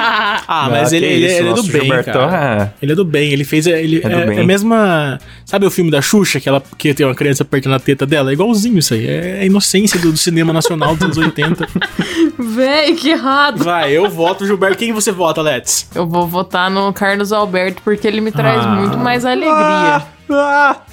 Ah, 0.52 0.68
mas 0.70 0.92
Ah, 0.92 0.96
ele, 0.98 1.06
ele, 1.06 1.26
isso, 1.26 1.36
ele 1.40 1.50
é 1.50 1.54
do 1.54 1.64
bem, 1.64 1.90
cara. 2.04 2.74
é- 2.74 2.84
Ele 2.84 2.92
é 2.92 2.96
do 2.96 3.06
bem, 3.06 3.32
ele 3.32 3.44
fez. 3.44 3.68
Ele, 3.68 4.02
É 4.04 4.08
é, 4.08 4.38
é 4.38 4.42
a 4.42 4.44
mesma. 4.44 5.20
Sabe 5.46 5.66
o 5.66 5.72
filme 5.72 5.92
da 5.92 6.02
Xuxa, 6.02 6.40
que, 6.40 6.48
ela, 6.50 6.62
que 6.78 6.94
tem 6.94 7.06
uma 7.06 7.16
criança 7.16 7.44
apertando 7.44 7.74
a 7.76 7.80
teta 7.80 8.06
dela? 8.06 8.30
É 8.32 8.34
igualzinho 8.34 8.78
isso 8.80 8.94
aí. 8.94 9.06
É 9.08 9.40
a 9.42 9.46
inocência 9.46 10.00
do, 10.00 10.12
do 10.12 10.18
cinema 10.18 10.52
nacional 10.54 10.96
dos 10.96 11.04
anos 11.04 11.18
80. 11.18 11.68
Véi, 12.38 12.94
que 12.96 13.10
errado. 13.10 13.64
Vai, 13.64 13.92
eu 13.92 14.10
voto 14.10 14.46
Gilberto. 14.46 14.78
Quem 14.78 14.92
você 14.92 15.12
vota, 15.12 15.42
Let's? 15.42 15.88
Eu 15.94 16.08
vou 16.08 16.28
votar 16.28 16.70
no 16.70 16.92
Carlos 16.94 17.32
Alberto 17.32 17.82
porque 17.84 18.08
ele 18.08 18.19
me 18.22 18.32
traz 18.32 18.66
Ah. 18.66 18.70
muito 18.70 18.98
mais 18.98 19.26
alegria. 19.26 20.04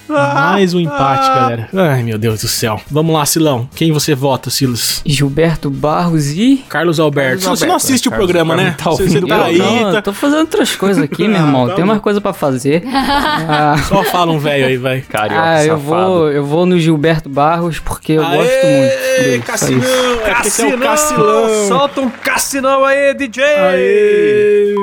Mais 0.09 0.73
um 0.73 0.81
empate, 0.81 1.29
galera. 1.29 1.69
Ai, 1.77 2.03
meu 2.03 2.17
Deus 2.17 2.41
do 2.41 2.49
céu. 2.49 2.81
Vamos 2.91 3.15
lá, 3.15 3.27
Silão. 3.27 3.69
Quem 3.75 3.93
você 3.93 4.15
vota, 4.15 4.49
Silas? 4.49 5.03
Gilberto 5.05 5.69
Barros 5.69 6.29
e. 6.31 6.65
Carlos 6.71 6.99
Alberto. 6.99 7.43
Carlos 7.43 7.59
você 7.59 7.67
não 7.67 7.75
Alberto. 7.75 7.87
assiste 7.93 8.09
o 8.09 8.11
Carlos 8.11 8.27
programa, 8.27 8.57
né? 8.57 8.63
Alberto 8.63 8.85
tá 8.85 8.91
você, 8.91 9.09
você 9.09 9.21
tá 9.27 9.45
aí, 9.45 9.59
não, 9.59 9.93
tá- 9.93 10.01
tô 10.03 10.13
fazendo 10.15 10.41
outras 10.41 10.75
coisas 10.75 11.03
aqui, 11.05 11.29
meu 11.29 11.37
irmão. 11.43 11.69
tá 11.69 11.75
Tem 11.75 11.85
bom. 11.85 11.93
uma 11.93 12.01
coisa 12.01 12.19
pra 12.19 12.33
fazer. 12.33 12.83
Ah, 12.87 13.77
Só 13.89 14.03
fala 14.05 14.33
um 14.33 14.39
velho 14.39 14.67
aí, 14.69 14.77
vai. 14.79 15.03
Carioca 15.03 15.43
ah, 15.43 15.63
eu 15.67 15.77
safado. 15.77 15.83
vou, 15.85 16.31
eu 16.33 16.45
vou 16.47 16.65
no 16.65 16.79
Gilberto 16.79 17.29
Barros 17.29 17.79
porque 17.79 18.13
eu 18.13 18.23
gosto 18.23 18.37
muito 18.39 19.23
dele. 19.23 19.43
Cassinão! 19.45 19.81
isso. 19.81 19.91
É 19.91 20.31
é 20.31 20.35
Cassinão! 20.35 20.79
Cassilão! 20.79 21.69
Solta 21.69 22.01
um 22.01 22.09
cassinão 22.09 22.85
aí, 22.85 23.13
DJ! 23.13 23.45
Aê! 23.45 24.75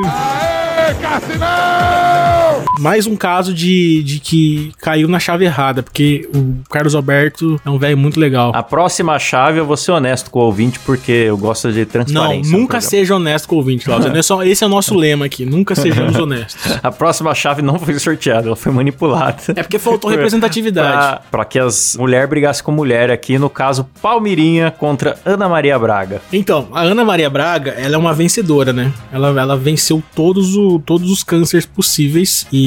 Mais 2.80 3.06
um 3.06 3.15
caso 3.15 3.53
de, 3.53 4.01
de 4.03 4.20
que 4.20 4.72
caiu 4.80 5.08
na 5.08 5.20
chave 5.20 5.46
errada, 5.46 5.84
porque 5.84 6.27
o 6.34 6.56
Carlos 6.70 6.96
Alberto 6.96 7.62
é 7.63 7.70
um 7.70 7.77
velho 7.77 7.98
muito 7.98 8.20
legal. 8.20 8.51
A 8.53 8.63
próxima 8.63 9.18
chave 9.20 9.60
eu 9.60 9.65
vou 9.65 9.77
ser 9.77 9.92
honesto 9.92 10.32
com 10.32 10.39
o 10.39 10.44
ouvinte, 10.44 10.80
porque 10.80 11.12
eu 11.12 11.38
gosto 11.38 11.72
de 11.72 11.80
Não, 11.80 11.86
transparência. 11.86 12.51
no 12.51 12.58
nunca 12.58 12.82
seja 12.82 13.15
honesto 13.15 13.48
com 13.48 13.56
o 13.56 13.58
ouvinte, 13.60 13.86
Cláudio. 13.86 14.10
Não 14.13 14.42
é 14.42 14.48
Esse 14.50 14.63
é 14.63 14.68
o 14.68 14.70
nosso 14.70 14.96
lema 14.96 15.25
aqui. 15.25 15.46
Nunca 15.46 15.75
sejamos 15.75 16.15
honestos. 16.20 16.80
A 16.82 16.92
próxima 16.92 17.34
chave 17.36 17.62
não 17.62 17.77
foi 17.77 17.98
sorteada, 18.00 18.48
ela 18.48 18.56
foi 18.56 18.72
manipulada. 18.72 19.38
É 19.56 19.62
porque 19.62 19.77
faltou 19.77 20.10
representatividade. 20.12 21.22
Pra 21.30 21.46
que 21.46 21.60
as 21.60 21.96
mulher 21.98 22.27
brigassem 22.27 22.63
com 22.63 22.72
mulher 22.72 23.12
aqui, 23.12 23.38
no 23.38 23.50
caso, 23.50 23.88
Palmirinha 24.01 24.72
contra 24.72 25.18
Ana 25.25 25.48
Maria 25.48 25.77
Braga. 25.77 26.22
Então, 26.32 26.68
a 26.74 26.82
Ana 26.82 27.06
Maria 27.06 27.30
Braga, 27.30 27.72
ela 27.72 27.96
é 27.96 27.98
uma 27.98 28.13
vencedora, 28.13 28.74
né? 28.74 28.92
Ela, 29.12 29.27
ela 29.39 29.58
venceu 29.58 30.01
todos, 30.15 30.56
o, 30.56 30.80
todos 30.80 31.12
os 31.12 31.24
cânceres 31.24 31.65
possíveis 31.65 32.48
e 32.51 32.62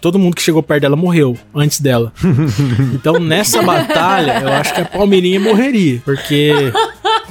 todo 0.00 0.18
mundo 0.18 0.34
que 0.34 0.42
chegou 0.42 0.62
perto 0.62 0.82
dela 0.82 0.96
morreu 0.96 1.36
antes 1.54 1.80
dela. 1.80 2.12
Então, 2.94 3.18
nessa 3.18 3.62
batalha, 3.62 4.40
eu 4.40 4.48
acho 4.48 4.74
que 4.74 4.80
a 4.80 4.84
Palmeirinha 4.84 5.38
morreria, 5.38 6.00
porque 6.04 6.72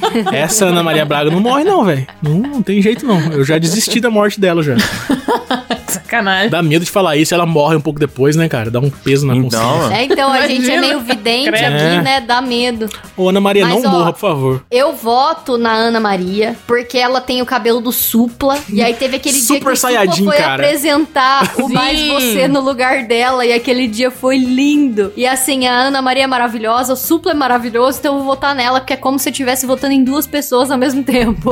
essa 0.32 0.66
Ana 0.66 0.84
Maria 0.84 1.06
Braga 1.06 1.30
não 1.30 1.40
morre 1.40 1.64
não, 1.64 1.84
velho. 1.84 2.06
Não, 2.22 2.34
não 2.36 2.62
tem 2.62 2.82
jeito 2.82 3.06
não. 3.06 3.20
Eu 3.32 3.44
já 3.44 3.58
desisti 3.58 4.00
da 4.00 4.10
morte 4.10 4.40
dela 4.40 4.62
já. 4.64 4.76
Sacanagem. 5.88 6.50
Dá 6.50 6.62
medo 6.62 6.84
de 6.86 6.92
falar 6.92 7.16
isso, 7.18 7.34
ela 7.34 7.46
morre 7.46 7.76
um 7.76 7.82
pouco 7.82 8.00
depois, 8.00 8.36
né, 8.36 8.50
cara? 8.50 8.72
Dá 8.72 8.80
um 8.80 8.90
peso 8.90 9.28
na 9.28 9.34
consciência. 9.34 9.58
Então, 9.58 9.92
É, 9.92 10.04
então, 10.04 10.32
a 10.32 10.48
gente 10.48 10.62
é 10.70 10.76
Imagina. 10.76 10.82
meio 10.82 11.00
vidente 11.02 11.50
aqui, 11.50 12.02
né? 12.04 12.22
Dá 12.22 12.42
medo. 12.42 12.90
Ô, 13.16 13.30
Ana 13.30 13.40
Maria, 13.40 13.66
Mas, 13.68 13.84
não 13.84 13.90
ó, 13.92 13.98
morra, 14.00 14.14
por 14.14 14.20
favor. 14.20 14.66
Eu 14.72 14.94
voto 14.94 15.58
na 15.58 15.72
Ana 15.72 16.00
Maria, 16.00 16.56
porque 16.66 16.98
ela 16.98 17.22
tem 17.22 17.42
o 17.42 17.46
cabelo 17.46 17.80
do 17.80 17.92
Supla. 17.92 18.58
E 18.70 18.82
aí 18.82 18.94
teve 18.94 19.18
aquele 19.18 19.36
dia 19.40 19.46
que 19.48 19.68
o 19.68 19.76
Supla 19.76 20.16
foi 20.26 20.38
cara. 20.38 20.54
apresentar 20.54 21.52
o 21.58 21.68
Sim. 21.68 21.74
Mais 21.74 22.08
Você 22.08 22.48
no 22.48 22.60
lugar 22.62 23.04
dela. 23.06 23.46
E 23.46 23.54
aquele 23.54 23.88
dia 23.88 24.10
foi 24.10 24.38
lindo. 24.38 25.14
E 25.16 25.28
assim, 25.28 25.68
a 25.68 25.74
Ana 25.74 26.02
Maria 26.02 26.24
é 26.24 26.28
maravilhosa, 26.28 26.94
o 26.94 26.96
Supla 26.96 27.32
é 27.32 27.36
maravilhoso, 27.36 28.00
então 28.00 28.14
eu 28.14 28.20
vou 28.20 28.28
votar 28.34 28.56
nela, 28.56 28.80
porque 28.80 28.94
é 28.94 28.98
como 28.98 29.20
se 29.20 29.30
eu 29.30 29.32
estivesse 29.32 29.66
votando 29.84 29.94
em 29.94 30.04
duas 30.04 30.26
pessoas 30.26 30.72
ao 30.72 30.78
mesmo 30.78 31.04
tempo. 31.04 31.52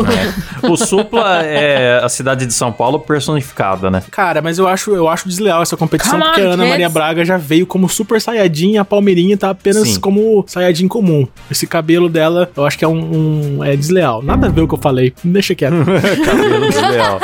o 0.63 0.77
Supla 0.77 1.43
é 1.43 1.99
a 2.01 2.07
cidade 2.07 2.45
de 2.45 2.53
São 2.53 2.71
Paulo 2.71 2.99
personificada, 2.99 3.91
né? 3.91 4.01
Cara, 4.09 4.41
mas 4.41 4.57
eu 4.57 4.67
acho, 4.67 4.91
eu 4.95 5.07
acho 5.09 5.27
desleal 5.27 5.61
essa 5.61 5.75
competição, 5.75 6.13
Come 6.13 6.23
on, 6.23 6.27
porque 6.27 6.41
a 6.41 6.45
Ana 6.45 6.57
kids. 6.57 6.69
Maria 6.69 6.89
Braga 6.89 7.25
já 7.25 7.37
veio 7.37 7.65
como 7.65 7.89
Super 7.89 8.21
Saiyajin 8.21 8.71
e 8.73 8.77
a 8.77 8.85
Palmeirinha 8.85 9.35
tá 9.37 9.49
apenas 9.49 9.87
Sim. 9.89 9.99
como 9.99 10.43
Saiyajin 10.47 10.87
comum. 10.87 11.27
Esse 11.49 11.67
cabelo 11.67 12.07
dela, 12.07 12.49
eu 12.55 12.65
acho 12.65 12.77
que 12.77 12.85
é 12.85 12.87
um, 12.87 13.57
um- 13.57 13.63
é 13.63 13.75
desleal. 13.75 14.21
Nada 14.23 14.47
a 14.47 14.49
ver 14.49 14.61
o 14.61 14.67
que 14.67 14.73
eu 14.73 14.79
falei. 14.79 15.13
Deixa 15.23 15.53
quieto. 15.53 15.73
Cabelo 16.25 16.69
desleal. 16.69 17.19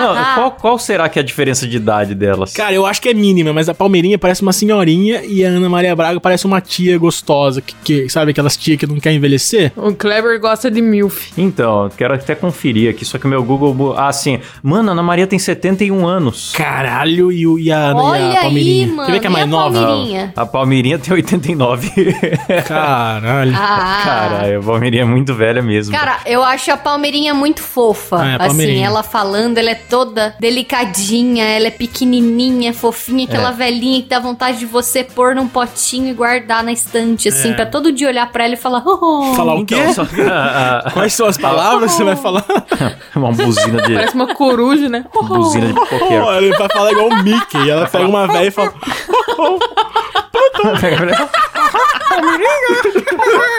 Não, 0.00 0.34
qual, 0.34 0.50
qual 0.52 0.78
será 0.78 1.08
que 1.08 1.18
é 1.18 1.22
a 1.22 1.24
diferença 1.24 1.66
de 1.66 1.76
idade 1.76 2.14
delas? 2.14 2.52
Cara, 2.52 2.72
eu 2.74 2.86
acho 2.86 3.00
que 3.02 3.08
é 3.08 3.14
mínima, 3.14 3.52
mas 3.52 3.68
a 3.68 3.74
Palmeirinha 3.74 4.18
parece 4.18 4.42
uma 4.42 4.52
senhorinha 4.52 5.22
e 5.24 5.44
a 5.44 5.48
Ana 5.48 5.68
Maria 5.68 5.94
Braga 5.96 6.20
parece 6.20 6.46
uma 6.46 6.60
tia 6.60 6.96
gostosa, 6.98 7.60
que, 7.60 7.74
que- 7.82 8.08
sabe 8.08 8.30
aquelas 8.30 8.56
tia 8.56 8.76
que 8.76 8.86
não 8.86 9.00
quer 9.00 9.12
envelhecer? 9.12 9.72
O 9.76 9.92
Kleber 9.94 10.38
gosta 10.44 10.70
de 10.70 10.80
MILF. 10.82 11.32
Então, 11.38 11.84
eu 11.84 11.90
quero 11.90 12.14
até 12.14 12.34
conferir 12.34 12.90
aqui, 12.90 13.04
só 13.04 13.16
que 13.18 13.24
o 13.24 13.28
meu 13.28 13.42
Google... 13.42 13.94
Ah, 13.98 14.12
sim. 14.12 14.40
Mano, 14.62 14.92
Ana 14.92 15.02
Maria 15.02 15.26
tem 15.26 15.38
71 15.38 16.06
anos. 16.06 16.52
Caralho, 16.54 17.32
e, 17.32 17.46
o- 17.46 17.58
e 17.58 17.72
a, 17.72 17.76
e 17.76 17.90
a 17.90 17.94
Olha 17.96 18.26
aí, 18.28 18.36
Palmeirinha. 18.42 18.86
mano. 18.88 19.06
Quer 19.06 19.12
ver 19.12 19.20
que 19.20 19.26
é 19.26 19.30
mais 19.30 19.44
a 19.44 19.46
nova? 19.46 19.80
Palmeirinha? 19.86 20.32
A 20.36 20.44
Palmeirinha 20.46 20.98
tem 20.98 21.14
89. 21.14 21.90
Caralho. 22.68 23.52
Ah. 23.56 24.00
Caralho, 24.04 24.60
a 24.60 24.62
Palmeirinha 24.62 25.02
é 25.02 25.06
muito 25.06 25.34
velha 25.34 25.62
mesmo. 25.62 25.94
Cara, 25.96 26.18
eu 26.26 26.42
acho 26.44 26.70
a 26.70 26.76
Palmeirinha 26.76 27.32
muito 27.34 27.60
fofa. 27.62 28.16
Ah, 28.20 28.26
é, 28.26 28.32
a 28.32 28.36
assim, 28.36 28.46
Palmeirinha. 28.48 28.86
ela 28.86 29.02
falando, 29.02 29.58
ela 29.58 29.70
é 29.70 29.74
toda 29.74 30.34
delicadinha, 30.40 31.44
ela 31.44 31.68
é 31.68 31.70
pequenininha, 31.70 32.72
fofinha, 32.72 33.24
aquela 33.24 33.50
velhinha 33.50 34.02
que 34.02 34.08
dá 34.08 34.18
vontade 34.20 34.58
de 34.58 34.66
você 34.66 35.02
pôr 35.04 35.34
num 35.34 35.48
potinho 35.48 36.08
e 36.10 36.12
guardar 36.12 36.62
na 36.62 36.72
estante, 36.72 37.28
assim, 37.28 37.52
pra 37.54 37.64
todo 37.66 37.92
dia 37.92 38.08
olhar 38.08 38.30
pra 38.30 38.44
ela 38.44 38.54
e 38.54 38.56
falar, 38.56 38.82
oh. 38.86 39.34
Falar 39.34 39.54
o 39.54 39.64
quê? 39.64 39.74
Então, 39.76 39.94
só 39.94 40.04
que 40.04 40.20
a- 40.34 40.78
a- 40.86 40.90
Quais 40.90 41.12
são 41.14 41.26
as 41.26 41.36
palavras 41.38 41.90
que 41.92 41.96
você 41.98 42.04
vai 42.04 42.16
falar? 42.16 42.44
uma 43.16 43.32
buzina 43.32 43.82
de, 43.82 43.94
Parece 43.94 44.14
uma 44.14 44.34
coruja, 44.34 44.88
né? 44.88 45.04
buzina 45.12 45.66
de 45.68 45.72
pipoqueiro. 45.74 46.30
Ele 46.32 46.56
vai 46.56 46.68
falar 46.68 46.92
igual 46.92 47.08
o 47.08 47.22
Mickey. 47.22 47.58
E 47.64 47.70
ela 47.70 47.86
pega 47.86 48.06
uma 48.06 48.26
velha 48.26 48.48
e 48.48 48.50
fala. 48.50 48.72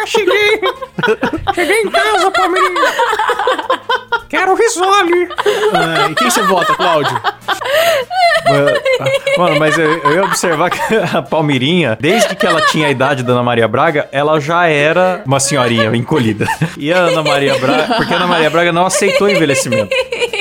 Cheguei! 0.06 0.62
Cheguei 1.54 1.82
em 1.82 1.90
casa, 1.90 2.32
Palmeirinha! 2.32 2.94
Quero 4.30 4.56
risole! 4.56 5.30
Ah, 5.74 6.10
e 6.10 6.16
quem 6.16 6.30
você 6.30 6.42
vota, 6.44 6.74
Cláudio? 6.76 7.20
Mano, 9.38 9.60
mas 9.60 9.78
eu, 9.78 9.98
eu 10.04 10.14
ia 10.14 10.24
observar 10.24 10.70
que 10.70 10.80
a 10.96 11.22
Palmeirinha, 11.22 11.98
desde 12.00 12.36
que 12.36 12.46
ela 12.46 12.62
tinha 12.62 12.88
a 12.88 12.92
idade 12.92 13.24
da 13.24 13.34
Ana 13.34 13.44
Maria 13.44 13.68
Braga, 13.68 14.08
ela 14.12 14.40
já 14.40 14.68
era 14.68 15.22
uma 15.26 15.40
senhorinha 15.40 15.94
encolhida. 15.96 16.48
E 16.78 16.94
a 16.94 16.98
Ana 17.00 17.24
Maria 17.24 17.58
Braga, 17.58 17.96
porque 17.96 18.14
a 18.14 18.18
Ana 18.18 18.28
Maria 18.28 18.50
Braga 18.50 18.72
não 18.72 18.86
aceitou 18.86 19.30
envelhecimento. 19.30 19.90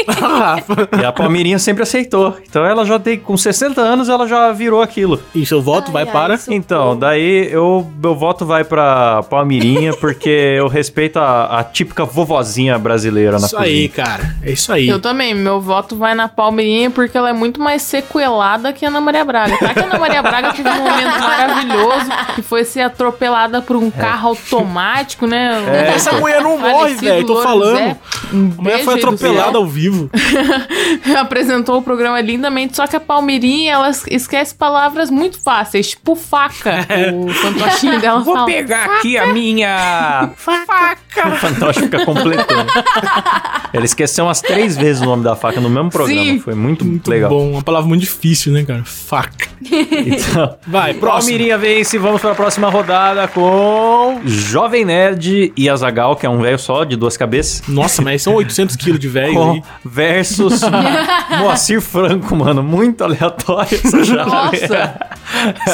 Rafa. 0.09 0.89
E 1.01 1.05
a 1.05 1.13
Palmeirinha 1.13 1.59
sempre 1.59 1.83
aceitou. 1.83 2.37
Então 2.49 2.65
ela 2.65 2.85
já 2.85 2.99
tem, 2.99 3.19
com 3.19 3.37
60 3.37 3.81
anos, 3.81 4.09
ela 4.09 4.27
já 4.27 4.53
virou 4.53 4.81
aquilo. 4.83 5.21
E 5.35 5.45
seu 5.47 5.61
voto 5.63 5.91
vai 5.93 6.05
Ai, 6.05 6.13
para. 6.13 6.35
ai, 6.35 6.41
Então, 6.49 6.97
daí 6.97 7.49
eu, 7.51 7.91
meu 8.03 8.15
voto 8.15 8.45
vai 8.47 8.65
pra 8.65 9.23
Palmeirinha, 9.25 9.93
porque 9.99 10.29
eu 10.29 10.69
respeito 10.69 11.19
a, 11.19 11.61
a 11.61 11.65
típica 11.65 12.05
vovozinha 12.05 12.79
brasileira 12.79 13.39
na 13.39 13.47
Isso 13.47 13.57
aí, 13.59 13.89
cara. 13.89 14.35
É 14.43 14.53
isso 14.53 14.73
aí. 14.73 14.89
Eu 14.89 15.01
também, 15.01 15.35
meu 15.35 15.61
voto 15.61 15.97
vai 15.97 16.15
na 16.15 16.29
Palmeirinha 16.29 16.91
porque 16.91 17.17
ela 17.17 17.31
é 17.31 17.33
muito 17.33 17.61
mais 17.61 17.83
sequelada 17.83 18.73
que 18.73 18.85
a 18.85 18.89
Ana 18.89 19.01
Maria 19.01 19.25
Braga. 19.25 19.57
Tá 19.59 19.75
que 19.75 19.81
a 19.81 19.85
Ana 19.85 19.99
Maria 19.99 20.23
Braga 20.23 20.53
teve 20.53 20.69
um 20.69 20.77
momento 20.83 21.19
maravilhoso 21.21 22.11
que 22.35 22.43
foi 22.43 22.65
ser 22.65 22.81
atropelada 22.83 23.63
por 23.63 23.77
um 23.77 23.91
carro 23.91 24.29
automático, 24.31 25.27
né? 25.27 25.63
É, 25.69 25.95
Essa 25.95 26.11
então. 26.11 26.21
mulher 26.21 26.43
não 26.43 26.59
morre, 26.59 26.95
velho. 26.95 27.27
Tô 27.27 27.43
falando. 27.43 27.77
Zé. 27.77 27.97
Um 28.35 28.53
A 28.59 28.63
mulher 28.63 28.85
foi 28.85 28.95
atropelada 28.95 29.57
ao 29.59 29.67
vivo. 29.67 30.11
Apresentou 31.19 31.79
o 31.79 31.83
programa 31.83 32.21
lindamente, 32.21 32.75
só 32.75 32.87
que 32.87 32.97
a 32.97 33.01
Palmeirinha, 33.01 33.73
ela 33.75 33.91
esquece 34.09 34.55
palavras 34.55 35.11
muito 35.11 35.41
fáceis, 35.41 35.91
tipo 35.91 36.17
faca. 36.17 36.85
O 37.15 37.29
fantochinho 37.29 38.01
dela 38.01 38.21
Vou 38.21 38.35
fala. 38.35 38.47
pegar 38.47 38.85
aqui 38.97 39.17
a 39.17 39.27
minha 39.33 40.31
faca. 40.37 40.99
O 41.27 41.37
fantoche 41.37 41.81
fica 41.81 42.05
completando. 42.05 42.71
Ela 43.73 43.85
esqueceu 43.85 44.25
umas 44.25 44.41
três 44.41 44.77
vezes 44.77 45.03
o 45.03 45.05
nome 45.07 45.25
da 45.25 45.35
faca 45.35 45.61
no 45.61 45.69
mesmo 45.69 45.91
programa. 45.91 46.21
Sim. 46.23 46.39
Foi 46.41 46.55
muito, 46.55 46.85
Muito 46.85 47.09
legal. 47.09 47.29
bom. 47.31 47.51
Uma 47.53 47.63
palavra 47.63 47.89
muito 47.89 48.03
difícil, 48.03 48.53
né, 48.53 48.65
cara? 48.65 48.83
Faca. 48.85 49.49
Então, 50.07 50.57
Vai, 50.67 50.95
próximo. 50.95 51.21
Palmeirinha 51.33 51.59
vence. 51.59 51.99
Vamos 51.99 52.21
para 52.21 52.33
a 52.33 52.35
próxima 52.35 52.69
rodada 52.69 53.27
com 53.29 54.21
Jovem 54.25 54.85
Nerd 54.85 55.53
e 55.57 55.69
Azagal, 55.69 56.17
que 56.17 56.27
é 56.27 56.29
um 56.29 56.41
velho 56.41 56.59
só, 56.59 56.85
de 56.85 56.97
duas 56.97 57.17
cabeças. 57.17 57.63
Nossa, 57.67 58.03
mas 58.03 58.23
são 58.23 58.35
800 58.35 58.77
quilos 58.77 59.01
de 59.01 59.09
velho 59.09 59.63
versus 59.85 60.61
Moacir 61.41 61.81
Franco, 61.81 62.37
mano. 62.37 62.63
Muito 62.63 63.03
aleatório 63.03 63.69
essa. 63.83 64.25
Nossa, 64.25 64.99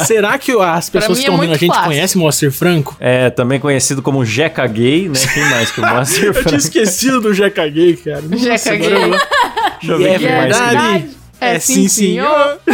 Será 0.04 0.38
que 0.38 0.52
as 0.52 0.88
pessoas 0.88 1.18
que 1.18 1.24
é 1.24 1.28
estão 1.28 1.34
ouvindo 1.34 1.52
a 1.54 1.56
gente 1.58 1.68
fácil. 1.68 1.84
conhecem 1.84 2.20
Moacir 2.22 2.52
Franco? 2.52 2.96
É, 3.00 3.30
também 3.30 3.58
conhecido 3.60 4.00
como 4.02 4.24
Jeca 4.24 4.66
Gay, 4.66 5.08
né? 5.08 5.14
Quem 5.32 5.44
mais 5.50 5.70
que 5.70 5.80
o 5.80 5.86
Moacir 5.86 6.24
Eu 6.36 6.44
tinha 6.44 6.58
esquecido 6.58 7.20
do 7.20 7.32
Jeca 7.34 7.68
Gay, 7.68 7.96
cara. 7.96 8.22
Nossa, 8.22 8.38
Jeca 8.38 8.76
Gay. 8.76 8.92
eu 8.92 9.10
Deixa 9.10 9.92
eu 9.92 9.98
ver 9.98 10.08
é 10.08 10.18
quem 10.18 10.28
mais 10.28 10.56
que 10.56 10.62
verdade. 10.62 11.10
É 11.40 11.58
sim, 11.58 11.88
senhor. 11.88 12.60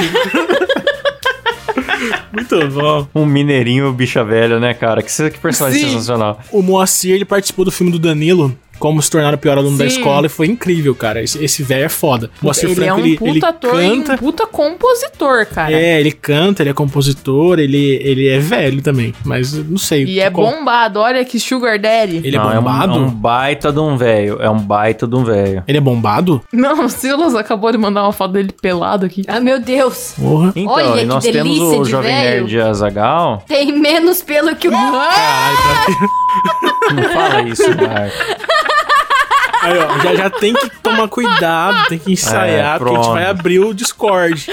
Muito 2.32 2.68
bom. 2.68 3.08
Um 3.14 3.24
mineirinho 3.24 3.92
bicha 3.92 4.24
velho, 4.24 4.60
né, 4.60 4.74
cara? 4.74 5.02
Que, 5.02 5.30
que 5.30 5.38
personagem 5.38 5.80
Sim. 5.80 5.90
sensacional. 5.90 6.40
O 6.50 6.62
Moacir, 6.62 7.14
ele 7.14 7.24
participou 7.24 7.64
do 7.64 7.70
filme 7.70 7.90
do 7.92 7.98
Danilo, 7.98 8.56
como 8.78 9.00
se 9.02 9.10
tornar 9.10 9.34
o 9.34 9.38
pior 9.38 9.58
aluno 9.58 9.76
da 9.78 9.88
Sim. 9.88 9.96
escola, 9.98 10.26
e 10.26 10.28
foi 10.28 10.46
incrível, 10.46 10.94
cara. 10.94 11.22
Esse, 11.22 11.42
esse 11.44 11.62
velho 11.62 11.84
é 11.84 11.88
foda. 11.88 12.30
Moacir 12.42 12.66
ele 12.66 12.74
Franco, 12.74 12.90
é 12.90 12.94
um 12.94 12.98
ele, 13.06 13.16
puta 13.18 13.30
ele 13.30 13.44
ator 13.46 13.82
e 13.82 13.86
um 13.90 14.02
canta. 14.02 14.18
puta 14.18 14.46
compositor, 14.46 15.46
cara. 15.46 15.72
É, 15.72 16.00
ele 16.00 16.12
canta, 16.12 16.62
ele 16.62 16.70
é 16.70 16.72
compositor, 16.74 17.58
ele, 17.58 17.98
ele 18.02 18.28
é 18.28 18.38
velho 18.38 18.82
também, 18.82 19.14
mas 19.24 19.52
não 19.52 19.78
sei. 19.78 20.04
E 20.04 20.20
é 20.20 20.30
qual- 20.30 20.50
bombado, 20.50 21.00
olha 21.00 21.24
que 21.24 21.38
Sugar 21.40 21.78
Daddy. 21.78 22.20
Ele 22.24 22.36
é 22.36 22.38
Não, 22.38 22.52
bombado? 22.54 22.92
É 22.92 22.96
um, 22.96 23.04
é 23.04 23.06
um 23.06 23.10
baita 23.10 23.72
de 23.72 23.78
um 23.80 23.96
velho. 23.96 24.38
É 24.40 24.50
um 24.50 24.58
baita 24.58 25.06
de 25.06 25.14
um 25.16 25.24
velho. 25.24 25.62
Ele 25.66 25.78
é 25.78 25.80
bombado? 25.80 26.42
Não, 26.52 26.84
o 26.84 26.88
Silas 26.88 27.34
acabou 27.34 27.70
de 27.72 27.78
mandar 27.78 28.02
uma 28.02 28.12
foto 28.12 28.32
dele 28.32 28.50
pelado 28.60 29.06
aqui. 29.06 29.22
Ah, 29.28 29.40
meu 29.40 29.58
Deus. 29.60 30.14
Porra. 30.18 30.52
Então, 30.54 30.72
Olha 30.74 30.96
e 30.96 31.00
que 31.00 31.04
nós 31.06 31.24
temos 31.24 31.58
o 31.60 31.82
de 31.82 31.90
Jovem 31.90 32.12
velho. 32.14 32.42
Nerd 32.46 32.60
Azagal. 32.60 33.44
Tem 33.46 33.72
menos 33.78 34.22
pelo 34.22 34.54
que 34.56 34.68
o. 34.68 34.70
Caralho, 34.70 35.56
pra- 35.56 36.06
Não 36.94 37.02
fala 37.12 37.42
isso, 37.42 37.62
Marco. 37.68 38.16
Aí, 39.66 39.78
ó, 39.78 39.98
já, 39.98 40.14
já 40.14 40.30
tem 40.30 40.54
que 40.54 40.70
tomar 40.80 41.08
cuidado, 41.08 41.88
tem 41.88 41.98
que 41.98 42.12
ensaiar, 42.12 42.76
É, 42.76 42.78
porque 42.78 42.94
a 42.94 43.02
gente 43.02 43.12
vai 43.12 43.26
abrir 43.26 43.58
o 43.58 43.74
Discord. 43.74 44.46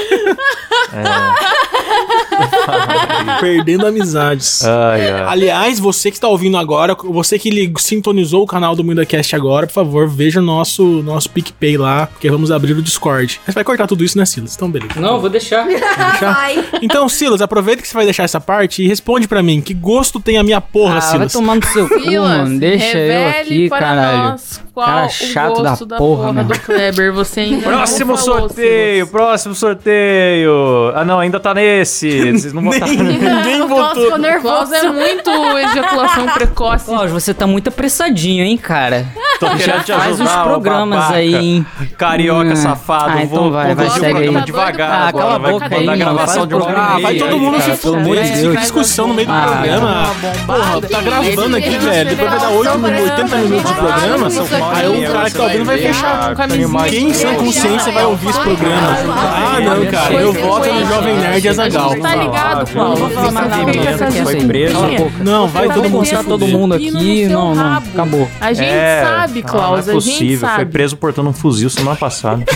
Perdendo 3.39 3.85
amizades. 3.85 4.63
Ai, 4.63 5.11
ai. 5.11 5.23
Aliás, 5.27 5.79
você 5.79 6.09
que 6.11 6.17
está 6.17 6.27
ouvindo 6.27 6.57
agora, 6.57 6.95
você 6.95 7.37
que 7.39 7.71
sintonizou 7.77 8.43
o 8.43 8.47
canal 8.47 8.75
do 8.75 8.83
MundaCast 8.83 9.35
agora, 9.35 9.67
por 9.67 9.73
favor, 9.73 10.07
veja 10.07 10.39
o 10.39 10.43
nosso, 10.43 10.83
nosso 11.03 11.29
PicPay 11.29 11.77
lá, 11.77 12.07
porque 12.07 12.29
vamos 12.29 12.51
abrir 12.51 12.73
o 12.73 12.81
Discord. 12.81 13.39
Mas 13.45 13.53
vai 13.55 13.63
cortar 13.63 13.87
tudo 13.87 14.03
isso, 14.03 14.17
né, 14.17 14.25
Silas? 14.25 14.55
Então, 14.55 14.69
beleza. 14.69 14.99
Não, 14.99 15.19
vou 15.19 15.29
deixar. 15.29 15.65
Vai. 16.19 16.63
Então, 16.81 17.07
Silas, 17.09 17.41
aproveita 17.41 17.81
que 17.81 17.87
você 17.87 17.93
vai 17.93 18.05
deixar 18.05 18.23
essa 18.23 18.39
parte 18.39 18.83
e 18.83 18.87
responde 18.87 19.27
pra 19.27 19.41
mim. 19.41 19.61
Que 19.61 19.73
gosto 19.73 20.19
tem 20.19 20.37
a 20.37 20.43
minha 20.43 20.61
porra, 20.61 20.97
Ah, 20.97 20.99
vai 20.99 21.09
Silas? 21.11 21.33
tomar 21.33 21.55
no 21.55 21.65
seu 21.65 21.87
cu, 21.87 21.99
Silas, 22.01 22.29
mano. 22.37 22.59
Deixa 22.59 22.97
eu 22.97 23.27
aqui, 23.29 23.69
para 23.69 23.79
caralho. 23.79 24.17
nós 24.31 24.61
qual 24.73 24.87
Cara 24.87 25.05
o 25.05 25.09
chato 25.09 25.61
da 25.61 25.69
gosto 25.69 25.85
da 25.85 25.97
porra, 25.97 26.17
porra, 26.27 26.33
meu. 26.33 26.43
do 26.45 26.59
Kleber. 26.59 27.13
Você 27.13 27.41
ainda 27.41 27.61
Próximo 27.67 28.13
não 28.13 28.17
falou, 28.17 28.39
sorteio, 28.41 28.95
Silas. 29.05 29.09
próximo 29.11 29.55
sorteio. 29.55 30.91
Ah, 30.95 31.05
não, 31.05 31.19
ainda 31.19 31.39
tá 31.39 31.53
nesse. 31.53 32.22
Vocês 32.31 32.53
não 32.53 32.63
botaram. 32.63 32.93
Ninguém 32.93 33.62
O 33.62 33.67
votou. 33.67 34.03
ficou 34.03 34.17
nervoso. 34.17 34.73
é 34.73 34.83
muito 34.91 35.29
ejaculação 35.57 36.25
precoce. 36.27 36.86
Cláudio, 36.86 37.13
você 37.13 37.33
tá 37.33 37.45
muito 37.47 37.67
apressadinho, 37.69 38.43
hein, 38.45 38.57
cara. 38.57 39.05
Tô 39.39 39.47
querendo 39.49 39.83
te 39.83 39.91
Faz 39.93 40.13
ajudar, 40.13 40.23
uns 40.23 40.41
ô 40.41 40.43
programas 40.49 40.99
babaca. 40.99 41.15
aí, 41.17 41.36
hein. 41.36 41.65
Carioca 41.97 42.51
Hum. 42.53 42.55
safado. 42.55 43.12
Ah, 43.17 43.23
então 43.23 43.27
vou 43.41 43.51
vai, 43.51 43.75
vai, 43.75 43.89
segue 43.89 44.12
programa 44.13 44.39
aí. 44.39 44.45
devagar 44.45 44.89
Ah, 44.91 45.07
agora. 45.07 45.23
cala 45.25 45.36
a 45.36 45.38
vai 45.39 45.51
boca 45.51 45.63
mandar 45.69 45.77
aí, 45.79 45.86
mano. 45.88 45.97
gravação 45.99 46.33
Faz 46.36 46.47
de 46.47 46.55
programa 46.55 46.73
programa. 46.73 46.95
Ah, 46.97 47.01
vai 47.01 47.12
aí, 47.13 47.19
todo 47.19 47.38
mundo 47.39 47.62
se 47.62 47.71
fuder. 47.75 48.23
de 48.23 48.41
Fica 48.49 48.62
discussão 48.62 49.07
no 49.07 49.13
meio 49.13 49.27
do 49.27 49.33
Ah, 49.33 49.41
programa. 49.47 50.12
Porra, 50.45 50.81
tá 50.81 51.01
gravando 51.01 51.57
aqui, 51.57 51.77
velho. 51.77 52.09
Depois 52.09 52.29
vai 52.29 52.39
dar 52.39 52.49
8, 52.49 52.79
Parece 52.79 53.03
80 53.03 53.29
que 53.29 53.36
minutos 53.43 53.69
de 53.71 53.75
tá 53.75 53.83
programa. 53.83 54.27
aqui. 54.27 54.38
Aí 54.73 54.88
o 54.88 55.12
cara 55.13 55.29
que 55.29 55.36
tá 55.38 55.43
ouvindo 55.43 55.65
vai 55.65 55.77
fechar. 55.77 56.36
Camisinha 56.36 56.83
Quem 56.89 57.09
em 57.09 57.13
sã 57.13 57.33
consciência 57.36 57.91
vai 57.91 58.05
ouvir 58.05 58.29
esse 58.29 58.39
programa? 58.39 58.88
Ah, 59.17 59.59
não, 59.59 59.86
cara. 59.91 60.13
Eu 60.13 60.33
voto 60.33 60.73
no 60.73 60.86
Jovem 60.88 61.15
Nerd 61.17 61.47
Azagal. 61.49 61.95
Tá 62.15 62.23
ligado, 62.23 62.71
Klaus. 62.71 62.99
Não 62.99 63.08
vou 63.10 63.10
falar 63.10 63.32
nada, 63.47 63.71
essas 63.78 64.17
Foi 64.19 64.36
preso. 64.45 64.73
Cala 64.73 64.86
a 64.86 64.89
desculpinhas. 64.89 65.12
boca. 65.13 65.23
Não, 65.23 65.47
vai 65.47 65.67
todo 65.69 65.89
mundo 65.89 66.06
contar 66.10 66.23
todo 66.23 66.47
mundo 66.47 66.76
aqui. 66.76 67.26
Não, 67.28 67.56
não. 67.56 67.78
Acabou. 67.78 68.30
A 68.39 68.54
gente 68.54 68.67
É, 68.69 69.04
sabe, 69.04 69.41
Klaus. 69.43 69.86
Não 69.88 69.93
é 69.93 69.95
possível. 69.95 70.47
Foi 70.49 70.65
preso 70.65 70.95
portando 70.97 71.30
um 71.30 71.34
fuzil 71.34 71.69
semana 71.69 71.97
passada. 71.97 72.43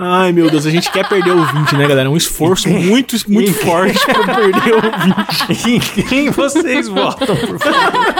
Ai, 0.00 0.30
meu 0.32 0.48
Deus, 0.48 0.64
a 0.64 0.70
gente 0.70 0.90
quer 0.92 1.08
perder 1.08 1.32
o 1.32 1.44
20, 1.44 1.72
né, 1.74 1.86
galera? 1.88 2.08
É 2.08 2.10
um 2.10 2.16
esforço 2.16 2.68
muito, 2.68 3.16
muito 3.28 3.52
forte 3.54 3.98
pra 4.06 4.34
perder 4.34 4.74
o 4.76 4.80
20. 5.50 5.68
em 5.68 5.80
quem 5.80 6.30
vocês 6.30 6.86
votam, 6.88 7.34
por 7.36 7.58
favor? 7.58 8.14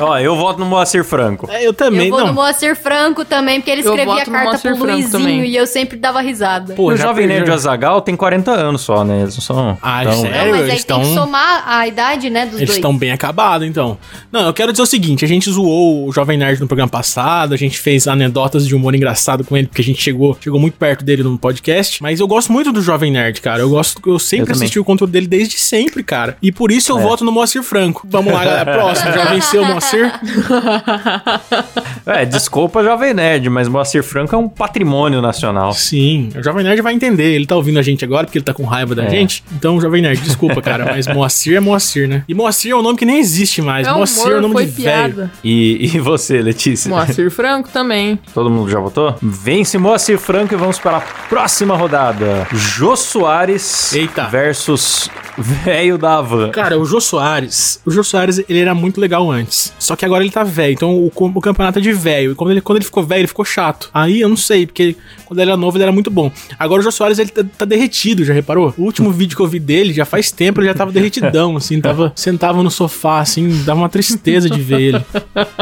Ó, 0.00 0.18
eu 0.18 0.36
voto 0.36 0.58
no 0.60 0.66
Moacir 0.66 1.04
Franco. 1.04 1.48
É, 1.50 1.66
eu 1.66 1.72
também, 1.72 2.06
Eu 2.08 2.10
vou 2.10 2.20
não. 2.20 2.26
no 2.28 2.32
Moacir 2.34 2.76
Franco 2.76 3.24
também, 3.24 3.60
porque 3.60 3.70
ele 3.70 3.82
Eu 3.82 3.90
escrevia 3.94 4.14
voto 4.14 4.26
no 4.26 4.32
carta 4.32 4.48
Moacir 4.50 4.70
pro 4.70 4.78
Franco 4.80 4.92
Luizinho 4.92 5.10
também. 5.12 5.44
e 5.44 5.56
eu 5.56 5.66
sempre 5.66 5.96
dava 5.96 6.20
risada. 6.20 6.74
Pô, 6.74 6.88
o 6.92 6.96
já 6.96 7.06
Jovem 7.06 7.26
Nerd. 7.26 7.50
Azagal 7.50 8.00
tem 8.00 8.14
40 8.16 8.50
anos 8.52 8.82
só, 8.82 9.04
né? 9.04 9.22
Eles 9.22 9.34
não 9.36 9.42
são. 9.42 9.78
Ah, 9.80 10.02
tão- 10.04 10.12
sério? 10.20 10.36
Não, 10.36 10.44
mas 10.50 10.54
aí 10.54 10.60
eles 10.70 10.84
tem 10.84 11.00
que 11.00 11.04
tão- 11.06 11.14
somar 11.14 11.62
a 11.66 11.86
idade, 11.86 12.28
né, 12.30 12.44
dos 12.46 12.56
Eles 12.56 12.66
dois. 12.68 12.76
estão 12.78 12.96
bem 12.96 13.10
acabados, 13.12 13.66
então. 13.66 13.96
Não, 14.30 14.46
eu 14.46 14.52
quero 14.52 14.72
dizer 14.72 14.82
o 14.82 14.86
seguinte: 14.86 15.24
a 15.24 15.28
gente 15.28 15.50
zoou 15.50 16.08
o 16.08 16.12
Jovem 16.12 16.36
Nerd 16.36 16.60
no 16.60 16.66
programa 16.66 16.90
passado, 16.90 17.54
a 17.54 17.56
gente 17.56 17.78
fez 17.78 18.06
anedotas 18.06 18.66
de 18.66 18.74
humor 18.74 18.94
engraçado 18.94 19.44
com 19.44 19.56
ele, 19.56 19.66
porque 19.66 19.80
a 19.82 19.84
gente 19.84 20.02
chegou, 20.02 20.36
chegou 20.40 20.60
muito 20.60 20.74
perto 20.76 21.04
dele 21.04 21.22
no 21.22 21.38
podcast. 21.38 22.02
Mas 22.02 22.20
eu 22.20 22.26
gosto 22.26 22.52
muito 22.52 22.72
do 22.72 22.80
Jovem 22.82 23.10
Nerd, 23.10 23.40
cara. 23.40 23.60
Eu 23.60 23.70
gosto, 23.70 24.00
eu 24.06 24.18
sempre 24.18 24.42
Eu 24.42 24.46
também. 24.46 24.62
assisti 24.64 24.78
o 24.78 24.84
conteúdo 24.84 25.10
dele 25.10 25.26
desde 25.26 25.58
sempre, 25.58 26.02
cara. 26.02 26.36
E 26.42 26.50
por 26.52 26.70
isso 26.70 26.92
eu 26.92 26.98
É. 26.98 27.02
voto 27.02 27.24
no 27.24 27.32
Moacir 27.32 27.62
Franco. 27.62 28.06
Vamos 28.10 28.32
lá, 28.32 28.44
galera. 28.44 28.72
Próximo, 28.72 29.12
já 29.12 29.24
venceu 29.26 29.62
o 29.62 29.66
Moacir. 29.92 30.12
É, 32.06 32.24
desculpa, 32.24 32.84
Jovem 32.84 33.12
Nerd, 33.12 33.50
mas 33.50 33.66
Moacir 33.66 34.00
Franco 34.02 34.32
é 34.34 34.38
um 34.38 34.48
patrimônio 34.48 35.20
nacional. 35.20 35.72
Sim, 35.72 36.28
o 36.38 36.42
Jovem 36.42 36.62
Nerd 36.62 36.80
vai 36.80 36.94
entender. 36.94 37.34
Ele 37.34 37.44
tá 37.46 37.56
ouvindo 37.56 37.80
a 37.80 37.82
gente 37.82 38.04
agora 38.04 38.24
porque 38.26 38.38
ele 38.38 38.44
tá 38.44 38.54
com 38.54 38.62
raiva 38.64 38.94
da 38.94 39.04
É. 39.04 39.10
gente. 39.10 39.42
Então, 39.52 39.80
Jovem 39.80 40.00
Nerd, 40.02 40.20
desculpa, 40.20 40.62
cara, 40.62 40.84
mas 40.94 41.08
Moacir 41.08 41.56
é 41.56 41.60
Moacir, 41.60 42.06
né? 42.08 42.22
E 42.28 42.34
Moacir 42.34 42.70
é 42.70 42.76
um 42.76 42.82
nome 42.82 42.96
que 42.96 43.04
nem 43.04 43.18
existe 43.18 43.60
mais. 43.60 43.88
É 43.88 43.92
Moacir 43.92 44.22
humor, 44.22 44.32
é 44.34 44.38
o 44.38 44.40
nome 44.42 44.54
foi 44.54 44.66
de 44.66 44.82
velho. 44.82 45.14
piada. 45.14 45.32
E, 45.42 45.90
e 45.96 45.98
você, 45.98 46.40
Letícia? 46.40 46.88
Moacir 46.88 47.28
Franco 47.30 47.68
também. 47.70 48.18
Todo 48.32 48.48
mundo 48.48 48.70
já 48.70 48.78
votou? 48.78 49.16
Vence 49.20 49.76
Moacir 49.76 50.16
Franco 50.18 50.54
e 50.54 50.56
vamos 50.56 50.78
para 50.78 50.98
a 50.98 51.00
próxima 51.28 51.76
rodada. 51.76 52.46
Jô 52.52 52.94
Soares 52.94 53.92
Eita. 53.92 54.26
versus 54.26 55.10
Velho 55.36 55.98
da 55.98 56.14
Havan. 56.18 56.50
Cara, 56.50 56.78
o 56.78 56.84
Jô 56.86 57.00
Soares, 57.00 57.80
o 57.84 57.90
Jô 57.90 58.02
Soares, 58.04 58.38
ele 58.48 58.58
era 58.60 58.74
muito 58.74 59.00
legal 59.00 59.30
antes. 59.30 59.72
Só 59.78 59.94
que 59.94 60.04
agora 60.04 60.22
ele 60.24 60.30
tá 60.32 60.42
velho, 60.42 60.72
então 60.72 60.94
o, 60.94 61.12
o 61.14 61.40
campeonato 61.40 61.78
é 61.78 61.82
de 61.82 61.92
velho. 61.92 62.32
E 62.32 62.34
quando 62.34 62.50
ele, 62.50 62.60
quando 62.60 62.78
ele 62.78 62.84
ficou 62.84 63.02
velho, 63.04 63.20
ele 63.20 63.26
ficou 63.28 63.44
chato. 63.44 63.90
Aí 63.92 64.20
eu 64.20 64.28
não 64.28 64.36
sei, 64.36 64.66
porque 64.66 64.96
quando 65.24 65.40
ele 65.40 65.50
era 65.50 65.56
novo, 65.56 65.76
ele 65.76 65.82
era 65.84 65.92
muito 65.92 66.10
bom. 66.10 66.30
Agora 66.58 66.80
o 66.80 66.82
Jô 66.82 66.90
Soares, 66.90 67.18
ele 67.18 67.30
tá, 67.30 67.44
tá 67.58 67.64
derretido, 67.64 68.24
já 68.24 68.32
reparou? 68.32 68.72
O 68.78 68.82
último 68.82 69.10
vídeo 69.12 69.36
que 69.36 69.42
eu 69.42 69.46
vi 69.46 69.58
dele, 69.58 69.92
já 69.92 70.04
faz 70.04 70.30
tempo, 70.30 70.60
ele 70.60 70.68
já 70.68 70.74
tava 70.74 70.90
derretidão, 70.92 71.56
assim, 71.56 71.80
tava, 71.80 72.12
sentava 72.16 72.62
no 72.62 72.70
sofá, 72.70 73.20
assim, 73.20 73.62
dava 73.64 73.80
uma 73.80 73.88
tristeza 73.88 74.48
de 74.48 74.60
ver 74.60 74.80
ele. 74.80 75.04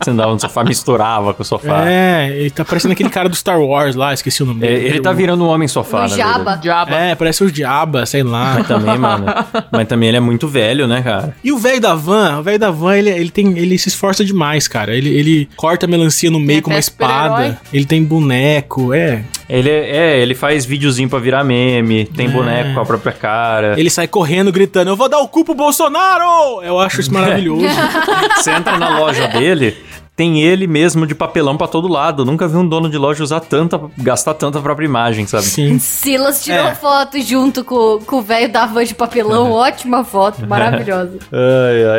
Você 0.00 0.10
andava 0.10 0.32
no 0.32 0.40
sofá, 0.40 0.64
misturava 0.64 1.32
com 1.34 1.42
o 1.42 1.46
sofá. 1.46 1.88
É, 1.88 2.30
ele 2.38 2.50
tá 2.50 2.64
parecendo 2.64 2.92
aquele 2.92 3.08
cara 3.10 3.28
do 3.28 3.36
Star 3.36 3.60
Wars 3.60 3.94
lá, 3.96 4.12
esqueci 4.12 4.42
o 4.42 4.46
nome 4.46 4.64
É, 4.66 4.70
dele. 4.70 4.88
Ele 4.88 5.00
tá 5.00 5.12
virando 5.12 5.44
um 5.44 5.48
homem 5.48 5.66
sofá, 5.68 6.04
O. 6.04 6.08
Jabba. 6.08 6.56
Diaba. 6.56 6.94
É, 6.94 7.14
parece 7.14 7.42
o 7.44 7.50
Diaba, 7.50 8.06
sei 8.06 8.22
lá. 8.22 8.54
Mas 8.56 8.68
também, 8.68 8.98
mano. 8.98 9.26
Mas 9.72 9.88
também 9.88 10.08
ele 10.08 10.18
é 10.18 10.20
muito 10.20 10.46
velho, 10.48 10.86
né, 10.86 11.02
cara? 11.02 11.34
E 11.42 11.52
o 11.52 11.58
velho 11.58 11.80
da 11.80 11.94
van, 11.94 12.38
o 12.38 12.42
velho 12.42 12.58
da 12.58 12.70
van, 12.70 12.96
ele, 12.96 13.10
ele 13.10 13.30
tem, 13.30 13.45
ele 13.54 13.76
se 13.78 13.88
esforça 13.88 14.24
demais, 14.24 14.66
cara. 14.66 14.94
Ele, 14.96 15.08
ele 15.10 15.48
corta 15.56 15.86
a 15.86 15.88
melancia 15.88 16.30
no 16.30 16.38
meio 16.38 16.56
Tem 16.58 16.62
com 16.62 16.70
uma 16.70 16.78
espada. 16.78 17.60
Ele 17.72 17.84
tem 17.84 18.02
boneco, 18.02 18.92
é. 18.94 19.22
Ele 19.48 19.70
é, 19.70 19.96
é, 19.96 20.20
ele 20.20 20.34
faz 20.34 20.64
videozinho 20.64 21.08
pra 21.08 21.18
virar 21.20 21.44
meme, 21.44 22.04
tem 22.04 22.26
É. 22.26 22.30
boneco 22.30 22.74
com 22.74 22.80
a 22.80 22.84
própria 22.86 23.12
cara. 23.12 23.78
Ele 23.78 23.88
sai 23.90 24.08
correndo, 24.08 24.50
gritando: 24.50 24.90
Eu 24.90 24.96
vou 24.96 25.08
dar 25.08 25.18
o 25.18 25.28
cu 25.28 25.44
pro 25.44 25.54
Bolsonaro! 25.54 26.62
Eu 26.62 26.78
acho 26.80 27.00
isso 27.00 27.12
maravilhoso. 27.12 27.64
Você 28.36 28.50
entra 28.50 28.76
na 28.78 28.98
loja 28.98 29.28
dele, 29.28 29.76
tem 30.16 30.40
ele 30.40 30.66
mesmo 30.66 31.06
de 31.06 31.14
papelão 31.14 31.56
pra 31.58 31.66
todo 31.68 31.86
lado. 31.88 32.24
Nunca 32.24 32.48
vi 32.48 32.56
um 32.56 32.66
dono 32.66 32.88
de 32.88 32.96
loja 32.96 33.22
usar 33.22 33.40
tanta, 33.40 33.78
gastar 33.98 34.32
tanta 34.32 34.58
própria 34.62 34.86
imagem, 34.86 35.26
sabe? 35.26 35.44
Sim. 35.44 35.76
Silas 35.78 36.42
tirou 36.42 36.68
É. 36.68 36.74
foto 36.74 37.20
junto 37.20 37.62
com, 37.62 37.98
com 38.06 38.16
o 38.16 38.22
velho 38.22 38.50
da 38.50 38.64
van 38.64 38.82
de 38.84 38.94
papelão. 38.94 39.50
Ótima 39.52 40.02
foto, 40.04 40.44
maravilhosa. 40.48 41.18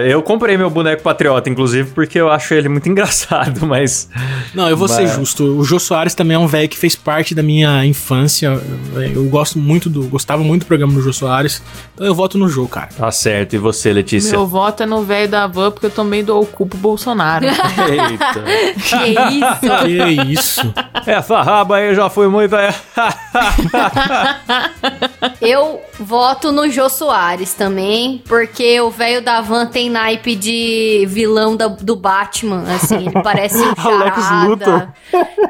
Eu 0.09 0.23
comprei 0.23 0.57
meu 0.57 0.69
boneco 0.69 1.03
patriota, 1.03 1.47
inclusive, 1.49 1.91
porque 1.91 2.19
eu 2.19 2.31
acho 2.31 2.53
ele 2.55 2.67
muito 2.69 2.89
engraçado, 2.89 3.65
mas. 3.67 4.09
Não, 4.53 4.67
eu 4.67 4.75
vou 4.75 4.87
ser 4.87 5.03
Mas- 5.03 5.15
justo. 5.15 5.43
O 5.43 5.63
Jô 5.63 5.77
Soares 5.79 6.15
também 6.15 6.35
é 6.35 6.39
um 6.39 6.47
velho 6.47 6.67
que 6.67 6.77
fez 6.77 6.95
parte 6.95 7.35
da 7.35 7.43
minha 7.43 7.85
infância. 7.85 8.59
Eu 9.13 9.25
gosto 9.29 9.59
muito 9.59 9.89
do. 9.89 10.03
Gostava 10.07 10.43
muito 10.43 10.63
do 10.63 10.65
programa 10.67 10.93
do 10.93 11.01
Jô 11.01 11.13
Soares. 11.13 11.61
Então 11.93 12.07
eu 12.07 12.15
voto 12.15 12.37
no 12.37 12.47
Jô, 12.49 12.67
cara. 12.67 12.89
Tá 12.97 13.11
certo. 13.11 13.53
E 13.53 13.59
você, 13.59 13.93
Letícia? 13.93 14.31
Meu 14.31 14.47
voto 14.47 14.81
é 14.81 14.85
no 14.87 15.03
velho 15.03 15.29
da 15.29 15.45
van, 15.45 15.69
porque 15.69 15.85
eu 15.85 15.91
também 15.91 16.23
dou 16.23 16.41
o 16.41 16.45
cu 16.47 16.65
pro 16.65 16.77
Bolsonaro. 16.79 17.45
Eita. 18.09 18.43
Que 18.77 19.15
isso? 19.37 19.85
Que 19.85 20.31
isso. 20.31 20.73
Essa 21.05 21.41
raba 21.41 21.77
aí 21.77 21.95
já 21.95 22.09
foi 22.09 22.27
muito. 22.27 22.55
é. 22.55 22.73
Eu 25.41 25.81
voto 25.99 26.51
no 26.51 26.69
Jô 26.69 26.89
Soares 26.89 27.53
também, 27.53 28.21
porque 28.27 28.79
o 28.81 28.89
velho 28.89 29.21
da 29.21 29.41
van 29.41 29.65
tem 29.65 29.89
naipe 29.89 30.35
de 30.35 31.05
vilão 31.09 31.55
da- 31.55 31.67
do 31.67 31.95
Batman, 31.95 32.63
assim, 32.75 32.97
ele 33.07 33.21
parece 33.23 33.57
um 33.61 33.73
Alex 33.77 34.17
Luthor. 34.45 34.65
charada. 34.65 34.93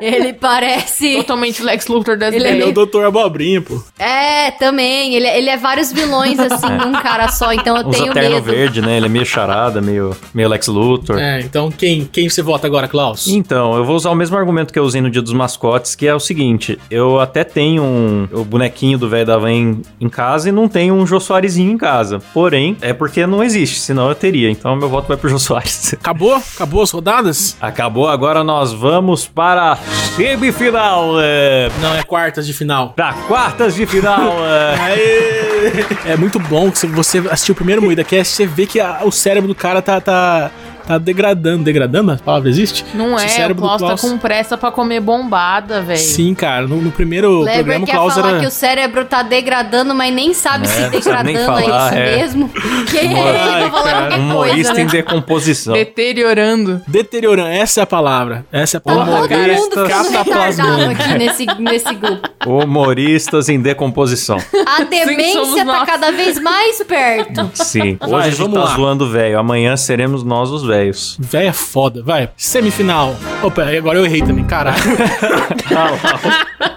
Ele 0.02 0.34
parece... 0.34 1.15
Totalmente 1.17 1.63
Lex 1.63 1.88
Luthor 1.88 2.17
das 2.17 2.34
Ele 2.34 2.48
é 2.48 2.52
Ele 2.52 2.63
é 2.63 2.65
o 2.67 2.72
Doutor 2.74 3.06
Abobrinha, 3.06 3.62
pô. 3.62 3.82
É, 3.98 4.52
também, 4.52 5.15
ele, 5.15 5.28
ele 5.28 5.50
é 5.50 5.58
vários 5.58 5.91
vilões, 5.91 6.39
assim, 6.39 6.70
num 6.70 6.91
cara 6.93 7.28
só, 7.30 7.52
então 7.54 7.78
eu 7.78 7.88
Usa 7.88 8.00
tenho 8.00 8.13
terno 8.13 8.36
medo. 8.36 8.43
verde, 8.43 8.82
né? 8.82 8.98
Ele 8.98 9.06
é 9.06 9.10
meio 9.10 9.26
charada, 9.26 9.82
meio, 9.82 10.15
meio 10.34 10.50
Lex 10.50 10.67
Luthor. 10.67 11.17
É, 11.20 11.39
então 11.41 11.72
quem, 11.72 12.06
quem 12.06 12.30
você 12.30 12.41
vota 12.47 12.65
agora, 12.65 12.88
Klaus? 12.88 13.27
Então, 13.27 13.75
eu 13.75 13.86
vou 13.86 13.95
usar 13.95 14.10
o 14.10 14.15
mesmo 14.15 14.36
argumento 14.38 14.73
que 14.73 14.79
eu 14.79 14.83
usei 14.83 15.01
no 15.01 15.10
dia 15.12 15.21
dos 15.21 15.33
mascotes, 15.33 15.93
que 15.93 16.07
é 16.07 16.15
o 16.15 16.19
seguinte: 16.19 16.79
eu 16.89 17.19
até 17.19 17.43
tenho 17.43 17.83
um, 17.83 18.27
o 18.31 18.43
bonequinho 18.43 18.97
do 18.97 19.07
velho 19.07 19.25
da 19.25 19.38
van 19.38 19.51
em, 19.51 19.81
em 20.01 20.10
casa 20.10 20.49
e 20.49 20.51
não 20.51 20.67
tenho 20.67 20.95
um 20.95 21.05
Jô 21.05 21.19
Soarezinho 21.19 21.71
em 21.71 21.77
casa. 21.77 22.19
Porém, 22.33 22.75
é 22.81 22.93
porque 22.93 23.27
não 23.27 23.43
existe, 23.43 23.79
senão 23.79 24.10
eu 24.10 24.15
teria. 24.15 24.49
Então, 24.49 24.75
meu 24.75 24.89
voto 24.89 25.07
vai 25.07 25.17
pro 25.17 25.29
Jô 25.29 25.38
Soares. 25.38 25.93
Acabou? 25.99 26.36
Acabou 26.55 26.81
as 26.81 26.89
rodadas? 26.91 27.55
Acabou, 27.62 28.07
agora 28.07 28.43
nós 28.43 28.73
vamos 28.73 29.27
para 29.27 29.73
a 29.73 29.75
semifinal. 29.75 31.15
É, 31.19 31.69
Não, 31.81 31.93
é 31.95 32.03
quartas 32.03 32.47
de 32.47 32.53
final. 32.53 32.93
pra 32.95 33.13
quartas 33.27 33.75
de 33.75 33.86
final. 33.86 34.33
É. 34.45 34.75
Aê! 34.79 36.12
É 36.13 36.15
muito 36.15 36.39
bom 36.39 36.71
que 36.71 36.86
você 36.88 37.17
assistir 37.29 37.51
o 37.51 37.55
primeiro 37.55 37.81
Moída 37.81 38.03
Cast, 38.03 38.33
você 38.33 38.45
vê 38.45 38.65
que 38.65 38.79
a- 38.79 39.01
o 39.03 39.12
cérebro 39.12 39.47
do 39.47 39.55
cara 39.55 39.81
tá, 39.81 39.99
tá, 39.99 40.51
tá 40.88 40.97
degradando. 40.97 41.63
Degradando? 41.63 42.12
A 42.13 42.17
palavra 42.17 42.50
existe? 42.50 42.86
Não 42.93 43.12
é, 43.19 43.26
o 43.26 43.30
cérebro 43.30 43.56
do 43.56 43.62
Klaus 43.62 43.82
tá 43.82 43.88
Klaus- 43.88 44.02
com 44.02 44.17
pressa 44.17 44.58
pra 44.58 44.71
comer 44.71 45.00
bombada, 45.02 45.82
velho. 45.82 46.00
Sim, 46.00 46.34
cara. 46.34 46.65
No, 46.67 46.82
no 46.82 46.91
primeiro 46.91 47.41
Kleber 47.41 47.54
programa, 47.56 47.84
o 47.84 47.88
quer 47.88 47.91
Klaus 47.95 48.13
falar 48.13 48.30
era... 48.30 48.39
que 48.39 48.45
o 48.45 48.52
cérebro 48.52 49.06
tá 49.06 49.21
degradando, 49.23 49.93
mas 49.93 50.13
nem 50.13 50.34
sabe 50.34 50.65
É, 50.65 50.69
se 50.69 50.89
degradando 50.89 51.38
é 51.38 51.45
falar, 51.45 51.88
isso 51.88 51.95
é. 51.95 52.15
mesmo. 52.17 52.50
Quem 52.89 53.13
é 53.13 53.21
Ai, 53.38 53.62
ele 53.62 53.69
pra 53.69 53.80
falar 53.80 53.91
cara, 53.91 54.00
qualquer 54.08 54.19
Humorista 54.19 54.67
coisa, 54.73 54.82
em 54.82 54.86
né? 54.86 54.91
decomposição. 54.91 55.73
Deteriorando. 55.73 56.82
Deteriorando. 56.88 57.50
Essa 57.50 57.82
é 57.82 57.84
a 57.84 57.88
palavra. 57.88 58.45
Essa 58.52 58.78
é 58.78 58.80
a 58.80 58.82
Tá 58.82 58.93
todo 58.93 59.06
palavra. 59.06 59.38
mundo 59.38 59.47
Humoristas 59.47 59.88
cataplasmando. 59.89 60.91
aqui 60.91 61.17
nesse, 61.17 61.45
nesse 61.60 61.93
grupo. 61.95 62.30
Humoristas 62.45 63.50
em 63.50 63.60
decomposição. 63.60 64.38
A 64.65 64.84
demência 64.84 65.56
tá 65.58 65.63
nós. 65.65 65.86
cada 65.86 66.12
vez 66.12 66.39
mais 66.39 66.82
perto. 66.84 67.50
Sim. 67.56 67.97
Hoje 68.02 68.12
Vai, 68.12 68.21
a 68.28 68.30
gente 68.30 68.38
vamos 68.39 68.54
tá 68.56 68.63
lá. 68.65 68.76
zoando 68.76 69.06
o 69.06 69.10
velho. 69.10 69.38
Amanhã 69.39 69.76
seremos 69.76 70.23
nós 70.23 70.50
os 70.52 70.63
velhos. 70.63 70.77
Véia 71.20 71.54
foda, 71.54 72.04
vai. 72.04 72.30
Semifinal. 72.38 73.16
Opa, 73.44 73.63
agora 73.63 73.98
eu 73.98 74.06
errei 74.06 74.22
também, 74.22 74.46
caralho. 74.46 74.78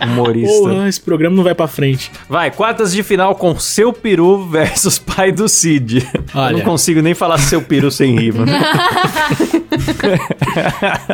Humorista. 0.00 0.58
Porra, 0.58 0.88
esse 0.88 1.00
programa 1.00 1.34
não 1.36 1.42
vai 1.44 1.54
pra 1.54 1.66
frente. 1.66 2.10
Vai, 2.28 2.50
quartas 2.50 2.92
de 2.92 3.02
final 3.02 3.34
com 3.34 3.58
seu 3.58 3.92
peru 3.92 4.46
versus 4.48 4.98
pai 4.98 5.32
do 5.32 5.48
Cid. 5.48 6.06
Olha. 6.34 6.52
Eu 6.52 6.58
não 6.58 6.64
consigo 6.64 7.00
nem 7.00 7.14
falar 7.14 7.38
seu 7.38 7.62
peru 7.62 7.90
sem 7.90 8.16
rima. 8.18 8.44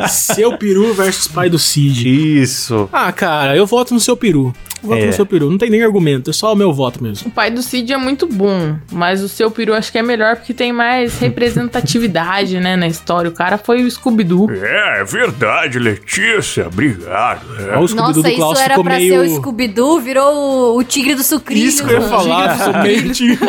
Seu 0.09 0.57
peru 0.57 0.93
versus 0.93 1.27
pai 1.27 1.49
do 1.49 1.59
Cid. 1.59 2.07
Isso. 2.41 2.89
Ah, 2.91 3.11
cara, 3.11 3.55
eu 3.55 3.65
voto 3.65 3.93
no 3.93 3.99
seu 3.99 4.15
peru. 4.15 4.53
Eu 4.81 4.89
voto 4.89 5.01
É. 5.01 5.05
no 5.07 5.13
seu 5.13 5.25
peru. 5.25 5.49
Não 5.49 5.57
tem 5.57 5.69
nem 5.69 5.81
argumento, 5.83 6.29
é 6.29 6.33
só 6.33 6.51
o 6.51 6.55
meu 6.55 6.73
voto 6.73 7.01
mesmo. 7.01 7.27
O 7.29 7.31
pai 7.31 7.49
do 7.49 7.61
Cid 7.61 7.91
é 7.93 7.97
muito 7.97 8.27
bom, 8.27 8.75
mas 8.91 9.21
o 9.21 9.29
seu 9.29 9.49
peru 9.49 9.73
acho 9.73 9.91
que 9.91 9.97
é 9.97 10.03
melhor 10.03 10.35
porque 10.35 10.53
tem 10.53 10.73
mais 10.73 11.17
representatividade, 11.19 12.59
né, 12.59 12.75
na 12.75 12.87
história. 12.87 13.29
O 13.29 13.33
cara 13.33 13.57
foi 13.57 13.83
o 13.83 13.89
Scooby-Doo. 13.89 14.49
É, 14.51 15.01
é 15.01 15.03
verdade, 15.03 15.79
Letícia. 15.79 16.67
Obrigado. 16.67 17.41
É. 17.59 17.77
Ó, 17.77 17.81
o 17.81 17.87
Scooby-Doo 17.87 18.23
Nossa, 18.23 18.29
do 18.29 18.35
Klaus 18.35 18.59
isso 18.59 18.67
era 18.73 18.77
ficou 18.77 18.83
pra 18.83 18.95
meio... 18.97 19.13
ser 19.13 19.29
o 19.31 19.35
Scooby-Doo, 19.37 19.99
virou 19.99 20.33
o, 20.33 20.77
o 20.77 20.83
tigre 20.83 21.15
do 21.15 21.23
sucrilho. 21.23 21.65
Isso 21.67 21.85
que 21.85 21.93
eu 21.93 22.01
ia 22.01 22.07
falar, 22.07 22.57
ficou 22.57 22.81
meio 22.81 23.09
de... 23.11 23.39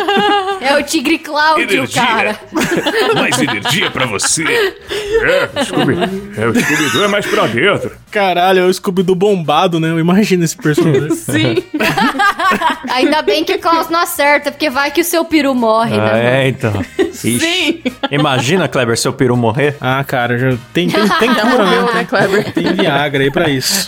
É 0.61 0.77
o 0.77 0.83
tigre 0.83 1.17
Cláudio, 1.19 1.63
Energia. 1.63 2.01
cara. 2.01 2.39
Mais 3.15 3.39
energia 3.39 3.91
pra 3.91 4.05
você. 4.05 4.43
É, 4.43 5.49
o 5.61 5.65
Scooby, 5.65 5.93
é, 6.37 6.47
o 6.47 6.55
Scooby-Doo 6.55 7.03
é 7.03 7.07
mais 7.07 7.25
pra 7.25 7.45
dentro. 7.47 7.91
Caralho, 8.09 8.59
é 8.59 8.63
o 8.65 8.73
Scooby-Doo 8.73 9.15
bombado, 9.15 9.79
né? 9.79 9.89
Eu 9.89 9.99
imagino 9.99 10.43
esse 10.43 10.55
personagem. 10.57 11.09
Sim. 11.15 11.63
Ainda 12.89 13.21
bem 13.21 13.43
que 13.43 13.53
o 13.53 13.59
Klaus 13.59 13.89
não 13.89 13.99
acerta, 13.99 14.51
porque 14.51 14.69
vai 14.69 14.89
que 14.91 15.01
o 15.01 15.03
seu 15.03 15.23
peru 15.25 15.53
morre, 15.53 15.95
Ah, 15.99 16.13
né? 16.13 16.45
é, 16.45 16.47
então. 16.47 16.73
Ixi. 16.97 17.39
Sim. 17.39 17.83
Imagina, 18.11 18.67
Kleber, 18.67 18.97
seu 18.97 19.13
peru 19.13 19.35
morrer. 19.37 19.75
ah, 19.81 20.03
cara, 20.03 20.37
já 20.37 20.49
tem, 20.73 20.87
tem, 20.89 21.07
tem 21.19 21.33
cura, 21.35 21.65
né? 21.65 21.81
né, 21.93 22.05
Kleber? 22.05 22.53
Tem 22.53 22.73
Viagra 22.73 23.23
aí 23.23 23.31
pra 23.31 23.49
isso. 23.49 23.87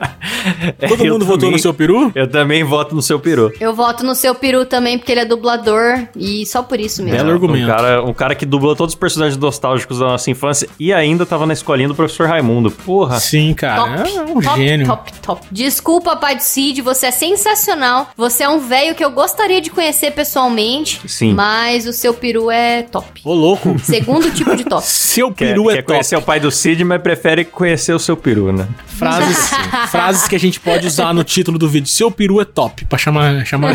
Todo 0.88 1.04
É, 1.06 1.10
mundo 1.10 1.24
votou 1.24 1.38
também- 1.40 1.52
no 1.52 1.58
seu 1.58 1.74
peru? 1.74 2.12
Eu 2.14 2.28
também 2.28 2.62
voto 2.64 2.94
no 2.94 3.02
seu 3.02 3.18
peru. 3.18 3.52
Eu 3.60 3.74
voto 3.74 4.04
no 4.04 4.14
seu 4.14 4.34
peru 4.34 4.64
também, 4.64 4.98
porque 4.98 5.12
ele 5.12 5.20
é 5.20 5.24
dublador, 5.24 6.06
e 6.16 6.44
só 6.46 6.62
por 6.62 6.78
isso 6.80 7.02
mesmo. 7.02 7.16
Belo 7.18 7.30
argumento. 7.32 7.64
Um 7.64 7.68
cara, 7.68 8.02
um 8.04 8.12
cara 8.14 8.34
que 8.34 8.46
dublou 8.46 8.74
todos 8.76 8.94
os 8.94 8.98
personagens 8.98 9.36
nostálgicos 9.36 9.98
da 9.98 10.06
nossa 10.06 10.30
infância 10.30 10.68
e 10.78 10.92
ainda 10.92 11.24
tava 11.26 11.46
na 11.46 11.52
escolinha 11.52 11.88
do 11.88 11.94
professor 11.94 12.28
Raimundo. 12.28 12.70
Porra. 12.70 13.18
Sim, 13.18 13.54
cara. 13.54 14.02
Top, 14.04 14.16
é 14.16 14.22
um 14.22 14.40
top, 14.40 14.56
gênio. 14.60 14.86
top, 14.86 15.12
top. 15.20 15.46
Desculpa, 15.50 16.16
pai 16.16 16.36
do 16.36 16.42
Cid, 16.42 16.80
você 16.82 17.06
é 17.06 17.10
sensacional. 17.10 18.08
Você 18.16 18.42
é 18.44 18.48
um 18.48 18.58
velho 18.60 18.94
que 18.94 19.04
eu 19.04 19.10
gostaria 19.10 19.60
de 19.60 19.70
conhecer 19.70 20.12
pessoalmente. 20.12 21.00
Sim. 21.08 21.32
Mas 21.34 21.86
o 21.86 21.92
seu 21.92 22.14
peru 22.14 22.50
é 22.50 22.82
top. 22.82 23.20
Ô, 23.24 23.32
louco. 23.34 23.76
Segundo 23.82 24.30
tipo 24.30 24.54
de 24.56 24.64
top. 24.64 24.84
Seu 24.84 25.32
Quer, 25.32 25.48
peru 25.48 25.70
é 25.70 25.74
quer 25.76 25.82
top. 25.82 25.92
conhecer 25.94 26.16
o 26.16 26.22
pai 26.22 26.40
do 26.40 26.50
Cid, 26.50 26.84
mas 26.84 27.00
prefere 27.02 27.44
conhecer 27.44 27.92
o 27.92 27.98
seu 27.98 28.16
peru, 28.16 28.52
né? 28.52 28.66
Frases, 28.86 29.50
frases 29.86 30.28
que 30.28 30.36
a 30.36 30.40
gente 30.40 30.60
pode 30.60 30.86
usar 30.86 31.12
no 31.12 31.24
título 31.24 31.58
do 31.58 31.68
vídeo. 31.68 31.88
Seu 31.88 32.10
peru 32.10 32.40
é 32.40 32.44
top. 32.44 32.84
Pra 32.86 32.98
chamar... 32.98 33.44
chamar... 33.46 33.74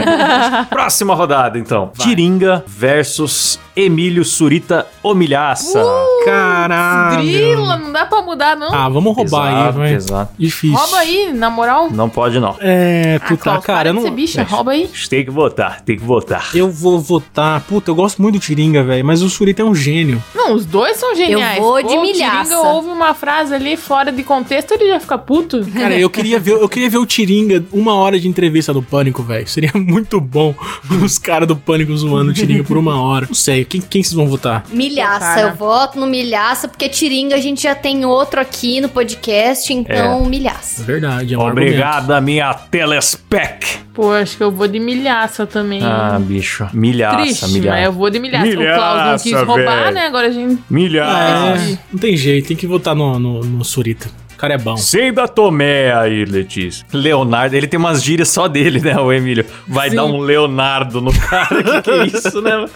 Próxima 0.70 1.14
rodada, 1.14 1.58
então. 1.58 1.92
Tiringa 1.98 2.64
versus 2.66 3.58
Emílio 3.74 4.24
Surita 4.24 4.86
Omilhaça. 5.02 5.82
Caralho. 6.24 7.22
Grila, 7.22 7.76
não 7.76 7.92
dá 7.92 8.06
pra 8.06 8.22
mudar, 8.22 8.56
não. 8.56 8.72
Ah, 8.72 8.88
vamos 8.88 9.16
roubar 9.16 9.46
aí, 9.48 9.54
Pesado, 9.54 9.78
vai. 9.78 9.92
pesado. 9.92 10.28
Difícil. 10.38 10.76
Rouba 10.76 10.96
aí, 10.98 11.32
na 11.32 11.50
moral. 11.50 11.90
Não 11.90 12.08
pode, 12.08 12.38
não. 12.38 12.56
É, 12.60 13.18
tu 13.20 13.24
Ah, 13.34 13.36
tá, 13.36 13.36
Klaus, 13.36 13.64
cara, 13.64 13.92
não... 13.92 14.02
ser 14.02 14.10
bicha, 14.10 14.42
rouba 14.42 14.72
aí. 14.72 14.88
Tem 15.08 15.24
que 15.24 15.30
votar, 15.30 15.80
tem 15.80 15.96
que 15.96 16.04
votar. 16.04 16.50
Eu 16.54 16.70
vou 16.70 17.00
votar. 17.00 17.60
Puta, 17.62 17.90
eu 17.90 17.94
gosto 17.94 18.20
muito 18.20 18.34
do 18.34 18.40
Tiringa, 18.40 18.82
velho. 18.82 19.04
Mas 19.04 19.22
o 19.22 19.28
Surita 19.30 19.62
é 19.62 19.64
um 19.64 19.74
gênio. 19.74 20.22
Não, 20.34 20.54
os 20.54 20.64
dois 20.66 20.96
são 20.96 21.14
geniais. 21.14 21.56
Eu 21.58 21.62
vou 21.64 21.82
de 21.82 21.88
Pô, 21.88 21.98
o 21.98 22.02
milhaça. 22.02 22.44
Tiringa 22.50 22.68
ouve 22.68 22.88
uma 22.88 23.14
frase 23.14 23.54
ali 23.54 23.76
fora 23.76 24.12
de 24.12 24.22
contexto, 24.22 24.72
ele 24.72 24.88
já 24.88 25.00
fica 25.00 25.18
puto. 25.18 25.64
Cara, 25.72 25.98
eu 25.98 26.10
queria 26.10 26.38
ver, 26.38 26.52
eu 26.52 26.68
queria 26.68 26.88
ver 26.90 26.98
o 26.98 27.06
Tiringa 27.06 27.64
uma 27.72 27.94
hora 27.94 28.18
de 28.18 28.28
entrevista 28.28 28.72
do 28.72 28.82
Pânico, 28.82 29.22
velho. 29.22 29.46
Seria 29.48 29.72
muito 29.76 30.20
bom 30.20 30.54
os 31.02 31.18
caras 31.18 31.48
do 31.48 31.56
Pânico 31.56 31.96
zoando 31.96 32.30
o 32.30 32.34
Tiringa 32.34 32.64
por 32.64 32.76
uma 32.76 33.00
hora. 33.00 33.26
Não 33.26 33.34
sei, 33.34 33.61
quem, 33.64 33.80
quem 33.80 34.02
vocês 34.02 34.12
vão 34.14 34.26
votar? 34.28 34.64
Milhaça, 34.70 35.40
eu 35.40 35.54
voto 35.54 35.98
no 35.98 36.06
Milhaça, 36.06 36.68
porque 36.68 36.88
Tiringa 36.88 37.34
a 37.36 37.40
gente 37.40 37.62
já 37.62 37.74
tem 37.74 38.04
outro 38.04 38.40
aqui 38.40 38.80
no 38.80 38.88
podcast, 38.88 39.72
então 39.72 40.24
É 40.24 40.28
Milhaça. 40.28 40.82
verdade, 40.84 41.34
é 41.34 41.38
um 41.38 41.46
Obrigada, 41.48 42.20
minha 42.20 42.52
telespec. 42.54 43.78
Pô, 43.94 44.10
acho 44.12 44.36
que 44.38 44.42
eu 44.42 44.50
vou 44.50 44.66
de 44.66 44.78
milhaça 44.80 45.46
também. 45.46 45.80
Ah, 45.82 46.18
bicho. 46.18 46.66
Milhaça, 46.72 47.16
Triste, 47.18 47.42
mas 47.42 47.52
milhaça. 47.52 47.80
eu 47.82 47.92
vou 47.92 48.08
de 48.08 48.18
milhaça. 48.18 48.48
o 48.48 48.54
Klaus 48.56 49.06
não 49.06 49.12
quis 49.18 49.24
Milhaça, 49.26 49.44
roubar, 49.44 49.76
velho. 49.82 49.94
né? 49.94 50.06
Agora 50.06 50.26
a 50.28 50.30
gente. 50.30 50.62
Milhares. 50.70 51.72
É, 51.74 51.78
não 51.92 51.98
tem 51.98 52.16
jeito, 52.16 52.48
tem 52.48 52.56
que 52.56 52.66
votar 52.66 52.94
no, 52.94 53.18
no, 53.18 53.40
no 53.40 53.64
Surita. 53.64 54.08
Cara 54.42 54.54
é 54.54 54.58
bom. 54.58 54.76
Seda 54.76 55.28
Tomé 55.28 55.94
aí, 55.94 56.24
Letícia. 56.24 56.84
Leonardo, 56.92 57.54
ele 57.54 57.68
tem 57.68 57.78
umas 57.78 58.02
gírias 58.02 58.28
só 58.28 58.48
dele, 58.48 58.80
né, 58.80 58.98
o 58.98 59.12
Emílio? 59.12 59.44
Vai 59.68 59.88
Sim. 59.88 59.96
dar 59.96 60.04
um 60.04 60.18
Leonardo 60.18 61.00
no 61.00 61.12
cara, 61.12 61.62
que 61.62 61.82
que 61.82 61.90
é 61.90 62.06
isso, 62.06 62.42
né? 62.42 62.66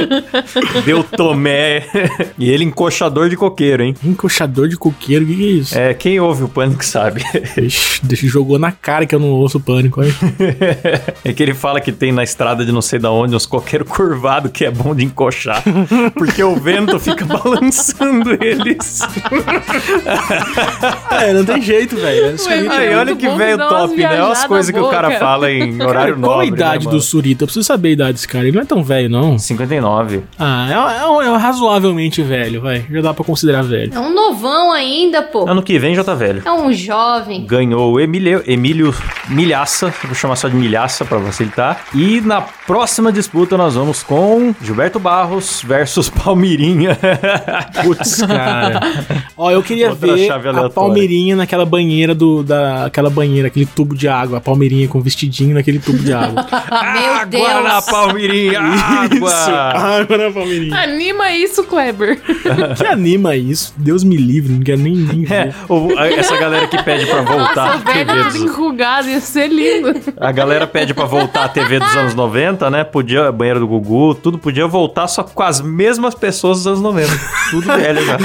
Deu 0.86 1.04
Tomé. 1.04 1.84
E 2.38 2.48
ele 2.48 2.64
encoxador 2.64 3.28
de 3.28 3.36
coqueiro, 3.36 3.82
hein? 3.82 3.94
Encoxador 4.02 4.66
de 4.66 4.78
coqueiro, 4.78 5.26
o 5.26 5.28
que, 5.28 5.36
que 5.36 5.44
é 5.44 5.52
isso? 5.52 5.78
É, 5.78 5.92
quem 5.92 6.18
ouve 6.18 6.44
o 6.44 6.48
Pânico 6.48 6.82
sabe. 6.82 7.22
Ixi, 7.58 8.00
deixa, 8.02 8.26
jogou 8.26 8.58
na 8.58 8.72
cara 8.72 9.04
que 9.04 9.14
eu 9.14 9.20
não 9.20 9.28
ouço 9.28 9.58
o 9.58 9.60
pânico. 9.60 10.00
Olha. 10.00 10.14
É 11.24 11.32
que 11.32 11.42
ele 11.42 11.54
fala 11.54 11.80
que 11.80 11.90
tem 11.90 12.12
na 12.12 12.22
estrada 12.22 12.64
de 12.64 12.72
não 12.72 12.82
sei 12.82 12.98
da 12.98 13.10
onde 13.10 13.34
uns 13.34 13.46
coqueiros 13.46 13.88
curvados 13.88 14.50
que 14.50 14.64
é 14.64 14.70
bom 14.70 14.94
de 14.94 15.04
encoxar. 15.04 15.62
Porque 16.14 16.42
o 16.42 16.54
vento 16.56 16.98
fica 16.98 17.24
balançando 17.26 18.30
eles. 18.42 19.00
É, 21.14 21.32
não 21.32 21.44
tem 21.44 21.62
jeito, 21.62 21.96
velho. 21.96 22.34
Aí, 22.48 22.90
É 22.90 22.96
olha 22.96 23.14
que 23.14 23.28
velho 23.28 23.56
top, 23.58 23.96
né? 23.96 24.06
Olha 24.22 24.32
as 24.32 24.44
coisas 24.46 24.70
que 24.70 24.78
o 24.80 24.88
cara 24.88 25.12
fala 25.12 25.50
em 25.50 25.76
Cara, 25.78 25.88
horário 25.90 26.16
qual 26.18 26.32
nobre. 26.38 26.46
a 26.46 26.48
idade 26.48 26.86
né, 26.86 26.90
do? 26.90 27.00
Surita? 27.00 27.44
Eu 27.44 27.46
preciso 27.46 27.64
saber 27.64 27.90
a 27.90 27.92
idade 27.92 28.12
desse 28.14 28.26
cara. 28.28 28.44
Ele 28.46 28.56
não 28.56 28.62
é 28.62 28.66
tão 28.66 28.82
velho, 28.82 29.08
não. 29.08 29.38
59. 29.38 30.22
Ah, 30.38 30.66
é, 30.68 31.24
é- 31.24 31.28
é 31.32 31.36
razoavelmente 31.36 32.20
velho, 32.22 32.60
vai. 32.60 32.84
Já 32.90 33.00
dá 33.00 33.14
pra 33.14 33.24
considerar 33.24 33.62
velho. 33.62 33.94
É 33.94 33.98
um 33.98 34.12
novão 34.12 34.72
ainda, 34.72 35.22
pô. 35.22 35.48
Ano 35.48 35.62
que 35.62 35.78
vem 35.78 35.94
já 35.94 36.02
tá 36.02 36.14
velho. 36.14 36.42
É 36.44 36.50
um 36.52 36.72
jovem. 36.72 37.46
Ganhou 37.46 37.92
o 37.92 38.00
Emílio, 38.00 38.42
Emílio 38.46 38.94
Milhaça, 39.28 39.92
vou 40.04 40.14
chamar 40.14 40.36
só 40.36 40.48
de 40.48 40.56
Milhaça 40.56 41.04
pra 41.04 41.20
facilitar. 41.20 41.80
E 41.94 42.20
na 42.20 42.42
próxima 42.42 43.12
disputa 43.12 43.56
nós 43.56 43.74
vamos 43.76 44.02
com 44.02 44.54
Gilberto 44.60 44.98
Barros 44.98 45.62
versus 45.64 46.10
Palmirinha. 46.10 46.98
Putz, 47.82 48.20
cara. 48.22 48.80
Ó, 49.36 49.50
eu 49.50 49.62
queria 49.62 49.90
Outra 49.90 50.14
ver 50.14 50.26
chave 50.26 50.48
a. 50.48 50.52
Palmeirinha 50.86 51.36
naquela 51.36 51.64
banheira 51.66 52.14
do. 52.14 52.42
Da, 52.42 52.86
aquela 52.86 53.10
banheira, 53.10 53.48
aquele 53.48 53.66
tubo 53.66 53.94
de 53.96 54.08
água. 54.08 54.38
A 54.38 54.40
Palmeirinha 54.40 54.86
com 54.88 55.00
vestidinho 55.00 55.54
naquele 55.54 55.78
tubo 55.78 55.98
de 55.98 56.12
água. 56.12 56.44
Meu 56.94 57.26
Deus. 57.26 57.46
Água 57.48 57.62
na 57.62 57.82
Palmirinha, 57.82 58.60
Isso, 59.12 59.26
água! 59.26 59.32
água 60.00 60.18
na 60.18 60.30
Palmeirinha. 60.30 60.76
Anima 60.78 61.32
isso, 61.32 61.64
Kleber. 61.64 62.20
Que 62.76 62.86
anima 62.86 63.36
isso? 63.36 63.72
Deus 63.76 64.04
me 64.04 64.16
livre, 64.16 64.52
não 64.52 64.60
quero 64.62 64.80
nem, 64.80 64.94
nem 64.94 65.24
É, 65.28 65.46
ver. 65.46 65.54
o- 65.68 65.98
a- 65.98 66.06
essa 66.08 66.36
galera 66.36 66.66
que 66.66 66.82
pede 66.82 67.06
pra 67.06 67.22
voltar 67.22 67.78
Nossa, 67.78 67.90
a 67.90 67.92
TV 67.92 68.04
dos, 68.22 68.34
enrugado, 68.36 69.08
ia 69.08 69.20
ser 69.20 69.48
lindo. 69.48 69.94
a 70.18 70.32
galera 70.32 70.66
pede 70.66 70.92
pra 70.94 71.04
voltar 71.06 71.44
a 71.44 71.48
TV 71.48 71.78
dos 71.78 71.96
anos 71.96 72.14
90, 72.14 72.70
né? 72.70 72.84
Podia, 72.84 73.30
banheiro 73.32 73.60
do 73.60 73.66
Gugu, 73.66 74.14
tudo 74.14 74.38
podia 74.38 74.66
voltar 74.66 75.06
só 75.08 75.22
com 75.22 75.42
as 75.42 75.60
mesmas 75.60 76.14
pessoas 76.14 76.58
dos 76.58 76.66
anos 76.66 76.80
90. 76.80 77.10
Tudo 77.50 77.66
velho 77.66 78.04
já. 78.04 78.18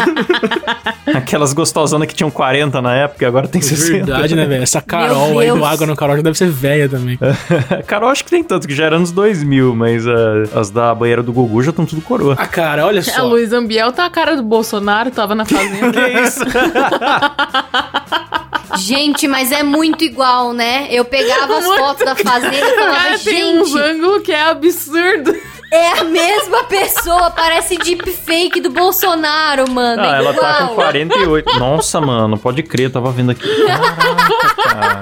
Aquelas 1.17 1.53
gostosonas 1.53 2.07
que 2.07 2.13
tinham 2.13 2.29
40 2.39 2.81
na 2.81 2.95
época 2.95 3.25
e 3.25 3.27
agora 3.27 3.49
tem 3.49 3.61
60. 3.61 4.05
Verdade, 4.05 4.33
né, 4.33 4.45
velho? 4.45 4.63
Essa 4.63 4.81
Carol 4.81 5.39
aí 5.39 5.51
do 5.51 5.65
Água 5.65 5.85
no 5.85 5.93
Carol 5.93 6.15
já 6.15 6.21
deve 6.21 6.37
ser 6.37 6.49
velha 6.49 6.87
também. 6.87 7.19
Carol, 7.85 8.09
acho 8.09 8.23
que 8.23 8.29
tem 8.29 8.41
tanto, 8.41 8.65
que 8.65 8.73
já 8.73 8.85
era 8.85 8.95
anos 8.95 9.11
2000, 9.11 9.75
mas 9.75 10.07
ah, 10.07 10.43
as 10.55 10.69
da 10.69 10.95
banheira 10.95 11.21
do 11.21 11.33
Gugu 11.33 11.61
já 11.61 11.71
estão 11.71 11.85
tudo 11.85 12.01
coroa. 12.01 12.37
Ah, 12.39 12.47
cara, 12.47 12.85
olha 12.85 13.01
A 13.01 13.03
só. 13.03 13.27
Luiz 13.27 13.51
Ambiel 13.51 13.91
tá 13.91 14.05
a 14.05 14.09
cara 14.09 14.37
do 14.37 14.43
Bolsonaro, 14.43 15.11
tava 15.11 15.35
na 15.35 15.43
fazenda. 15.49 15.91
Que 15.91 16.21
isso? 16.21 16.39
Gente, 18.77 19.27
mas 19.27 19.51
é 19.51 19.63
muito 19.63 20.03
igual, 20.03 20.53
né? 20.53 20.87
Eu 20.91 21.03
pegava 21.05 21.57
as 21.57 21.65
Muito 21.65 21.79
fotos 21.79 22.05
da 22.05 22.15
fazenda 22.15 22.55
e 22.57 22.75
falava, 22.75 22.95
Cara, 22.95 23.19
tem 23.19 23.59
uns 23.59 23.69
gente, 23.69 23.79
ângulos 23.81 24.21
que 24.23 24.31
é 24.31 24.41
absurdo. 24.41 25.35
é 25.71 25.99
a 25.99 26.03
mesma 26.03 26.63
pessoa, 26.65 27.31
parece 27.31 27.77
deepfake 27.77 28.59
do 28.61 28.69
Bolsonaro, 28.69 29.69
mano. 29.71 30.01
Ah, 30.03 30.15
é 30.15 30.17
ela 30.19 30.31
igual. 30.31 30.53
tá 30.53 30.67
com 30.67 30.75
48. 30.75 31.59
Nossa, 31.59 31.99
mano, 32.01 32.37
pode 32.37 32.63
crer, 32.63 32.85
eu 32.85 32.91
tava 32.91 33.11
vendo 33.11 33.31
aqui. 33.31 33.47
Caraca, 33.65 34.55
cara. 34.63 35.01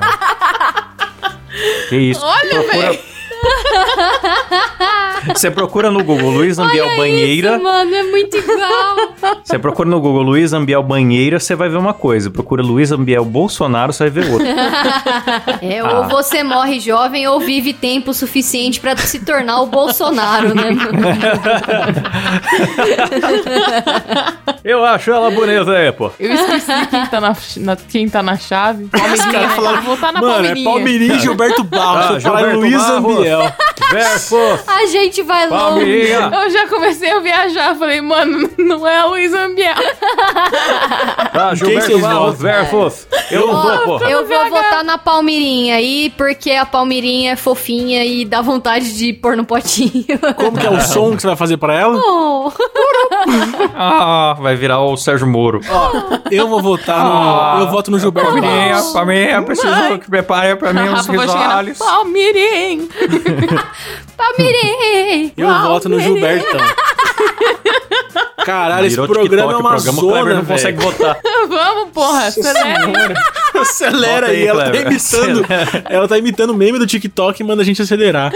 Que 1.89 1.95
isso? 1.97 2.21
Olha, 2.23 2.49
Procura- 2.63 2.99
Você 5.35 5.51
procura 5.51 5.91
no 5.91 6.03
Google 6.03 6.29
Luiz 6.31 6.57
Ambiel 6.59 6.95
banheira. 6.95 7.55
Isso, 7.55 7.63
mano, 7.63 7.93
é 7.95 8.03
muito 8.03 8.37
igual. 8.37 9.37
Você 9.43 9.59
procura 9.59 9.89
no 9.89 9.99
Google 9.99 10.21
Luiz 10.23 10.53
Ambiel 10.53 10.81
banheira, 10.83 11.39
você 11.39 11.55
vai 11.55 11.67
ver 11.69 11.77
uma 11.77 11.93
coisa. 11.93 12.29
Procura 12.29 12.61
Luiz 12.63 12.91
Ambiel 12.91 13.25
Bolsonaro, 13.25 13.91
você 13.91 14.09
vai 14.09 14.23
ver 14.23 14.31
outra. 14.31 14.47
É, 15.61 15.79
Ah. 15.79 15.97
ou 15.99 16.03
você 16.07 16.43
morre 16.43 16.79
jovem 16.79 17.27
ou 17.27 17.39
vive 17.39 17.73
tempo 17.73 18.13
suficiente 18.13 18.79
pra 18.79 18.95
se 18.95 19.19
tornar 19.19 19.61
o 19.61 19.65
Bolsonaro, 19.65 20.53
né? 20.53 20.69
Eu 24.63 24.83
acho 24.85 25.11
ela 25.11 25.31
bonita 25.31 25.71
aí, 25.71 25.91
pô. 25.91 26.11
Eu 26.19 26.33
esqueci 26.33 26.71
quem 26.89 27.05
tá 27.07 27.21
na, 27.21 27.35
na- 27.57 27.75
quem 27.75 28.09
tá 28.09 28.23
na 28.23 28.37
chave. 28.37 28.85
Palmeirinha, 28.87 29.31
caras 29.31 29.49
né? 29.49 29.55
falaram- 29.55 29.81
Vou 29.81 29.97
na 29.97 30.11
Mano, 30.13 30.33
Palmeirinha. 30.33 30.69
é 30.69 30.71
Palmeirinha 30.73 31.13
e 31.15 31.19
Gilberto 31.19 31.63
Barros. 31.63 32.17
Ah, 32.17 32.19
falar 32.19 32.39
Gilberto 32.39 32.59
Luiz 32.59 32.77
Barros. 32.77 33.17
Ambiel. 33.17 33.26
Versus 33.91 34.63
A 34.67 34.85
gente 34.87 35.21
vai 35.23 35.47
longe. 35.47 36.09
Eu 36.09 36.49
já 36.49 36.67
comecei 36.67 37.09
a 37.11 37.19
viajar, 37.19 37.75
falei, 37.75 38.01
mano, 38.01 38.49
não 38.57 38.85
é 38.87 38.97
a 38.97 39.05
Luiz 39.05 39.33
Ambiel. 39.33 39.75
Ah, 41.33 41.53
Gilberto 41.55 41.85
vocês 41.87 42.01
Barros 42.01 42.39
versus. 42.39 43.07
Eu 43.31 43.47
não 43.47 43.61
vou, 43.61 43.77
porra. 43.79 44.09
Eu 44.09 44.27
vou 44.27 44.49
votar 44.49 44.83
na 44.83 44.97
Palmirinha 44.97 45.75
aí, 45.75 46.09
porque 46.17 46.51
a 46.51 46.65
Palmirinha 46.65 47.33
é 47.33 47.35
fofinha 47.35 48.03
e 48.05 48.25
dá 48.25 48.41
vontade 48.41 48.97
de 48.97 49.13
pôr 49.13 49.37
no 49.37 49.45
potinho. 49.45 50.05
Como 50.35 50.57
que 50.57 50.65
é 50.65 50.69
o 50.69 50.81
som 50.81 51.15
que 51.15 51.21
você 51.21 51.27
vai 51.27 51.35
fazer 51.35 51.57
pra 51.57 51.73
ela? 51.73 51.97
Oh. 51.97 52.51
Ah, 53.79 54.35
vai 54.39 54.55
virar 54.55 54.79
o 54.81 54.95
Sérgio 54.97 55.27
Moro. 55.27 55.59
Eu 56.31 56.47
vou 56.47 56.61
votar 56.61 56.99
Ah, 56.99 57.55
no. 57.57 57.63
Eu 57.65 57.71
voto 57.71 57.91
no 57.91 57.99
Gilberto 57.99 58.31
Palmeirinha, 58.31 58.73
Barros. 58.75 58.93
Palmeirinha, 58.93 59.41
preciso 59.43 59.99
que 59.99 60.09
prepare 60.09 60.55
pra 60.55 60.73
mim 60.73 60.81
uns 60.81 61.05
Rafa 61.07 61.13
vai 61.13 61.27
chegar 61.27 61.39
na 61.47 61.55
risoles. 61.61 61.77
Palmeirinha. 61.79 62.87
Palmirinha! 64.17 65.31
Eu 65.37 65.47
voto 65.47 65.89
no 65.89 65.99
Gilbertão. 65.99 66.59
Caralho, 68.45 68.87
esse 68.87 68.95
programa 68.95 69.23
TikTok, 69.29 69.53
é 69.53 69.57
uma 69.57 69.69
programa, 69.71 69.99
o 69.99 70.01
Kleber 70.01 70.23
zona, 70.23 70.35
não 70.35 70.45
consegue 70.45 70.77
velho. 70.77 70.91
votar. 70.91 71.19
Vamos, 71.49 71.89
porra, 71.91 72.27
acelera. 72.27 73.13
Acelera 73.67 74.27
aí, 74.27 74.37
aí, 74.37 74.47
ela 74.47 74.71
tá 74.71 74.77
imitando. 74.77 75.45
Ela 75.89 76.07
tá 76.07 76.17
imitando 76.17 76.49
o 76.51 76.53
meme 76.53 76.79
do 76.79 76.87
TikTok 76.87 77.41
e 77.41 77.45
manda 77.45 77.61
a 77.61 77.65
gente 77.65 77.81
acelerar. 77.81 78.31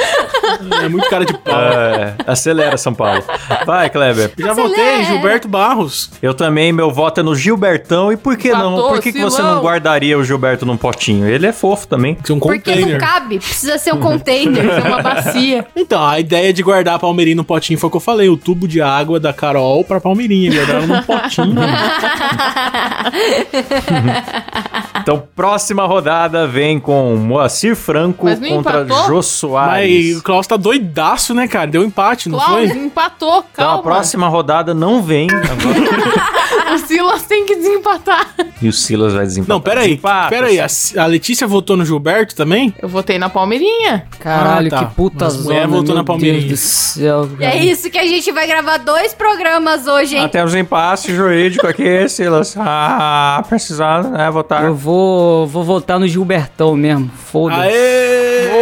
É 0.83 0.89
muito 0.89 1.09
cara 1.09 1.25
de 1.25 1.33
pau. 1.37 1.59
É, 1.61 2.15
acelera, 2.27 2.77
São 2.77 2.93
Paulo. 2.93 3.23
Vai, 3.65 3.89
Kleber. 3.89 4.31
Já 4.37 4.51
Acelera. 4.51 4.69
votei, 4.69 5.03
Gilberto 5.05 5.47
Barros. 5.47 6.11
Eu 6.21 6.33
também, 6.33 6.71
meu 6.71 6.91
voto 6.91 7.19
é 7.19 7.23
no 7.23 7.35
Gilbertão. 7.35 8.11
E 8.11 8.17
por 8.17 8.37
que 8.37 8.51
não? 8.51 8.71
Matou, 8.71 8.89
Por 8.89 9.01
que, 9.01 9.11
que 9.11 9.21
você 9.21 9.41
não 9.41 9.61
guardaria 9.61 10.17
o 10.17 10.23
Gilberto 10.23 10.65
num 10.65 10.77
potinho? 10.77 11.27
Ele 11.27 11.47
é 11.47 11.53
fofo 11.53 11.87
também. 11.87 12.17
Ser 12.23 12.33
um 12.33 12.39
Porque 12.39 12.75
não 12.75 12.97
cabe, 12.97 13.39
precisa 13.39 13.77
ser 13.77 13.93
um 13.93 13.99
container. 13.99 14.65
É 14.65 14.87
uma 14.87 15.01
bacia. 15.01 15.65
Então, 15.75 16.05
a 16.05 16.19
ideia 16.19 16.53
de 16.53 16.61
guardar 16.61 16.95
a 16.95 16.99
Palmeirinha 16.99 17.35
no 17.35 17.43
potinho 17.43 17.77
foi 17.79 17.87
o 17.87 17.91
que 17.91 17.97
eu 17.97 18.01
falei: 18.01 18.29
o 18.29 18.37
tubo 18.37 18.67
de 18.67 18.81
água 18.81 19.19
da 19.19 19.33
Carol 19.33 19.83
pra 19.83 19.99
Palmeirinha. 19.99 20.51
Guardar 20.53 20.75
ela 20.75 20.87
num 20.87 21.01
potinho. 21.01 21.55
Então, 25.01 25.10
próxima 25.19 25.85
rodada 25.85 26.47
vem 26.47 26.79
com 26.79 27.15
Moacir 27.15 27.75
Franco 27.75 28.25
Mas 28.25 28.39
contra 28.39 28.81
empatou? 28.81 29.07
Jô 29.07 29.15
Mas 29.17 29.25
Soares. 29.25 30.17
o 30.17 30.23
Klaus 30.23 30.47
tá 30.47 30.57
doidaço, 30.57 31.33
né, 31.33 31.47
cara? 31.47 31.67
Deu 31.67 31.83
empate, 31.83 32.29
não 32.29 32.37
Klaus 32.39 32.53
foi? 32.53 32.65
empatou, 32.77 33.43
Então, 33.51 33.65
a 33.65 33.67
calma. 33.69 33.83
próxima 33.83 34.27
rodada 34.27 34.73
não 34.73 35.01
vem. 35.01 35.27
Agora. 35.31 36.31
O 36.73 36.77
Silas 36.77 37.23
tem 37.23 37.45
que 37.45 37.55
desempatar. 37.55 38.33
e 38.61 38.67
o 38.69 38.73
Silas 38.73 39.13
vai 39.13 39.25
desempatar. 39.25 39.55
Não, 39.55 39.61
peraí. 39.61 39.87
Desempata, 39.89 40.29
Peraí, 40.29 40.57
a, 40.59 40.67
a 40.97 41.05
Letícia 41.05 41.45
votou 41.45 41.75
no 41.75 41.85
Gilberto 41.85 42.33
também? 42.33 42.73
Eu 42.81 42.87
votei 42.87 43.17
na 43.19 43.29
Palmeirinha. 43.29 44.05
Caralho, 44.19 44.67
Ah, 44.67 44.69
tá. 44.69 44.85
que 44.85 44.95
puta 44.95 45.25
Mas 45.25 45.33
zona, 45.33 45.67
voltou 45.67 45.87
meu 45.87 45.95
na 45.95 46.03
Palmeirinha. 46.03 46.47
Deus 46.47 46.51
do 46.51 46.57
céu. 46.57 47.29
E 47.39 47.43
é 47.43 47.57
isso 47.65 47.89
que 47.89 47.97
a 47.97 48.05
gente 48.05 48.31
vai 48.31 48.47
gravar 48.47 48.77
dois 48.77 49.13
programas 49.13 49.85
hoje, 49.85 50.15
hein? 50.15 50.23
Até 50.25 50.43
os 50.45 50.55
empasses 50.55 51.13
jurídicos 51.13 51.69
aqui, 51.69 52.07
Silas. 52.07 52.55
Ah, 52.57 53.43
precisando, 53.49 54.09
né, 54.09 54.29
votar. 54.31 54.63
Eu 54.63 54.75
vou, 54.75 55.00
vou 55.47 55.63
votar 55.63 55.99
no 55.99 56.07
Gilbertão 56.07 56.75
mesmo. 56.75 57.09
Foda-se. 57.09 58.20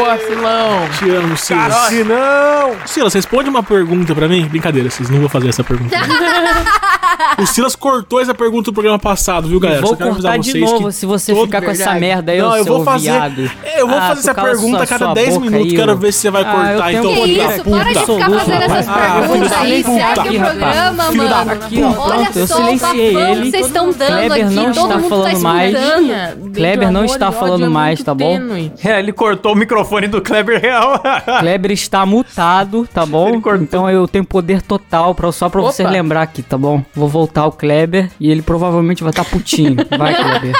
Boa, 0.09 0.17
Silão. 0.17 0.89
Te 0.97 1.09
amo, 1.11 1.37
Silas. 1.37 1.73
Se 1.89 2.03
não! 2.03 2.75
Silas, 2.87 3.13
responde 3.13 3.47
uma 3.49 3.61
pergunta 3.61 4.15
pra 4.15 4.27
mim. 4.27 4.43
Brincadeira, 4.47 4.89
Silas, 4.89 5.11
não 5.11 5.19
vou 5.19 5.29
fazer 5.29 5.49
essa 5.49 5.63
pergunta. 5.63 5.95
o 7.37 7.45
Silas 7.45 7.75
cortou 7.75 8.19
essa 8.19 8.33
pergunta 8.33 8.71
do 8.71 8.73
programa 8.73 8.97
passado, 8.97 9.47
viu, 9.47 9.59
galera? 9.59 9.81
Vou 9.81 9.91
Só 9.91 9.95
quero 9.95 10.09
avisar 10.11 10.31
cortar 10.33 10.43
de 10.43 10.51
vocês 10.51 10.71
novo 10.71 10.91
se 10.91 11.05
você 11.05 11.33
todo- 11.33 11.45
ficar 11.45 11.61
com 11.61 11.69
essa 11.71 11.93
merda 11.93 12.31
aí, 12.31 12.39
Não, 12.39 12.57
eu 12.57 12.63
seu 12.63 12.75
vou 12.75 12.83
fazer. 12.83 13.11
viado. 13.11 13.51
Eu 13.77 13.87
vou 13.87 13.97
Ah, 13.97 14.01
fazer 14.09 14.19
essa 14.21 14.33
pergunta 14.33 14.77
sua- 14.77 14.83
a 14.83 14.87
cada 14.87 15.05
sua 15.05 15.13
10 15.13 15.29
boca 15.35 15.39
minutos. 15.45 15.67
aí, 15.71 15.75
Quero 15.77 15.97
ver 15.97 16.11
se 16.13 16.19
você 16.19 16.29
vai 16.31 16.43
Ah, 16.43 16.47
eu 16.47 16.53
cortar, 16.73 16.93
então, 16.93 17.13
que 17.13 17.19
isso, 17.29 17.45
para 17.45 17.53
de 17.55 17.93
puta. 17.99 18.13
ficar 18.13 18.29
fazendo 18.39 18.61
essas 18.63 18.87
Ah, 18.89 18.93
perguntas 19.19 19.51
aí, 19.53 19.83
puta. 19.83 19.97
segue 19.99 20.19
Aqui, 20.19 20.37
o 20.37 20.41
programa, 20.41 21.03
Filho 21.03 21.29
da 21.29 21.35
mano. 21.45 21.51
Aqui, 21.51 21.83
ó, 21.83 21.87
Olha 21.87 21.95
pronto, 22.23 22.39
eu 22.39 22.47
só 22.47 22.53
o 22.53 22.57
silenciei 22.57 23.13
bafão 23.13 23.31
ele. 23.31 23.41
que 23.43 23.51
vocês 23.51 23.65
estão 23.67 23.85
dando 23.91 24.07
Kleber 24.07 24.45
aqui, 24.45 24.55
não 24.55 24.63
todo 24.63 24.71
está 24.73 24.95
mundo 24.97 25.03
tá 25.03 25.09
falando 25.09 25.41
mais. 25.43 25.73
escutando. 25.75 26.51
Kleber 26.53 26.91
não 26.91 27.05
está 27.05 27.31
falando 27.31 27.69
mais, 27.71 28.03
tá 28.03 28.13
bom? 28.15 28.39
É, 28.83 28.99
ele 28.99 29.11
cortou 29.13 29.53
o 29.53 29.55
microfone 29.55 29.98
do 30.07 30.21
Kleber 30.21 30.61
Real. 30.61 31.01
Kleber 31.39 31.71
está 31.71 32.05
mutado, 32.05 32.87
tá 32.93 33.05
bom? 33.05 33.41
Então 33.61 33.89
eu 33.89 34.07
tenho 34.07 34.25
poder 34.25 34.61
total 34.61 35.15
pra, 35.15 35.31
só 35.31 35.49
pra 35.49 35.61
Opa. 35.61 35.71
você 35.71 35.83
lembrar 35.83 36.21
aqui, 36.21 36.43
tá 36.43 36.57
bom? 36.57 36.83
Vou 36.93 37.07
voltar. 37.07 37.29
voltar 37.29 37.45
o 37.45 37.51
Kleber 37.51 38.09
e 38.19 38.31
ele 38.31 38.41
provavelmente 38.41 39.03
vai 39.03 39.11
estar 39.11 39.23
putinho. 39.25 39.75
Vai, 39.97 40.15
Kleber. 40.15 40.55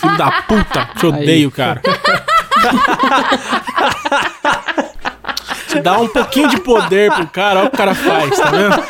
Filho 0.00 0.16
da 0.16 0.30
puta, 0.42 0.88
te 0.96 1.06
odeio, 1.06 1.50
cara. 1.50 1.82
Você 5.76 5.82
dá 5.82 5.98
um 5.98 6.08
pouquinho 6.08 6.48
de 6.48 6.60
poder 6.60 7.12
pro 7.12 7.26
cara, 7.26 7.60
olha 7.60 7.66
o 7.68 7.70
que 7.70 7.74
o 7.74 7.78
cara 7.78 7.94
faz, 7.94 8.36
tá 8.38 8.50
vendo? 8.50 8.82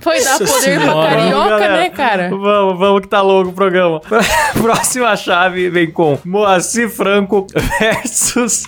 Foi 0.00 0.22
dar 0.24 0.38
Nossa 0.40 0.44
poder 0.44 0.80
pro 0.80 0.84
senhora. 0.90 1.08
carioca, 1.10 1.48
Galera, 1.50 1.76
né, 1.76 1.88
cara? 1.90 2.30
Vamos, 2.30 2.78
vamos 2.78 3.00
que 3.02 3.08
tá 3.08 3.20
longo 3.20 3.50
o 3.50 3.52
programa. 3.52 4.00
Próxima 4.60 5.16
chave 5.16 5.68
vem 5.70 5.90
com 5.90 6.18
Moacir 6.24 6.88
Franco 6.88 7.46
versus 7.78 8.64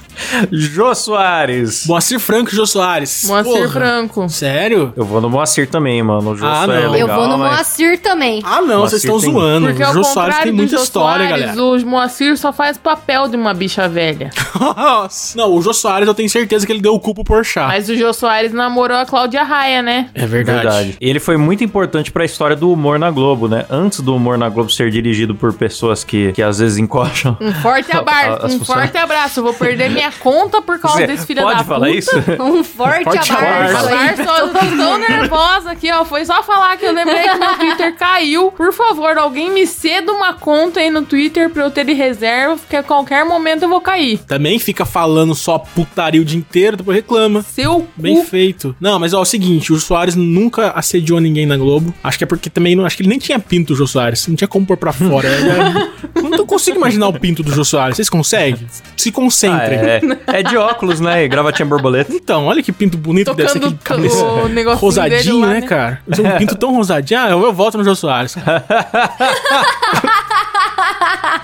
Jô 0.50 0.94
Soares. 0.94 1.86
Moacir 1.86 2.18
Franco 2.20 2.50
e 2.50 2.54
Jô 2.56 2.66
Soares. 2.66 3.24
Moacir 3.26 3.52
Porra. 3.52 3.68
Franco. 3.68 4.28
Sério? 4.28 4.92
Eu 4.96 5.04
vou 5.04 5.20
no 5.20 5.28
Moacir 5.30 5.68
também, 5.68 6.02
mano. 6.02 6.30
O 6.32 6.36
Jô 6.36 6.46
Ah, 6.46 6.64
Soares 6.64 6.68
não. 6.68 6.74
é 6.74 6.88
legal, 6.88 7.08
eu 7.08 7.14
vou 7.14 7.28
no 7.28 7.38
mas... 7.38 7.52
Moacir 7.52 8.00
também. 8.00 8.42
Ah, 8.44 8.60
não, 8.60 8.78
Moacir 8.80 9.00
vocês 9.00 9.04
estão 9.04 9.20
tem- 9.20 9.32
zoando. 9.32 9.66
Porque 9.68 9.82
o 9.82 9.92
Jô 9.92 10.04
Soares 10.04 10.38
tem 10.38 10.52
muita 10.52 10.76
Jô 10.76 10.82
história, 10.82 11.28
Soares, 11.28 11.46
galera. 11.56 11.62
o 11.62 11.86
Moacir 11.86 12.36
só 12.38 12.52
faz 12.52 12.76
papel 12.78 13.28
de 13.28 13.36
uma 13.36 13.54
bicha 13.54 13.88
velha. 13.88 14.30
Nossa. 14.58 15.36
Não, 15.38 15.52
o 15.54 15.62
Jô 15.62 15.72
Soares 15.72 16.06
eu 16.08 16.14
tenho 16.14 16.28
certeza 16.28 16.66
que 16.66 16.72
ele 16.72 16.80
deu 16.80 16.94
o 16.94 17.00
cu 17.00 17.14
pro 17.14 17.24
Porchat. 17.24 17.61
Mas 17.68 17.88
o 17.88 17.96
Jô 17.96 18.12
Soares 18.12 18.52
namorou 18.52 18.96
a 18.96 19.06
Cláudia 19.06 19.42
Raia, 19.42 19.82
né? 19.82 20.08
É 20.14 20.26
verdade. 20.26 20.58
Verdade. 20.62 20.96
Ele 21.00 21.18
foi 21.20 21.36
muito 21.36 21.64
importante 21.64 22.10
pra 22.12 22.24
história 22.24 22.54
do 22.56 22.70
humor 22.72 22.98
na 22.98 23.10
Globo, 23.10 23.48
né? 23.48 23.64
Antes 23.70 24.00
do 24.00 24.14
humor 24.14 24.36
na 24.38 24.48
Globo 24.48 24.70
ser 24.70 24.90
dirigido 24.90 25.34
por 25.34 25.52
pessoas 25.52 26.04
que, 26.04 26.32
que 26.32 26.42
às 26.42 26.58
vezes 26.58 26.78
encoxam. 26.78 27.36
Um 27.40 27.52
forte 27.54 27.90
abraço, 27.96 28.46
um 28.46 28.58
funções- 28.58 28.66
forte 28.66 28.96
abraço. 28.98 29.40
Eu 29.40 29.44
vou 29.44 29.54
perder 29.54 29.90
minha 29.90 30.10
conta 30.12 30.60
por 30.62 30.78
causa 30.78 30.98
Você 30.98 31.06
desse 31.06 31.26
filho 31.26 31.42
pode 31.42 31.58
da 31.58 31.64
falar 31.64 31.86
puta. 31.86 31.98
isso? 31.98 32.10
Um 32.40 32.62
forte, 32.64 33.04
Forte 33.04 33.32
abraço. 33.32 33.86
Abraço, 33.88 34.22
eu 34.22 34.48
tô 34.48 34.58
tão 34.76 34.98
nervosa 34.98 35.70
aqui, 35.72 35.90
ó. 35.92 36.04
Foi 36.04 36.24
só 36.24 36.42
falar 36.42 36.76
que 36.76 36.84
eu 36.84 36.92
lembrei 36.92 37.28
que 37.28 37.38
meu 37.38 37.56
Twitter 37.56 37.96
caiu. 37.96 38.52
Por 38.52 38.72
favor, 38.72 39.16
alguém 39.18 39.50
me 39.50 39.66
ceda 39.66 40.12
uma 40.12 40.32
conta 40.34 40.80
aí 40.80 40.90
no 40.90 41.02
Twitter 41.02 41.50
pra 41.50 41.64
eu 41.64 41.70
ter 41.70 41.84
de 41.84 41.92
reserva, 41.92 42.56
porque 42.56 42.76
a 42.76 42.82
qualquer 42.82 43.24
momento 43.24 43.62
eu 43.62 43.68
vou 43.68 43.80
cair. 43.80 44.18
Também 44.18 44.58
fica 44.58 44.84
falando 44.84 45.34
só 45.34 45.58
putaria 45.58 46.20
o 46.20 46.24
dia 46.24 46.38
inteiro, 46.38 46.76
depois 46.76 46.96
reclama. 46.96 47.42
Seu 47.54 47.86
Bem 47.96 48.16
cu. 48.16 48.24
feito. 48.24 48.74
Não, 48.80 48.98
mas 48.98 49.12
ó, 49.12 49.18
é 49.18 49.22
o 49.22 49.24
seguinte, 49.24 49.72
o 49.72 49.78
Soares 49.78 50.14
nunca 50.16 50.70
assediou 50.70 51.20
ninguém 51.20 51.44
na 51.44 51.56
Globo. 51.56 51.92
Acho 52.02 52.16
que 52.18 52.24
é 52.24 52.26
porque 52.26 52.48
também 52.48 52.74
não, 52.74 52.86
acho 52.86 52.96
que 52.96 53.02
ele 53.02 53.10
nem 53.10 53.18
tinha 53.18 53.38
pinto 53.38 53.74
o 53.74 53.76
Jô 53.76 53.86
Soares. 53.86 54.26
Não 54.26 54.34
tinha 54.36 54.48
como 54.48 54.64
pôr 54.64 54.76
pra 54.76 54.92
fora. 54.92 55.28
Era- 55.28 55.92
não 56.22 56.46
consigo 56.46 56.78
imaginar 56.78 57.08
o 57.08 57.12
pinto 57.18 57.42
do 57.42 57.52
Jô 57.52 57.64
Soares. 57.64 57.96
Vocês 57.96 58.08
conseguem? 58.08 58.66
Se 58.96 59.10
Ah, 59.10 59.12
concentrem. 59.12 59.78
é, 59.78 60.00
é 60.28 60.42
de 60.42 60.56
óculos, 60.56 60.98
né? 61.00 61.24
E 61.24 61.28
gravatinha 61.28 61.66
borboleta. 61.66 62.12
Então, 62.12 62.46
olha 62.46 62.62
que 62.62 62.72
pinto 62.72 62.96
bonito 62.96 63.30
que 63.32 63.36
deve 63.36 63.50
ser 63.50 63.60
Tocando 63.60 63.78
aquele 63.80 64.08
cabeça 64.08 64.24
o 64.24 64.74
rosadinho, 64.76 65.18
dele 65.22 65.32
lá, 65.40 65.46
né, 65.48 65.60
né? 65.60 65.66
cara? 65.66 66.00
Um 66.08 66.38
pinto 66.38 66.54
tão 66.56 66.74
rosadinho. 66.74 67.20
Ah, 67.20 67.30
eu, 67.30 67.42
eu 67.42 67.52
voto 67.52 67.76
no 67.76 67.84
Jô 67.84 67.94
Soares. 67.94 68.34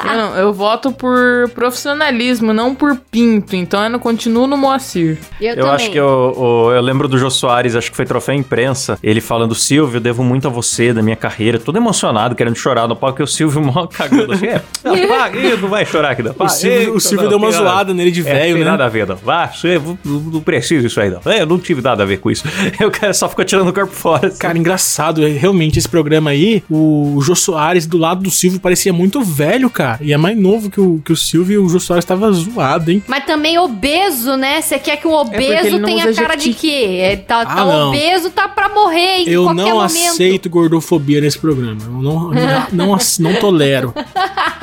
Eu, 0.05 0.17
não, 0.17 0.37
eu 0.37 0.53
voto 0.53 0.93
por 0.93 1.51
profissionalismo, 1.55 2.53
não 2.53 2.75
por 2.75 2.97
pinto. 3.11 3.55
Então 3.57 3.83
eu 3.83 3.91
não 3.91 3.99
continuo 3.99 4.47
no 4.47 4.57
Moacir. 4.57 5.19
Eu, 5.41 5.55
Eu 5.55 5.71
acho 5.71 5.91
que 5.91 5.99
eu, 5.99 6.67
eu, 6.69 6.73
eu 6.77 6.83
lembro 6.83 7.09
do 7.09 7.19
Jô 7.19 7.31
Soares, 7.31 7.75
acho 7.75 7.91
que 7.91 7.97
foi 7.97 8.05
troféu 8.07 8.35
imprensa, 8.35 8.99
ele 9.03 9.21
falando, 9.21 9.55
Silvio, 9.55 9.97
eu 9.97 10.01
devo 10.01 10.23
muito 10.23 10.47
a 10.47 10.51
você, 10.51 10.93
da 10.93 11.03
minha 11.03 11.17
carreira, 11.17 11.59
todo 11.59 11.77
emocionado, 11.77 12.35
querendo 12.35 12.57
chorar 12.57 12.87
no 12.89 12.95
palco, 12.97 13.21
e 13.21 13.25
o 13.25 13.27
Silvio 13.27 13.61
mó 13.61 13.87
cagando. 13.87 14.33
assim, 14.33 14.47
É, 14.47 14.63
não, 14.85 15.57
não 15.63 15.69
vai 15.69 15.85
chorar 15.85 16.13
aqui, 16.13 16.23
não. 16.23 16.35
Pá, 16.35 16.45
O 16.45 16.49
Silvio, 16.49 16.79
eita, 16.79 16.93
o 16.93 17.01
Silvio 17.01 17.23
não, 17.25 17.29
deu 17.31 17.39
uma 17.39 17.51
zoada 17.51 17.93
nele 17.95 18.11
de 18.11 18.21
É, 18.21 18.25
velho, 18.25 18.55
tem 18.55 18.65
né? 18.65 18.71
nada 18.71 18.85
a 18.85 18.89
ver, 18.89 19.07
não. 19.07 19.17
Vá, 19.17 19.47
você 19.49 19.81
não, 20.05 20.21
não 20.21 20.41
precisa 20.41 20.87
isso 20.87 21.01
aí, 21.01 21.11
não. 21.11 21.21
É, 21.31 21.43
eu 21.43 21.47
não 21.47 21.59
tive 21.59 21.83
nada 21.83 22.03
a 22.03 22.07
ver 22.07 22.19
com 22.19 22.31
isso. 22.31 22.45
Eu 22.79 22.91
quero 22.91 23.13
só 23.15 23.29
ficar 23.29 23.45
tirando 23.45 23.69
o 23.69 23.73
corpo 23.73 23.93
fora. 23.93 24.29
assim. 24.29 24.39
Cara, 24.39 24.57
engraçado, 24.57 25.25
é, 25.27 25.29
realmente, 25.31 25.79
esse 25.79 25.89
programa 25.89 26.31
aí, 26.31 26.63
o 26.71 27.19
Jô 27.23 27.35
Soares 27.35 27.87
do 27.87 27.99
lado 27.99 28.23
do 28.23 28.31
Silvio 28.31 28.61
parecia 28.61 28.93
muito 28.93 29.21
velho, 29.23 29.38
cara. 29.71 29.99
E 30.03 30.13
é 30.13 30.17
mais 30.17 30.37
novo 30.39 30.71
que 30.71 30.81
o, 30.81 31.01
que 31.05 31.13
o 31.13 31.17
Silvio 31.17 31.55
e 31.55 31.59
o 31.65 31.69
Jô 31.69 31.79
Soares 31.81 32.05
tava 32.05 32.31
zoado, 32.33 32.91
hein? 32.91 33.03
Mas 33.07 33.25
também 33.25 33.59
obeso, 33.59 34.37
né? 34.37 34.61
Você 34.61 34.79
quer 34.79 34.97
que 34.97 35.07
um 35.07 35.13
porque 35.25 35.37
ele 35.37 35.59
obeso 35.59 35.79
não 35.79 35.89
tenha 35.89 36.15
cara 36.15 36.35
de 36.37 36.53
quê? 36.55 36.99
É, 37.03 37.17
tá, 37.17 37.45
tá 37.45 37.53
Ah, 37.53 37.65
não. 37.65 37.89
obeso, 37.89 38.31
tá 38.31 38.49
pra 38.49 38.69
morrer 38.69 39.19
em 39.23 39.29
Eu 39.29 39.45
qualquer 39.45 39.61
não 39.63 39.71
momento. 39.77 39.85
aceito 39.87 40.51
gordofobia 40.51 41.21
nesse 41.21 41.39
programa. 41.39 41.81
Eu 41.85 41.91
não, 41.93 42.31
não, 42.31 42.67
não, 42.73 42.95
ace- 42.97 43.21
não 43.23 43.35
tolero. 43.35 43.93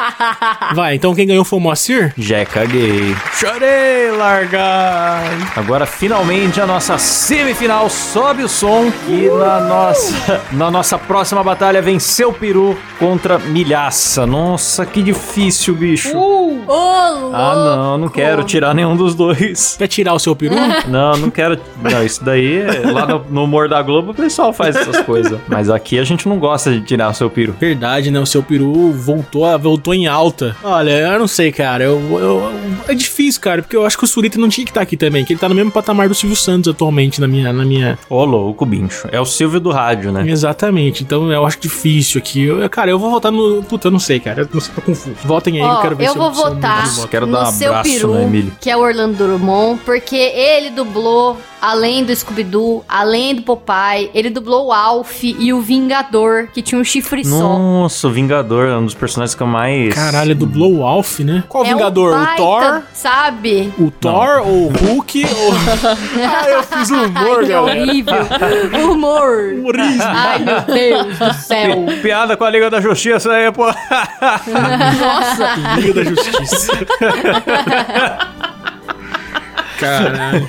Vai, 0.73 0.95
então 0.95 1.13
quem 1.13 1.27
ganhou 1.27 1.43
foi 1.45 1.59
o 1.59 1.61
Moacir? 1.61 2.13
Já 2.17 2.45
caguei. 2.45 3.15
Chorei, 3.33 4.11
largar. 4.11 5.23
Agora, 5.55 5.85
finalmente, 5.85 6.59
a 6.61 6.65
nossa 6.65 6.97
semifinal 6.97 7.89
sobe 7.89 8.43
o 8.43 8.49
som. 8.49 8.91
E 9.07 9.27
na 9.29 9.59
nossa, 9.61 10.41
na 10.51 10.71
nossa 10.71 10.97
próxima 10.97 11.43
batalha, 11.43 11.81
venceu 11.81 12.29
o 12.29 12.33
Peru 12.33 12.77
contra 12.99 13.37
Milhaça. 13.39 14.25
Nossa, 14.25 14.85
que 14.85 15.01
difícil, 15.01 15.75
bicho. 15.75 16.17
Ô, 16.17 16.53
louco! 16.65 17.35
Ah, 17.35 17.55
não, 17.55 17.97
não 17.97 18.09
quero 18.09 18.43
tirar 18.43 18.73
nenhum 18.73 18.95
dos 18.95 19.15
dois. 19.15 19.75
Quer 19.77 19.87
tirar 19.87 20.13
o 20.13 20.19
seu 20.19 20.35
peru? 20.35 20.55
Não, 20.87 21.17
não 21.17 21.29
quero. 21.29 21.57
Não, 21.81 22.03
isso 22.03 22.23
daí, 22.23 22.59
é- 22.61 22.91
lá 22.91 23.05
no, 23.05 23.25
no 23.29 23.43
humor 23.43 23.67
da 23.67 23.81
Globo, 23.81 24.11
o 24.11 24.13
pessoal 24.13 24.53
faz 24.53 24.75
essas 24.75 25.01
coisas. 25.01 25.39
Mas 25.47 25.69
aqui 25.69 25.97
a 25.99 26.03
gente 26.03 26.27
não 26.27 26.37
gosta 26.37 26.71
de 26.71 26.81
tirar 26.81 27.09
o 27.09 27.13
seu 27.13 27.29
peru. 27.29 27.55
Verdade, 27.59 28.11
né? 28.11 28.19
O 28.19 28.25
seu 28.25 28.41
peru 28.43 28.91
voltou, 28.91 29.45
a- 29.45 29.57
voltou 29.57 29.93
em 29.93 30.07
alta. 30.15 30.55
Olha, 30.63 30.91
eu 30.91 31.19
não 31.19 31.27
sei, 31.27 31.51
cara. 31.51 31.83
Eu, 31.83 31.99
eu- 32.19 32.51
é 32.87 32.93
difícil, 32.93 33.41
cara, 33.41 33.61
porque 33.61 33.75
eu 33.75 33.85
acho 33.85 33.97
que 33.97 34.03
o 34.03 34.07
Surita 34.07 34.39
não 34.39 34.49
tinha 34.49 34.65
que 34.65 34.71
estar 34.71 34.81
aqui 34.81 34.95
também, 34.97 35.23
que 35.25 35.33
ele 35.33 35.39
tá 35.39 35.49
no 35.49 35.55
mesmo 35.55 35.71
patamar 35.71 36.07
do 36.07 36.15
Silvio 36.15 36.35
Santos 36.37 36.69
atualmente 36.71 37.19
na 37.21 37.27
minha. 37.27 37.51
Na 37.51 37.65
minha... 37.65 37.97
Ô, 38.09 38.23
louco, 38.25 38.65
bicho. 38.65 39.07
É 39.11 39.19
o 39.19 39.25
Silvio 39.25 39.59
do 39.59 39.71
rádio, 39.71 40.11
né? 40.11 40.25
Exatamente. 40.27 41.03
Então 41.03 41.31
eu 41.31 41.45
acho 41.45 41.59
difícil 41.59 42.19
aqui. 42.19 42.43
Eu- 42.45 42.69
cara, 42.69 42.89
eu 42.91 42.99
vou 42.99 43.09
votar 43.09 43.31
no. 43.31 43.63
Puta, 43.63 43.87
eu 43.87 43.91
não 43.91 43.99
sei, 43.99 44.19
cara. 44.19 44.41
Eu 44.41 44.49
não 44.53 44.61
sei, 44.61 44.73
tô 44.73 44.81
confuso. 44.81 45.15
Votem 45.23 45.61
aí, 45.61 45.67
eu 45.69 45.81
quero 45.81 45.95
ver 45.95 46.05
eu 46.07 46.11
se 46.13 46.17
vou 46.17 46.27
eu 46.27 46.33
votar 46.33 46.87
voto. 46.87 47.07
Quero 47.07 47.25
no 47.27 47.33
dar 47.33 47.49
um 47.49 47.51
seu 47.51 47.69
abraço 47.71 47.89
peru, 47.91 48.13
no 48.13 48.21
Emílio. 48.21 48.51
que 48.61 48.69
é 48.69 48.75
o 48.77 48.79
Orlando 48.81 49.15
Drummond, 49.17 49.81
porque 49.85 50.15
ele 50.15 50.69
dublou, 50.69 51.37
além 51.61 52.03
do 52.03 52.15
Scooby-Doo, 52.15 52.83
além 52.87 53.35
do 53.35 53.41
Popeye, 53.41 54.09
ele 54.13 54.29
dublou 54.29 54.67
o 54.67 54.71
Alf 54.73 55.23
e 55.23 55.51
o 55.53 55.61
Vingador, 55.61 56.47
que 56.53 56.61
tinha 56.61 56.79
um 56.79 56.83
chifre 56.83 57.23
só. 57.25 57.37
Nossa, 57.57 58.07
o 58.07 58.11
Vingador 58.11 58.67
é 58.67 58.77
um 58.77 58.85
dos 58.85 58.93
personagens 58.93 59.35
que 59.35 59.41
eu 59.43 59.47
mais. 59.47 59.94
Caralho, 59.95 60.35
dublou 60.35 60.75
o 60.79 60.83
Alf, 60.85 61.19
né? 61.21 61.41
Qual 61.47 61.63
É 61.65 61.69
Vingador? 61.69 62.11
um 62.13 62.15
o 62.21 62.25
baita, 62.25 62.35
Thor? 62.37 62.81
Sabe? 62.93 63.73
O 63.79 63.89
Thor 63.89 64.41
ou 64.45 64.67
o 64.67 64.69
Hulk? 64.69 65.25
ou... 65.25 65.53
ah, 66.21 66.49
eu 66.49 66.63
fiz 66.63 66.91
um 66.91 67.05
humor, 67.05 67.37
Ai, 67.39 67.45
que 67.45 67.51
galera. 67.51 67.81
horrível. 67.81 68.13
Humor. 68.91 69.53
Humorismo. 69.57 70.03
Ai, 70.03 70.39
meu 70.39 70.61
Deus 70.61 71.17
do 71.17 71.33
céu. 71.33 71.85
Pi- 71.85 71.95
Piada 72.01 72.35
com 72.35 72.43
a 72.43 72.49
Liga 72.49 72.69
da 72.69 72.81
Justiça 72.81 73.31
aí, 73.31 73.49
pô. 73.53 73.65
Nossa, 73.67 75.55
Liga 75.79 75.93
da 75.93 76.03
Justiça. 76.03 76.71
Caralho. 79.79 80.47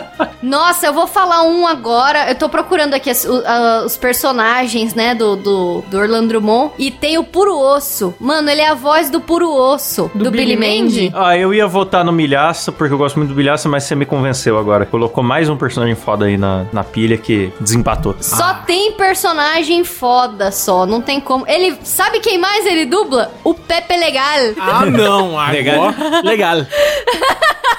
Nossa, 0.44 0.86
eu 0.86 0.92
vou 0.92 1.06
falar 1.06 1.42
um 1.42 1.66
agora. 1.66 2.28
Eu 2.28 2.34
tô 2.34 2.48
procurando 2.48 2.94
aqui 2.94 3.08
as- 3.10 3.24
a- 3.26 3.82
os 3.86 3.96
personagens, 3.96 4.94
né, 4.94 5.14
do, 5.14 5.36
do, 5.36 5.82
do 5.88 5.98
Orlando 5.98 6.28
Drummond. 6.28 6.72
E 6.78 6.90
tem 6.90 7.16
o 7.18 7.24
Puro 7.24 7.58
Osso. 7.58 8.14
Mano, 8.20 8.50
ele 8.50 8.60
é 8.60 8.68
a 8.68 8.74
voz 8.74 9.08
do 9.10 9.20
Puro 9.20 9.50
Osso. 9.50 10.10
Do, 10.14 10.30
Billy 10.30 10.56
Mandy. 10.56 11.10
Ah, 11.14 11.36
eu 11.36 11.54
ia 11.54 11.66
votar 11.66 12.04
no 12.04 12.12
Milhaça, 12.12 12.70
porque 12.70 12.92
eu 12.92 12.98
gosto 12.98 13.16
muito 13.16 13.30
do 13.30 13.34
Milhaça, 13.36 13.68
mas 13.68 13.84
você 13.84 13.94
me 13.94 14.04
convenceu 14.04 14.58
agora. 14.58 14.84
Colocou 14.84 15.24
mais 15.24 15.48
um 15.48 15.56
personagem 15.56 15.94
foda 15.94 16.26
aí 16.26 16.36
na, 16.36 16.66
na 16.72 16.84
pilha 16.84 17.16
que 17.16 17.52
desempatou. 17.60 18.14
Só 18.20 18.54
tem 18.66 18.92
personagem 18.92 19.82
foda 19.84 20.50
só, 20.52 20.84
não 20.84 21.00
tem 21.00 21.20
como. 21.20 21.44
Ele 21.48 21.76
sabe 21.84 22.20
quem 22.20 22.36
mais 22.38 22.66
ele 22.66 22.84
dubla? 22.84 23.32
O 23.42 23.54
Pepe 23.54 23.96
Legal. 23.96 24.24
Ah, 24.60 24.84
não. 24.84 25.38
Agora... 25.38 25.52
Legal. 25.54 25.94
Legal. 26.24 26.56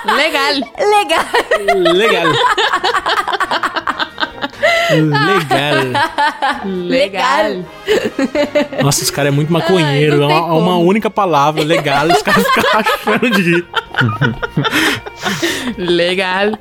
legal. 0.06 0.54
Legal. 0.78 1.94
Legal. 1.94 2.34
Legal. 4.92 5.76
Legal. 6.66 7.66
Nossa, 8.84 9.04
esse 9.04 9.12
cara 9.12 9.30
é 9.30 9.32
muito 9.32 9.52
maconheiro. 9.52 10.26
Ai, 10.26 10.32
é 10.32 10.36
uma, 10.36 10.38
é 10.38 10.60
uma 10.60 10.74
como. 10.74 10.86
única 10.86 11.10
palavra. 11.10 11.64
Legal. 11.64 12.08
Os 12.08 12.22
caras 12.22 12.46
ficam 12.48 12.80
achando 12.80 13.30
de 13.32 13.42
rir. 13.42 13.66
Legal. 15.78 16.52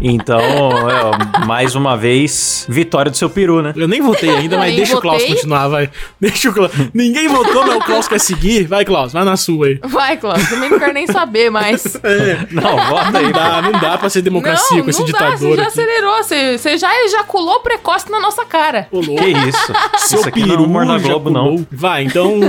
Então, 0.00 0.40
é, 0.40 1.46
mais 1.46 1.74
uma 1.74 1.96
vez, 1.96 2.66
vitória 2.68 3.10
do 3.10 3.16
seu 3.16 3.30
peru, 3.30 3.62
né? 3.62 3.72
Eu 3.76 3.86
nem 3.86 4.00
votei 4.00 4.30
ainda, 4.30 4.56
mas 4.56 4.68
Nem 4.68 4.76
deixa 4.76 4.96
o 4.96 5.00
Klaus 5.00 5.20
votei. 5.20 5.34
continuar, 5.34 5.68
vai. 5.68 5.90
Deixa 6.20 6.50
o 6.50 6.52
Klaus. 6.52 6.72
Ninguém 6.92 7.28
votou, 7.28 7.66
mas 7.66 7.76
o 7.76 7.80
Klaus 7.80 8.08
quer 8.08 8.18
seguir. 8.20 8.66
Vai, 8.66 8.84
Klaus, 8.84 9.12
vai 9.12 9.24
na 9.24 9.36
sua 9.36 9.66
aí. 9.66 9.80
Vai, 9.84 10.16
Cláudio, 10.16 10.48
também 10.48 10.70
não 10.70 10.78
quero 10.78 10.92
nem 10.92 11.06
saber 11.06 11.50
mais. 11.50 11.82
Não, 12.50 12.76
vota 12.86 13.18
aí. 13.18 13.24
Não 13.24 13.32
dá, 13.32 13.62
não 13.62 13.72
dá 13.72 13.98
pra 13.98 14.08
ser 14.10 14.22
democracia 14.22 14.76
não, 14.76 14.84
com 14.84 14.90
esse 14.90 15.00
não 15.00 15.06
dá, 15.06 15.12
ditador 15.12 15.38
você 15.38 15.56
já 15.56 15.62
aqui. 15.62 15.70
acelerou, 15.70 16.16
você, 16.22 16.58
você 16.58 16.78
já 16.78 17.04
ejaculou 17.04 17.60
precoce 17.60 18.10
na 18.10 18.20
nossa 18.20 18.44
cara. 18.44 18.88
Ô, 18.90 18.96
louco. 19.00 19.22
Que 19.22 19.30
isso? 19.30 19.72
Seu 20.08 20.18
isso 20.20 20.28
aqui 20.28 20.42
peru 20.42 20.66
não 20.66 20.82
é 20.82 20.84
na 20.84 20.98
Globo, 20.98 21.30
não. 21.30 21.66
Vai, 21.70 22.04
então. 22.04 22.40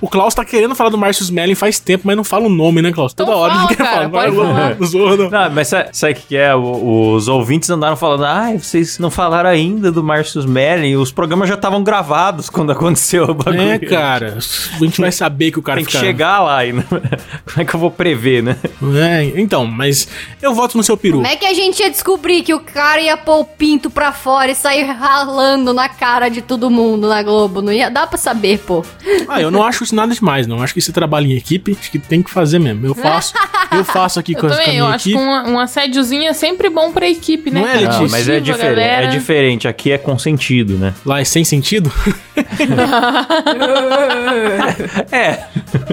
o 0.00 0.08
Klaus 0.08 0.34
tá 0.34 0.44
querendo 0.44 0.74
falar 0.74 0.90
do 0.90 0.98
Márcio 0.98 1.22
Smelling 1.24 1.54
faz 1.54 1.78
tempo, 1.78 2.04
mas 2.06 2.16
não 2.16 2.24
fala 2.24 2.46
o 2.46 2.48
nome, 2.48 2.80
né, 2.82 2.92
Klaus? 2.92 3.12
Toda 3.12 3.30
Então 3.30 3.40
hora 3.42 3.52
ele 3.52 3.62
fala, 3.62 3.76
quer 3.76 3.81
cara, 3.82 4.08
pode 4.08 4.36
falar. 4.36 4.76
Zorro, 4.84 5.16
não. 5.16 5.30
Não, 5.30 5.50
mas 5.50 5.68
sa- 5.68 5.88
sabe 5.92 6.12
o 6.12 6.16
que 6.16 6.36
é? 6.36 6.54
O- 6.54 7.12
os 7.14 7.28
ouvintes 7.28 7.68
andaram 7.70 7.96
falando, 7.96 8.24
ai, 8.24 8.58
vocês 8.58 8.98
não 8.98 9.10
falaram 9.10 9.48
ainda 9.50 9.90
do 9.92 10.02
Marcius 10.02 10.44
Merlin, 10.46 10.96
os 10.96 11.10
programas 11.12 11.48
já 11.48 11.54
estavam 11.54 11.82
gravados 11.82 12.48
quando 12.50 12.72
aconteceu 12.72 13.24
o 13.24 13.34
bagulho. 13.34 13.60
É, 13.62 13.78
cara. 13.78 14.38
A 14.74 14.78
gente 14.84 15.00
vai 15.00 15.12
saber 15.12 15.50
que 15.52 15.58
o 15.58 15.62
cara 15.62 15.76
Tem 15.78 15.84
que 15.84 15.92
fica- 15.92 16.04
chegar 16.04 16.40
lá 16.40 16.58
ainda. 16.58 16.82
Como 17.44 17.58
é 17.58 17.64
que 17.64 17.74
eu 17.74 17.80
vou 17.80 17.90
prever, 17.90 18.42
né? 18.42 18.56
É, 18.96 19.40
então, 19.40 19.66
mas 19.66 20.08
eu 20.40 20.54
voto 20.54 20.76
no 20.76 20.82
seu 20.82 20.96
peru. 20.96 21.16
Como 21.18 21.26
é 21.26 21.36
que 21.36 21.46
a 21.46 21.54
gente 21.54 21.80
ia 21.80 21.90
descobrir 21.90 22.42
que 22.42 22.54
o 22.54 22.60
cara 22.60 23.00
ia 23.00 23.16
pôr 23.16 23.40
o 23.40 23.44
pinto 23.44 23.90
pra 23.90 24.12
fora 24.12 24.50
e 24.50 24.54
sair 24.54 24.84
ralando 24.84 25.72
na 25.74 25.88
cara 25.88 26.28
de 26.28 26.40
todo 26.42 26.70
mundo 26.70 27.08
na 27.08 27.22
Globo? 27.22 27.60
Não 27.62 27.72
ia 27.72 27.90
dar 27.90 28.06
pra 28.06 28.18
saber, 28.18 28.58
pô. 28.58 28.84
Ah, 29.28 29.40
eu 29.40 29.50
não 29.50 29.62
acho 29.62 29.84
isso 29.84 29.94
nada 29.94 30.12
demais, 30.14 30.46
não. 30.46 30.62
Acho 30.62 30.72
que 30.72 30.78
esse 30.78 30.92
trabalho 30.92 31.26
em 31.26 31.36
equipe, 31.36 31.76
acho 31.78 31.90
que 31.90 31.98
tem 31.98 32.22
que 32.22 32.30
fazer 32.30 32.58
mesmo. 32.58 32.86
Eu 32.86 32.94
faço, 32.96 33.34
eu 33.78 33.84
faço 33.84 34.18
aqui 34.20 34.32
Eu 34.32 34.40
com, 34.40 34.46
a- 34.46 34.50
com 34.50 34.54
a 34.54 34.58
também, 34.58 34.70
minha 34.74 34.82
eu 34.82 34.86
acho 34.86 35.04
que 35.04 35.10
equipe. 35.14 35.24
um, 35.24 35.52
um 35.52 35.58
assédiozinho 35.58 36.28
é 36.28 36.32
sempre 36.32 36.68
bom 36.68 36.92
pra 36.92 37.08
equipe, 37.08 37.50
né? 37.50 37.60
Não 37.60 37.68
é, 37.68 37.72
cara? 37.72 37.80
Letícia? 37.82 38.02
Não, 38.02 38.10
mas 38.10 38.28
é 38.28 38.40
diferente, 38.40 38.80
é 38.80 39.06
diferente. 39.06 39.68
Aqui 39.68 39.92
é 39.92 39.98
consentido, 39.98 40.74
né? 40.78 40.94
Lá 41.04 41.20
é 41.20 41.24
sem 41.24 41.44
sentido? 41.44 41.92
É, 45.10 45.44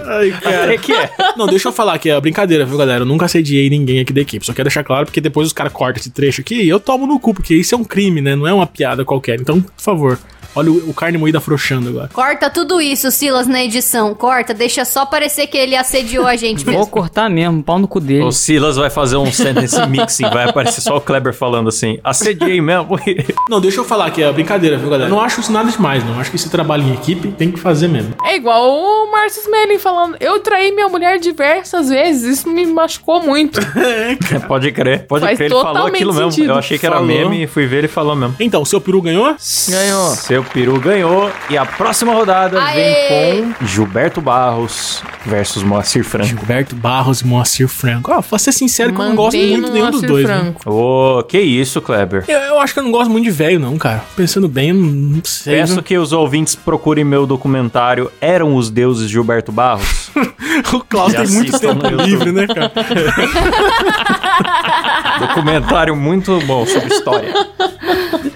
Ai, 0.06 0.34
é 0.74 0.78
que 0.78 0.92
é. 0.94 1.10
Não, 1.38 1.46
deixa 1.48 1.68
eu 1.68 1.72
falar 1.74 1.94
aqui, 1.94 2.10
é 2.10 2.20
brincadeira, 2.22 2.66
viu, 2.66 2.78
galera? 2.78 3.02
Eu 3.02 3.06
nunca 3.06 3.26
assediei 3.26 3.70
ninguém 3.70 4.00
aqui 4.00 4.14
da 4.14 4.22
equipe. 4.22 4.46
Só 4.46 4.54
quero 4.54 4.68
deixar 4.68 4.84
claro, 4.84 5.06
porque 5.06 5.22
depois 5.22 5.48
os 5.48 5.54
caras 5.54 5.72
cortam 5.74 6.00
esse 6.00 6.10
trecho 6.10 6.42
aqui 6.42 6.56
e 6.62 6.70
eu 6.70 6.80
tomo 6.80 7.06
no 7.06 7.20
cu, 7.20 7.34
porque 7.34 7.54
isso 7.56 7.76
é 7.76 7.78
um 7.78 7.84
crime, 7.84 8.22
né? 8.22 8.36
Não 8.36 8.48
é 8.48 8.54
uma 8.54 8.66
piada 8.68 9.04
qualquer. 9.06 9.40
Então, 9.40 9.62
por 9.62 9.72
favor, 9.78 10.20
olha 10.56 10.72
o, 10.72 10.90
o 10.90 10.94
carne 10.94 11.18
moída 11.18 11.38
afrouxando 11.38 11.90
agora. 11.90 12.10
Corta 12.14 12.50
tudo 12.50 12.82
isso, 12.82 13.10
Silas, 13.12 13.48
na 13.48 13.64
edição. 13.64 14.14
Corta, 14.16 14.54
deixa 14.54 14.84
só 14.86 15.06
parecer 15.06 15.48
que 15.48 15.58
ele 15.58 15.76
assediou 15.76 16.26
a 16.26 16.36
gente 16.36 16.64
Vou 16.66 16.74
mesmo. 16.74 16.88
cortar 16.88 17.30
mesmo, 17.30 17.64
pau 17.64 17.80
no 17.80 17.88
cu 17.88 18.00
dele. 18.00 18.24
O 18.24 18.32
Silas 18.32 18.76
vai 18.78 18.90
fazer 18.90 19.18
um 19.18 19.32
sentence 19.32 19.80
mixing, 19.88 20.30
vai 20.30 20.50
aparecer 20.50 20.82
só 20.82 20.98
o 20.98 21.02
Kleber 21.02 21.34
falando 21.34 21.70
assim, 21.70 22.00
assediei 22.04 22.62
mesmo. 22.62 23.00
Não, 23.50 23.60
deixa 23.62 23.80
eu 23.80 23.86
falar 23.86 24.08
aqui, 24.08 24.22
é 24.22 24.32
brincadeira, 24.32 24.78
viu, 24.78 24.90
galera? 24.90 25.10
Eu 25.10 25.16
não 25.16 25.22
acho 25.22 25.40
isso 25.42 25.52
nada 25.52 25.70
demais, 25.72 26.04
não. 26.04 26.20
Acho 26.20 26.30
que 26.30 26.36
esse 26.36 26.50
trabalho 26.50 26.84
em 26.84 26.94
equipe 26.94 27.30
tem 27.32 27.52
que 27.52 27.60
fazer 27.60 27.88
mesmo. 27.88 28.14
É 28.24 28.36
igual 28.36 28.70
o 28.70 29.12
Marcus 29.12 29.48
Melling 29.50 29.80
falando, 29.80 30.18
eu 30.20 30.40
traí 30.40 30.72
minha 30.72 30.88
mulher 30.88 31.20
diversas 31.20 31.90
vezes, 31.90 32.40
isso 32.40 32.50
me 32.50 32.66
machucou 32.66 33.22
muito. 33.24 33.60
pode 34.48 34.72
crer, 34.72 35.06
pode 35.08 35.26
Faz 35.26 35.38
crer, 35.38 35.52
ele 35.52 35.62
falou 35.62 35.88
aquilo 35.88 36.14
mesmo. 36.14 36.32
sentido. 36.32 36.52
Eu 36.52 36.58
achei 36.58 36.78
que 36.78 36.86
era 36.86 36.96
Falou. 36.98 37.08
meme 37.08 37.44
e 37.44 37.48
fui 37.48 37.66
ver 37.66 37.80
ele 37.80 37.88
falou 37.88 38.16
mesmo. 38.16 38.36
Então, 38.40 38.62
o 38.62 38.66
seu 38.66 38.80
peru 38.80 39.02
ganhou? 39.02 39.36
Ganhou. 39.70 40.10
Seu 40.16 40.39
peru 40.44 40.80
ganhou 40.80 41.32
e 41.50 41.58
a 41.58 41.66
próxima 41.66 42.14
rodada 42.14 42.62
Aê! 42.62 43.42
vem 43.42 43.54
com 43.54 43.66
Gilberto 43.66 44.22
Barros 44.22 45.02
versus 45.26 45.64
Moacir 45.64 46.04
Franco. 46.04 46.28
Gilberto 46.28 46.76
Barros 46.76 47.22
e 47.22 47.28
Moacir 47.28 47.68
Franco. 47.68 48.12
Ó, 48.12 48.22
vou 48.22 48.40
ser 48.40 48.52
sincero 48.52 48.94
que 48.94 49.00
eu 49.00 49.06
não 49.06 49.16
gosto 49.16 49.38
muito 49.38 49.72
nenhum 49.72 49.92
dos 49.92 50.02
dois. 50.02 50.28
né? 50.28 50.40
Franco. 50.40 50.72
Ô, 50.72 51.24
que 51.24 51.40
isso, 51.40 51.82
Kleber. 51.82 52.24
Eu, 52.28 52.40
eu 52.40 52.60
acho 52.60 52.74
que 52.74 52.80
eu 52.80 52.84
não 52.84 52.92
gosto 52.92 53.10
muito 53.10 53.26
de 53.26 53.32
velho, 53.32 53.60
não, 53.60 53.78
cara. 53.78 54.04
Pensando 54.16 54.48
bem, 54.48 54.70
eu 54.70 54.76
não 54.76 55.22
sei. 55.24 55.58
Peço 55.58 55.74
viu? 55.76 55.84
que 55.84 55.98
os 55.98 56.14
ouvintes 56.14 56.56
procurem 56.56 57.04
meu 57.04 57.26
documentário 57.26 58.12
Eram 58.22 58.56
os 58.56 58.70
Deuses 58.70 59.08
de 59.08 59.14
Gilberto 59.14 59.52
Barros. 59.52 60.10
O 60.74 60.82
Klaus 60.82 61.14
tem 61.14 61.28
muito 61.28 61.58
tempo 61.58 61.86
livre, 61.88 62.32
né, 62.32 62.46
cara? 62.48 62.72
documentário 65.20 65.96
muito 65.96 66.40
bom 66.42 66.66
sobre 66.66 66.94
história. 66.94 67.34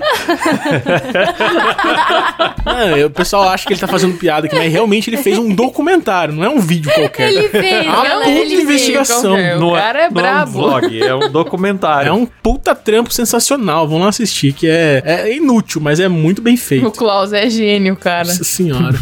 Eu- 2.97 3.07
o 3.07 3.09
pessoal 3.09 3.49
acha 3.49 3.65
que 3.65 3.73
ele 3.73 3.79
tá 3.79 3.87
fazendo 3.87 4.15
piada 4.17 4.47
aqui, 4.47 4.55
mas 4.55 4.71
realmente 4.71 5.09
ele 5.09 5.17
fez 5.17 5.37
um 5.37 5.53
documentário, 5.53 6.33
não 6.33 6.43
é 6.43 6.49
um 6.49 6.59
vídeo 6.59 6.91
qualquer. 6.93 7.31
Ele 7.31 7.49
fez, 7.49 7.87
Ah, 7.87 7.91
galera, 8.03 8.19
puta 8.19 8.29
ele 8.29 8.49
fez. 8.49 8.61
investigação. 8.63 9.21
qualquer. 9.31 9.57
O 9.57 9.59
Não 9.59 9.73
cara 9.73 9.99
é 9.99 10.03
não 10.03 10.09
um 10.09 10.13
brabo. 10.13 10.51
vlog, 10.51 11.03
é 11.03 11.15
um 11.15 11.29
documentário. 11.31 12.09
É 12.09 12.13
um 12.13 12.25
puta 12.25 12.73
trampo 12.75 13.11
sensacional. 13.13 13.87
Vamos 13.87 14.03
lá 14.03 14.09
assistir, 14.09 14.53
que 14.53 14.67
é, 14.67 15.01
é 15.05 15.35
inútil, 15.35 15.81
mas 15.81 15.99
é 15.99 16.07
muito 16.07 16.41
bem 16.41 16.57
feito. 16.57 16.87
O 16.87 16.91
Klaus 16.91 17.33
é 17.33 17.49
gênio, 17.49 17.95
cara. 17.95 18.27
Nossa 18.27 18.43
senhora. 18.43 18.97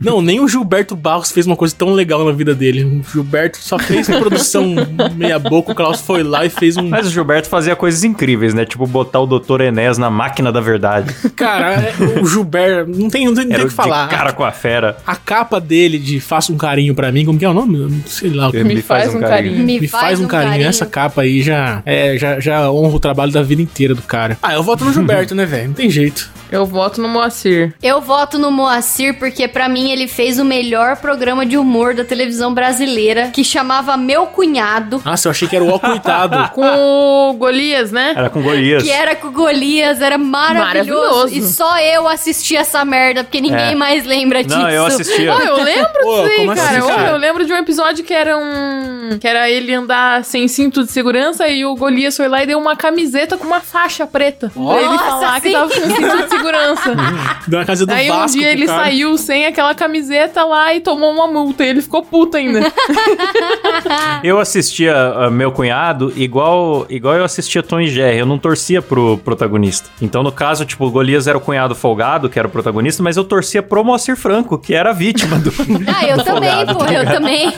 Não, 0.00 0.20
nem 0.22 0.40
o 0.40 0.48
Gilberto 0.48 0.96
Barros 0.96 1.30
fez 1.30 1.46
uma 1.46 1.56
coisa 1.56 1.74
tão 1.76 1.92
legal 1.92 2.24
na 2.24 2.32
vida 2.32 2.54
dele. 2.54 2.84
O 2.84 3.02
Gilberto 3.12 3.58
só 3.58 3.78
fez 3.78 4.06
produção 4.08 4.74
meia 5.14 5.38
boca, 5.38 5.72
o 5.72 5.74
Klaus 5.74 6.00
foi 6.00 6.22
lá 6.22 6.44
e 6.44 6.48
fez 6.50 6.76
um. 6.76 6.88
Mas 6.88 7.06
o 7.06 7.10
Gilberto 7.10 7.48
fazia 7.48 7.74
coisas 7.76 8.04
incríveis, 8.04 8.54
né? 8.54 8.64
Tipo 8.64 8.86
botar 8.86 9.20
o 9.20 9.26
Dr. 9.26 9.62
Enés 9.62 9.98
na 9.98 10.10
máquina 10.10 10.50
da 10.52 10.60
verdade. 10.60 10.73
Cara, 11.36 11.74
é- 11.74 12.20
o 12.20 12.26
Gilberto. 12.26 12.90
Não 12.90 13.08
tem, 13.08 13.26
não 13.26 13.34
tem, 13.34 13.44
não 13.46 13.56
tem 13.56 13.64
o 13.64 13.68
que 13.68 13.74
falar. 13.74 14.08
de 14.08 14.14
cara 14.14 14.32
com 14.32 14.44
a 14.44 14.52
fera. 14.52 14.96
A 15.06 15.16
capa 15.16 15.60
dele 15.60 15.98
de 15.98 16.20
Faça 16.20 16.52
um 16.52 16.56
Carinho 16.56 16.94
pra 16.94 17.10
mim, 17.12 17.24
como 17.24 17.38
que 17.38 17.44
é 17.44 17.48
o 17.48 17.54
nome? 17.54 18.02
Sei 18.06 18.30
lá. 18.30 18.48
o 18.48 18.52
Me 18.52 18.82
faz 18.82 19.14
um 19.14 19.20
carinho. 19.20 19.64
Me, 19.64 19.88
faz, 19.88 20.20
um 20.20 20.26
carinho. 20.26 20.66
Essa 20.66 20.86
capa 20.86 21.22
aí 21.22 21.42
já, 21.42 21.82
é, 21.84 22.16
já, 22.18 22.40
já 22.40 22.70
honra 22.70 22.94
o 22.96 23.00
trabalho 23.00 23.32
da 23.32 23.42
vida 23.42 23.62
inteira 23.62 23.94
do 23.94 24.02
cara. 24.02 24.36
Ah, 24.42 24.54
eu 24.54 24.62
voto 24.62 24.84
no 24.84 24.92
Gilberto, 24.94 25.34
né, 25.34 25.44
velho? 25.44 25.68
Não 25.68 25.74
tem 25.74 25.90
jeito. 25.90 26.30
Eu 26.52 26.64
voto 26.66 27.00
no 27.02 27.08
Moacir. 27.08 27.74
Eu 27.82 28.00
voto 28.00 28.38
no 28.38 28.50
Moacir 28.52 29.18
porque 29.18 29.48
pra 29.48 29.68
mim 29.68 29.90
ele 29.90 30.06
fez 30.06 30.38
o 30.38 30.44
melhor 30.44 30.96
programa 30.96 31.44
de 31.44 31.56
humor 31.56 31.94
da 31.94 32.04
televisão 32.04 32.54
brasileira, 32.54 33.28
que 33.32 33.42
chamava 33.42 33.96
Meu 33.96 34.26
Cunhado, 34.26 35.02
Nossa, 35.04 35.26
eu 35.26 35.30
achei 35.30 35.48
que 35.48 35.56
era 35.56 35.64
o 35.64 35.68
ó 35.70 35.78
coitado. 35.78 36.50
Com 36.54 37.30
o 37.30 37.34
Golias, 37.34 37.90
né? 37.90 38.12
Era 38.16 38.30
com 38.30 38.40
Golias. 38.42 38.82
que 38.84 38.90
era 38.90 39.16
com 39.16 39.28
o 39.28 39.32
Golias, 39.32 40.00
era 40.00 40.16
maravilhoso. 40.16 40.63
Maravilhoso. 40.66 41.34
E 41.34 41.42
só 41.42 41.78
eu 41.78 42.06
assisti 42.08 42.56
essa 42.56 42.84
merda, 42.84 43.22
porque 43.24 43.40
ninguém 43.40 43.72
É. 43.72 43.74
mais 43.74 44.04
lembra 44.04 44.42
disso. 44.42 44.58
Não, 44.58 44.68
eu 44.70 44.86
assistia. 44.86 45.34
Oh, 45.34 45.40
eu 45.40 45.62
lembro 45.62 45.88
Pô, 46.02 46.22
disso 46.22 46.32
aí, 46.32 46.36
como 46.38 46.50
assim, 46.52 46.62
cara. 46.62 46.82
Cara? 46.82 47.10
eu 47.10 47.16
lembro 47.16 47.44
de 47.46 47.52
um 47.52 47.56
episódio 47.56 48.04
que 48.04 48.12
era 48.14 48.36
um. 48.36 49.18
Que 49.20 49.28
era 49.28 49.50
ele 49.50 49.72
andar 49.74 50.24
sem 50.24 50.48
cinto 50.48 50.84
de 50.84 50.90
segurança 50.90 51.46
e 51.48 51.64
o 51.64 51.74
Golias 51.74 52.16
foi 52.16 52.28
lá 52.28 52.42
e 52.42 52.46
deu 52.46 52.58
uma 52.58 52.74
camiseta 52.76 53.36
com 53.36 53.46
uma 53.46 53.60
faixa 53.60 54.06
preta. 54.06 54.50
pra 54.50 54.76
ele 54.80 54.84
Nossa, 54.88 55.04
falar 55.04 55.40
que 55.40 55.48
sim. 55.48 55.52
tava 55.52 55.68
com 55.68 55.80
cinto 55.80 56.16
de 56.22 56.28
segurança. 56.30 56.94
Deu 57.46 57.58
na 57.60 57.64
casa 57.66 57.84
do 57.86 57.92
Aí 57.92 58.10
um 58.10 58.14
Vasco 58.16 58.38
dia 58.38 58.50
ele 58.50 58.66
cara. 58.66 58.84
saiu 58.84 59.18
sem 59.18 59.46
aquela 59.46 59.74
camiseta 59.74 60.44
lá 60.44 60.74
e 60.74 60.80
tomou 60.80 61.12
uma 61.12 61.26
multa. 61.26 61.64
E 61.64 61.68
ele 61.68 61.82
ficou 61.82 62.02
puto 62.02 62.36
ainda. 62.36 62.60
Eu 64.22 64.38
assistia 64.38 64.94
ah, 64.96 65.30
meu 65.30 65.52
cunhado 65.52 66.12
igual, 66.16 66.86
igual 66.88 67.14
eu 67.14 67.24
assistia 67.24 67.62
Tom 67.62 67.80
e 67.80 67.88
Jerry. 67.88 68.18
Eu 68.18 68.26
não 68.26 68.38
torcia 68.38 68.80
pro 68.80 69.18
protagonista. 69.18 69.88
Então, 70.00 70.22
no 70.22 70.32
caso, 70.32 70.53
tipo, 70.62 70.84
o 70.84 70.90
Golias 70.90 71.26
era 71.26 71.38
o 71.38 71.40
cunhado 71.40 71.74
folgado, 71.74 72.28
que 72.28 72.38
era 72.38 72.46
o 72.46 72.50
protagonista, 72.50 73.02
mas 73.02 73.16
eu 73.16 73.24
torcia 73.24 73.62
pro 73.62 73.82
Moacir 73.82 74.16
Franco, 74.16 74.58
que 74.58 74.74
era 74.74 74.90
a 74.90 74.92
vítima 74.92 75.38
do. 75.38 75.50
Ah, 75.86 76.06
eu 76.06 76.16
do 76.18 76.24
também, 76.24 76.50
folgado, 76.50 76.78
pô, 76.78 76.84
tá 76.84 76.92
eu 76.92 77.06
também. 77.06 77.52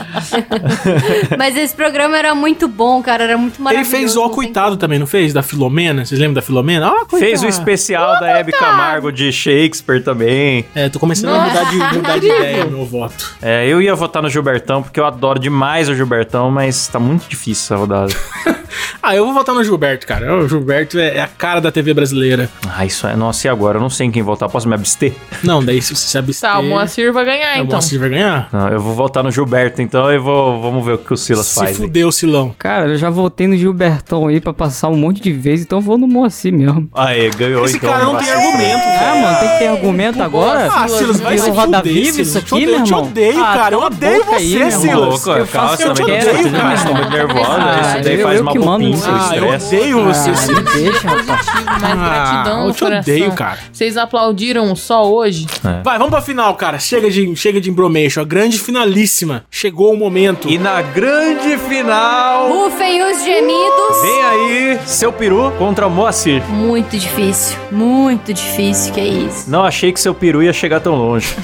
Mas 1.38 1.56
esse 1.56 1.74
programa 1.74 2.16
era 2.16 2.34
muito 2.34 2.68
bom, 2.68 3.02
cara, 3.02 3.24
era 3.24 3.38
muito 3.38 3.56
Ele 3.56 3.62
maravilhoso. 3.64 3.90
fez 3.90 4.16
ó 4.16 4.20
não 4.20 4.26
tem 4.28 4.34
coitado 4.36 4.76
também, 4.76 4.98
não 4.98 5.06
fez? 5.06 5.32
Da 5.32 5.42
Filomena? 5.42 6.04
Vocês 6.04 6.20
lembram 6.20 6.34
da 6.34 6.42
Filomena? 6.42 6.86
Ah, 6.86 7.04
coitado. 7.04 7.18
Fez 7.18 7.42
o 7.42 7.46
especial 7.46 8.20
da 8.20 8.28
Hebe 8.38 8.52
Camargo 8.52 9.10
de 9.10 9.32
Shakespeare 9.32 10.02
também. 10.02 10.64
É, 10.74 10.88
tô 10.88 10.98
começando 10.98 11.34
a 11.34 11.46
mudar 11.46 11.70
de, 11.70 11.96
mudar 11.96 12.18
de 12.18 12.26
ideia 12.26 12.64
meu 12.66 12.84
voto. 12.84 13.34
É, 13.40 13.66
eu 13.66 13.80
ia 13.80 13.94
votar 13.94 14.22
no 14.22 14.28
Gilbertão, 14.28 14.82
porque 14.82 15.00
eu 15.00 15.06
adoro 15.06 15.38
demais 15.38 15.88
o 15.88 15.94
Gilbertão, 15.94 16.50
mas 16.50 16.86
tá 16.88 16.98
muito 16.98 17.28
difícil 17.28 17.64
essa 17.64 17.76
rodada. 17.76 18.12
Ah, 19.02 19.14
eu 19.14 19.24
vou 19.24 19.34
votar 19.34 19.54
no 19.54 19.62
Gilberto, 19.62 20.06
cara. 20.06 20.36
O 20.36 20.48
Gilberto 20.48 20.98
é, 20.98 21.16
é 21.18 21.20
a 21.20 21.28
cara 21.28 21.60
da 21.60 21.70
TV 21.70 21.94
brasileira. 21.94 22.48
ah, 22.68 22.84
isso 22.84 23.06
é. 23.06 23.14
Nossa, 23.16 23.46
e 23.46 23.50
agora? 23.50 23.78
Eu 23.78 23.82
não 23.82 23.90
sei 23.90 24.06
em 24.06 24.10
quem 24.10 24.22
votar. 24.22 24.48
Posso 24.48 24.68
me 24.68 24.74
abster? 24.74 25.12
Não, 25.42 25.64
daí 25.64 25.80
se 25.82 25.94
você 25.94 26.06
se 26.08 26.18
abster... 26.18 26.50
tá, 26.50 26.58
o 26.58 26.62
Moacir 26.64 27.12
vai 27.12 27.24
ganhar, 27.24 27.56
é, 27.56 27.60
o 27.60 27.64
então. 27.64 27.72
Moacir 27.78 27.98
vai 28.00 28.08
ganhar. 28.08 28.48
Não, 28.52 28.68
eu 28.68 28.80
vou 28.80 28.94
votar 28.94 29.22
no 29.22 29.30
Gilberto, 29.30 29.80
então 29.82 30.10
eu 30.10 30.22
vou. 30.22 30.60
Vamos 30.60 30.84
ver 30.84 30.92
o 30.94 30.98
que 30.98 31.12
o 31.12 31.16
Silas 31.16 31.46
Se 31.46 31.54
faz. 31.54 31.68
aí. 31.70 31.74
fudeu, 31.76 32.10
Silão. 32.12 32.54
Cara, 32.58 32.86
eu 32.88 32.96
já 32.96 33.10
votei 33.10 33.46
no 33.46 33.56
Gilbertão 33.56 34.26
aí 34.28 34.40
pra 34.40 34.52
passar 34.52 34.88
um 34.88 34.96
monte 34.96 35.20
de 35.22 35.32
vezes, 35.32 35.64
então 35.66 35.78
eu 35.78 35.82
vou 35.82 35.98
no 35.98 36.06
Moacir 36.08 36.52
mesmo. 36.52 36.88
Aê, 36.94 37.30
ganhou 37.30 37.64
Esse 37.64 37.76
então. 37.76 37.90
cara 37.92 38.04
não 38.04 38.16
tem 38.16 38.30
argumento, 38.30 38.82
Ah, 38.84 38.98
velho. 39.12 39.22
mano, 39.22 39.38
tem 39.38 39.48
que 39.50 39.58
ter 39.58 39.66
argumento 39.68 40.22
agora? 40.22 40.68
Ah, 40.72 40.88
Silas, 40.88 41.20
vai 41.20 41.38
se 41.38 41.50
roda 41.50 41.78
fuder, 41.78 41.92
viva 41.92 42.12
Silas. 42.12 42.28
isso 42.28 42.38
Eu 42.38 42.42
te 42.42 42.46
aqui, 42.46 42.54
odeio, 42.54 42.70
meu 42.70 42.78
eu 42.78 42.84
te 42.84 42.88
irmão? 42.90 43.04
odeio, 43.04 43.44
Ah, 43.44 43.54
cara. 43.56 43.74
Eu 43.74 43.80
odeio 43.80 44.24
aí, 44.32 44.52
você, 44.52 44.58
Tá 44.58 44.70
Silas. 44.70 44.84
irmão. 44.84 45.08
louco, 45.08 45.30
Eu 45.30 45.46
faço 45.46 45.74
o 45.74 45.76
que 45.76 45.84
também 45.84 46.14
eu 46.14 46.20
quero, 46.20 46.32
tá 46.32 46.38
irmão. 46.40 46.94
muito 46.94 47.10
nervosa. 47.10 47.50
Ah, 47.58 47.80
isso 47.94 48.04
daí 48.04 48.14
eu- 48.20 48.26
faz 48.26 48.36
eu 48.36 48.42
uma 48.42 48.52
que 48.66 48.70
mando 48.70 48.84
bobinha, 48.84 48.96
no 48.96 49.02
seu 49.02 49.14
Ah, 49.14 49.36
eu 49.36 49.48
odeio 49.48 50.04
você, 50.04 50.30
Ah, 50.30 50.52
me 50.52 50.62
deixa, 50.62 51.08
rapaz. 51.08 51.46
Mais 51.80 51.98
gratidão 51.98 52.62
Ah, 52.62 52.66
eu 52.66 52.72
te 52.72 52.78
coração. 52.80 53.14
odeio, 53.14 53.32
cara. 53.32 53.58
Vocês 53.72 53.96
aplaudiram 53.96 54.72
o 54.72 54.76
sol 54.76 55.12
hoje? 55.14 55.46
Vai, 55.82 55.98
vamos 55.98 56.10
pra 56.10 56.20
final, 56.20 56.54
cara. 56.54 56.78
Chega 56.78 57.10
de, 57.10 57.34
chega 57.36 57.60
de 57.60 57.70
embromation. 57.70 58.20
A 58.20 58.24
grande 58.24 58.58
finalíssima. 58.58 59.44
Chegou 59.50 59.92
o 59.92 59.96
momento. 59.96 60.48
E 60.48 60.58
na 60.58 60.82
grande 60.82 61.56
final, 61.58 62.48
Rufem 62.48 63.02
os 63.02 63.24
gemidos. 63.24 64.02
vem 64.02 64.22
aí 64.22 64.78
seu 64.86 65.12
peru 65.12 65.52
contra 65.58 65.86
o 65.86 65.90
Moacir. 65.90 66.42
Muito 66.48 66.96
difícil, 66.98 67.56
muito 67.70 68.32
difícil, 68.32 68.92
que 68.92 69.00
é 69.00 69.06
isso. 69.06 69.50
Não 69.50 69.64
achei 69.64 69.92
que 69.92 70.00
seu 70.00 70.14
peru 70.14 70.42
ia 70.42 70.52
chegar 70.52 70.80
tão 70.80 70.94
longe. 70.94 71.34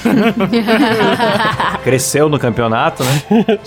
Cresceu 1.85 2.29
no 2.29 2.39
campeonato, 2.39 3.03
né? 3.05 3.23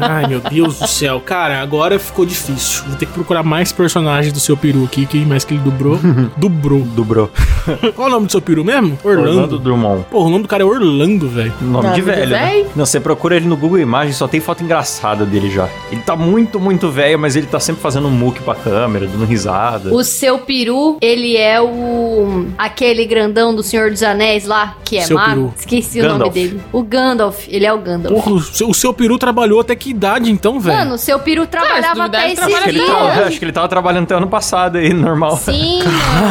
Ai, 0.00 0.26
meu 0.26 0.40
Deus 0.40 0.78
do 0.78 0.86
céu. 0.86 1.17
Cara, 1.20 1.60
agora 1.60 1.98
ficou 1.98 2.24
difícil. 2.24 2.84
Vou 2.86 2.96
ter 2.96 3.06
que 3.06 3.12
procurar 3.12 3.42
mais 3.42 3.72
personagens 3.72 4.32
do 4.32 4.40
seu 4.40 4.56
peru 4.56 4.84
aqui, 4.84 5.06
que 5.06 5.24
mais 5.24 5.44
que 5.44 5.54
ele 5.54 5.62
dobrou. 5.62 5.98
dobrou. 6.36 6.80
Dobrou. 6.80 7.30
Qual 7.94 8.08
o 8.08 8.10
nome 8.10 8.26
do 8.26 8.32
seu 8.32 8.40
peru 8.40 8.64
mesmo? 8.64 8.98
Orlando, 9.04 9.28
Orlando. 9.28 9.58
Drummond. 9.58 10.04
Porra, 10.10 10.26
o 10.26 10.30
nome 10.30 10.42
do 10.42 10.48
cara 10.48 10.62
é 10.62 10.66
Orlando, 10.66 11.28
velho. 11.28 11.52
Nome 11.60 11.84
Nome 11.88 11.94
de 11.94 12.02
velho, 12.02 12.28
né? 12.30 12.64
Não, 12.74 12.84
você 12.86 12.98
procura 13.00 13.36
ele 13.36 13.46
no 13.46 13.56
Google 13.56 13.78
Imagens, 13.78 14.16
só 14.16 14.26
tem 14.28 14.40
foto 14.40 14.62
engraçada 14.64 15.24
dele 15.24 15.50
já. 15.50 15.68
Ele 15.90 16.00
tá 16.00 16.16
muito, 16.16 16.58
muito 16.58 16.90
velho, 16.90 17.18
mas 17.18 17.36
ele 17.36 17.46
tá 17.46 17.60
sempre 17.60 17.82
fazendo 17.82 18.08
um 18.08 18.10
muque 18.10 18.40
pra 18.40 18.54
câmera, 18.54 19.06
dando 19.06 19.24
risada. 19.24 19.94
O 19.94 20.02
seu 20.02 20.38
peru, 20.38 20.96
ele 21.00 21.36
é 21.36 21.60
o. 21.60 22.46
aquele 22.56 23.04
grandão 23.04 23.54
do 23.54 23.62
Senhor 23.62 23.90
dos 23.90 24.02
Anéis 24.02 24.46
lá, 24.46 24.76
que 24.84 24.96
é 24.98 25.02
Seu 25.02 25.16
mago. 25.16 25.30
peru. 25.30 25.54
Esqueci 25.56 26.00
o 26.00 26.04
nome 26.04 26.14
Gandalf. 26.18 26.34
dele. 26.34 26.60
O 26.72 26.82
Gandalf, 26.82 27.46
ele 27.48 27.66
é 27.66 27.72
o 27.72 27.78
Gandalf. 27.78 28.14
Porra, 28.14 28.32
o 28.32 28.40
seu, 28.40 28.68
o 28.70 28.74
seu 28.74 28.92
peru 28.94 29.18
trabalhou 29.18 29.60
até 29.60 29.74
que 29.76 29.90
idade, 29.90 30.30
então, 30.30 30.58
velho? 30.60 30.78
Mano, 30.78 30.94
o 30.94 30.98
seu 31.08 31.18
peru 31.18 31.46
trabalhava 31.46 31.94
duvidar, 31.94 32.20
até 32.20 32.24
ele 32.24 32.32
esse 32.34 32.42
acho, 32.42 32.62
que 32.62 32.68
ele 32.68 32.80
trabalha 32.84 33.12
tava, 33.14 33.26
acho 33.26 33.38
que 33.38 33.44
ele 33.46 33.52
tava 33.52 33.68
trabalhando 33.68 34.04
até 34.04 34.14
ano 34.14 34.28
passado 34.28 34.76
aí, 34.76 34.92
normal. 34.94 35.36
Sim, 35.38 35.80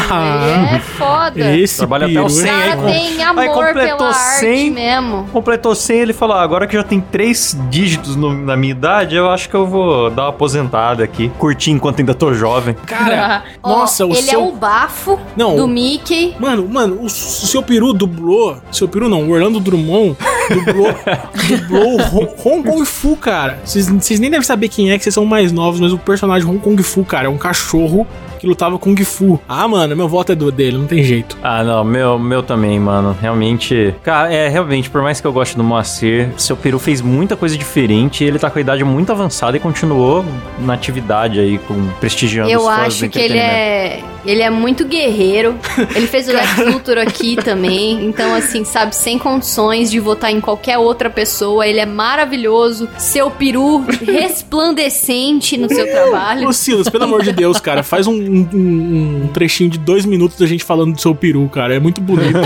mano, 0.10 0.46
ele 0.46 0.76
é 0.76 0.80
foda. 0.80 1.56
Esse 1.58 1.78
Trabalha 1.78 2.06
até 2.06 2.14
peru, 2.14 2.24
o 2.24 2.28
O 2.28 2.30
100 2.30 2.50
hein? 2.52 2.58
cara 2.60 2.82
aí, 2.88 3.16
tem 3.16 3.24
amor 3.24 3.46
completou 3.48 3.98
pela 3.98 4.14
100. 4.14 4.50
arte 4.50 4.70
mesmo. 4.72 5.28
Completou 5.32 5.76
100, 5.76 6.00
ele 6.00 6.14
falou: 6.14 6.36
ah, 6.38 6.42
agora 6.42 6.68
que 6.68 6.76
já 6.76 6.84
tem 6.84 7.00
três 7.02 7.58
dígitos 7.70 8.16
no- 8.16 8.34
na 8.34 8.56
minha 8.56 8.72
idade, 8.72 9.16
eu 9.16 9.30
acho 9.32 9.50
que 9.50 9.56
eu 9.56 9.66
vou 9.66 10.10
dar 10.12 10.24
uma 10.24 10.30
aposentada 10.30 11.04
aqui, 11.04 11.30
curtir 11.40 11.72
enquanto 11.72 12.00
ainda 12.00 12.14
tô 12.14 12.34
jovem. 12.34 12.76
Cara, 12.86 13.44
nossa, 13.64 14.06
o 14.06 14.12
ele 14.12 14.22
seu... 14.22 14.40
é 14.40 14.44
o 14.44 14.52
bafo 14.52 15.20
Não, 15.36 15.56
do 15.56 15.68
Mickey. 15.68 16.36
Mano, 16.40 16.68
mano, 16.68 17.00
o, 17.02 17.10
seu 17.10 17.64
peru 17.64 17.94
dublou. 17.94 18.58
Seu 18.72 18.88
peru 18.88 19.10
não, 19.10 19.24
o 19.24 19.32
Orlando 19.32 19.60
Drummond 19.60 20.16
dublou, 20.50 20.94
dublou 21.48 21.98
o 21.98 22.48
Hong, 22.48 22.64
Kong 22.64 22.86
Fu, 22.86 23.16
cara. 23.16 23.60
Vocês 23.64 23.88
vocês 23.88 24.20
nem 24.20 24.30
devem 24.30 24.46
saber 24.46 24.57
quem 24.68 24.92
é, 24.92 24.98
que 24.98 25.04
vocês 25.04 25.14
são 25.14 25.26
mais 25.26 25.52
novos, 25.52 25.80
mas 25.80 25.92
o 25.92 25.98
personagem 25.98 26.48
Hong 26.48 26.60
Kong 26.60 26.82
Fu, 26.82 27.04
cara, 27.04 27.28
é 27.28 27.30
um 27.30 27.38
cachorro 27.38 28.08
que 28.38 28.48
lutava 28.48 28.78
Kung 28.78 28.96
Fu. 29.04 29.40
Ah, 29.48 29.68
mano, 29.68 29.96
meu 29.96 30.08
voto 30.08 30.32
é 30.32 30.36
do 30.36 30.52
dele, 30.52 30.78
não 30.78 30.88
tem 30.88 31.04
jeito. 31.04 31.38
Ah, 31.42 31.64
não, 31.64 31.84
meu, 31.84 32.18
meu 32.18 32.44
também, 32.44 32.80
mano. 32.80 33.18
Realmente. 33.20 33.94
Cara, 34.04 34.32
é, 34.32 34.48
realmente, 34.48 34.90
por 34.90 35.02
mais 35.02 35.20
que 35.20 35.28
eu 35.28 35.34
goste 35.34 35.58
do 35.58 35.64
Moacir, 35.64 36.30
seu 36.38 36.56
peru 36.56 36.80
fez 36.80 37.02
muita 37.02 37.36
coisa 37.36 37.58
diferente. 37.58 38.24
Ele 38.24 38.40
tá 38.40 38.50
com 38.50 38.58
a 38.58 38.62
idade 38.62 38.84
muito 38.84 39.12
avançada 39.12 39.58
e 39.58 39.60
continuou 39.60 40.24
na 40.60 40.74
atividade 40.74 41.40
aí, 41.40 41.58
com, 41.58 41.88
prestigiando 42.00 42.48
os 42.48 42.54
Eu 42.54 42.62
fãs 42.62 42.78
do 42.78 43.06
acho 43.06 43.10
que 43.10 43.20
ele 43.20 43.38
é. 43.38 44.04
Ele 44.26 44.42
é 44.42 44.50
muito 44.50 44.86
guerreiro. 44.86 45.56
Ele 45.96 46.06
fez 46.06 46.28
o 46.28 46.34
Lex 46.36 46.58
Luthor 46.58 46.98
aqui 46.98 47.38
também. 47.42 48.06
Então, 48.06 48.36
assim, 48.36 48.64
sabe, 48.66 48.96
sem 48.96 49.18
condições 49.18 49.90
de 49.90 50.00
votar 50.00 50.32
em 50.32 50.42
qualquer 50.42 50.78
outra 50.78 51.10
pessoa. 51.10 51.66
Ele 51.66 51.80
é 51.80 51.86
maravilhoso. 51.86 52.90
Seu 52.98 53.32
peru 53.32 53.86
resplandecente 54.48 55.58
no 55.58 55.68
seu 55.70 55.86
trabalho. 55.90 56.48
Ô, 56.48 56.54
Silas, 56.54 56.88
pelo 56.90 57.04
amor 57.04 57.22
de 57.24 57.32
Deus, 57.32 57.60
cara, 57.60 57.84
faz 57.84 58.08
um, 58.08 58.14
um- 58.14 59.24
um 59.24 59.30
trechinho 59.34 59.70
de 59.70 59.78
dois 59.78 60.06
minutos 60.06 60.38
da 60.38 60.46
gente 60.46 60.64
falando 60.64 60.94
do 60.96 61.02
seu 61.02 61.14
peru, 61.14 61.48
cara. 61.50 61.76
É 61.76 61.80
muito 61.80 62.00
bonito. 62.02 62.38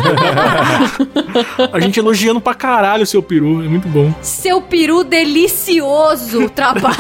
a 1.72 1.80
gente 1.80 2.00
elogiando 2.00 2.42
pra 2.42 2.54
caralho 2.54 3.04
o 3.04 3.06
seu 3.06 3.22
peru, 3.22 3.64
é 3.64 3.68
muito 3.68 3.88
bom. 3.88 4.12
Seu 4.22 4.62
peru 4.62 5.04
delicioso 5.04 6.50
trabalho. 6.50 6.92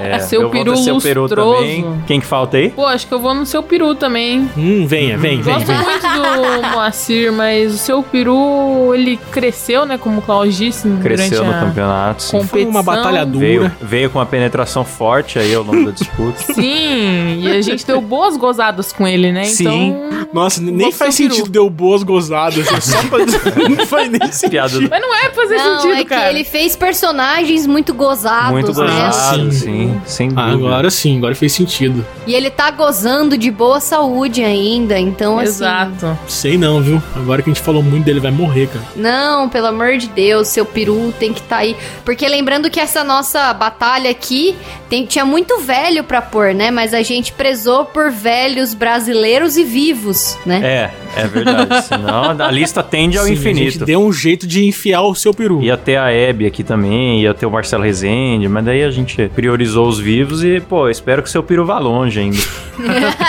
É, 0.00 0.18
Seu 0.28 0.50
peru 0.50 0.76
seu 0.76 0.98
peru 1.00 1.22
lustroso. 1.22 1.58
também. 1.58 1.84
Quem 2.06 2.20
que 2.20 2.26
falta 2.26 2.56
aí? 2.56 2.70
Pô, 2.70 2.84
acho 2.86 3.06
que 3.06 3.12
eu 3.14 3.18
vou 3.20 3.34
no 3.34 3.46
seu 3.46 3.62
peru 3.62 3.94
também. 3.94 4.48
Hum, 4.56 4.86
venha, 4.86 5.16
vem, 5.16 5.40
vem, 5.40 5.54
Gosto 5.54 5.66
vem. 5.66 5.76
muito 5.76 6.02
do 6.02 6.68
Moacir, 6.72 7.32
mas 7.32 7.74
o 7.74 7.78
seu 7.78 8.02
peru, 8.02 8.92
ele 8.94 9.16
cresceu, 9.30 9.86
né? 9.86 9.96
Como 9.98 10.18
o 10.18 10.22
Klaus 10.22 10.56
disse 10.56 10.88
Cresceu 11.02 11.38
durante 11.42 11.52
no 11.52 11.56
a 11.56 11.60
campeonato. 11.66 12.22
sim. 12.22 12.42
Foi 12.44 12.64
uma 12.64 12.82
competição. 12.82 12.82
batalha 12.84 13.24
dura. 13.26 13.38
Veio, 13.46 13.72
veio 13.88 14.10
com 14.10 14.18
uma 14.18 14.26
penetração 14.26 14.84
forte 14.84 15.38
aí 15.38 15.54
ao 15.54 15.62
longo 15.62 15.86
da 15.86 15.90
disputa. 15.92 16.38
Sim, 16.52 17.40
e 17.40 17.50
a 17.50 17.62
gente 17.62 17.86
deu 17.86 18.00
boas 18.00 18.36
gozadas 18.36 18.92
com 18.92 19.06
ele, 19.06 19.32
né? 19.32 19.44
Sim. 19.44 19.88
Então. 19.88 20.28
Nossa, 20.32 20.60
nem 20.60 20.92
faz 20.92 21.16
peru. 21.16 21.32
sentido 21.34 21.50
deu 21.50 21.70
boas 21.70 22.02
gozadas. 22.02 22.70
É 22.70 22.80
só 22.80 22.98
pra... 23.04 23.18
não 23.68 23.86
faz 23.86 24.10
nem 24.10 24.30
sentido. 24.30 24.88
Mas 24.90 25.00
não 25.00 25.14
é 25.14 25.28
pra 25.30 25.42
fazer 25.42 25.56
Não, 25.56 25.80
sentido, 25.80 25.94
é 25.94 26.02
que 26.02 26.04
cara. 26.04 26.30
ele 26.30 26.44
fez 26.44 26.76
personagens 26.76 27.66
muito 27.66 27.94
gozados, 27.94 28.50
Muito 28.52 28.66
né? 28.68 29.04
gozado, 29.06 29.52
sim. 29.52 29.58
sim. 29.58 30.00
Sem 30.04 30.28
Ah, 30.36 30.50
dúvida. 30.50 30.68
agora 30.68 30.90
sim, 30.90 31.16
agora 31.16 31.34
fez 31.34 31.52
sentido. 31.52 32.04
E 32.26 32.34
ele 32.34 32.50
tá 32.50 32.70
gozando 32.70 33.38
de 33.38 33.50
boa 33.50 33.80
saúde 33.80 34.44
ainda, 34.44 34.98
então 34.98 35.38
assim. 35.38 35.48
Exato. 35.48 36.18
Sei 36.28 36.58
não, 36.58 36.82
viu? 36.82 37.02
Agora 37.16 37.40
que 37.42 37.48
a 37.50 37.54
gente 37.54 37.62
falou 37.62 37.82
muito 37.82 38.04
dele, 38.04 38.20
vai 38.20 38.30
morrer, 38.30 38.66
cara. 38.68 38.84
Não, 38.94 39.48
pelo 39.48 39.68
amor 39.68 39.96
de 39.96 40.08
Deus, 40.08 40.48
seu 40.48 40.66
peru 40.66 41.14
tem 41.18 41.32
que 41.32 41.40
estar 41.40 41.56
tá 41.56 41.62
aí. 41.62 41.74
Porque 42.04 42.28
lembrando 42.28 42.68
que 42.68 42.78
essa 42.78 43.02
nossa 43.02 43.52
batalha 43.54 43.77
aqui 43.80 44.56
tem, 44.88 45.04
tinha 45.06 45.24
muito 45.24 45.60
velho 45.60 46.02
pra 46.02 46.20
pôr, 46.20 46.54
né? 46.54 46.70
Mas 46.70 46.92
a 46.94 47.02
gente 47.02 47.32
prezou 47.32 47.84
por 47.84 48.10
velhos 48.10 48.74
brasileiros 48.74 49.56
e 49.56 49.64
vivos, 49.64 50.36
né? 50.44 50.90
É, 51.16 51.20
é 51.22 51.26
verdade. 51.26 51.82
Senão 51.86 52.30
a 52.38 52.50
lista 52.50 52.82
tende 52.82 53.18
ao 53.18 53.24
Sim, 53.24 53.32
A 53.32 53.34
gente 53.34 53.50
infinito. 53.50 53.84
deu 53.84 54.00
um 54.00 54.12
jeito 54.12 54.46
de 54.46 54.66
enfiar 54.66 55.02
o 55.02 55.14
seu 55.14 55.32
peru. 55.32 55.62
Ia 55.62 55.76
ter 55.76 55.96
a 55.96 56.10
Hebe 56.10 56.46
aqui 56.46 56.64
também, 56.64 57.22
ia 57.22 57.34
ter 57.34 57.46
o 57.46 57.50
Marcelo 57.50 57.84
Rezende, 57.84 58.48
mas 58.48 58.64
daí 58.64 58.82
a 58.82 58.90
gente 58.90 59.28
priorizou 59.34 59.86
os 59.86 59.98
vivos 59.98 60.42
e, 60.42 60.60
pô, 60.60 60.88
espero 60.88 61.22
que 61.22 61.30
seu 61.30 61.42
peru 61.42 61.64
vá 61.64 61.78
longe 61.78 62.18
ainda. 62.20 62.38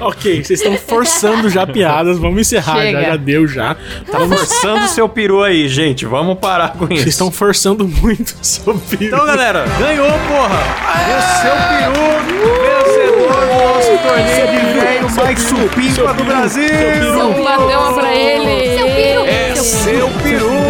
Ok, 0.00 0.44
vocês 0.44 0.60
estão 0.60 0.76
forçando 0.76 1.48
já 1.50 1.66
piadas, 1.66 2.18
vamos 2.18 2.40
encerrar, 2.40 2.90
já, 2.90 3.02
já 3.02 3.16
deu 3.16 3.46
já. 3.46 3.76
Tá 4.10 4.20
forçando 4.20 4.84
o 4.84 4.88
seu 4.88 5.08
peru 5.08 5.42
aí, 5.42 5.68
gente. 5.68 6.06
Vamos 6.06 6.38
parar 6.38 6.72
com 6.74 6.84
isso. 6.84 6.94
Vocês 7.02 7.08
estão 7.08 7.30
forçando 7.30 7.86
muito 7.86 8.36
o 8.40 8.44
seu 8.44 8.74
peru. 8.74 9.04
Então, 9.04 9.26
galera, 9.26 9.64
ganhou, 9.78 10.10
porra! 10.28 10.60
O 11.08 11.20
seu 11.40 11.56
peru, 11.68 12.06
vencedor 12.62 13.40
do 13.40 13.54
nosso 13.54 13.94
torneio 13.98 14.46
de 14.48 14.60
velho 14.80 15.08
mais 15.16 15.38
supimpa 15.40 16.14
do 16.14 16.24
Brasil! 16.24 17.44
Bater 17.44 17.76
uma 17.76 17.92
pra 17.94 18.14
ele. 18.14 18.76
Seu 18.78 18.86
peru! 18.86 19.22
É 19.26 19.54
seu 19.56 20.08
peru! 20.22 20.67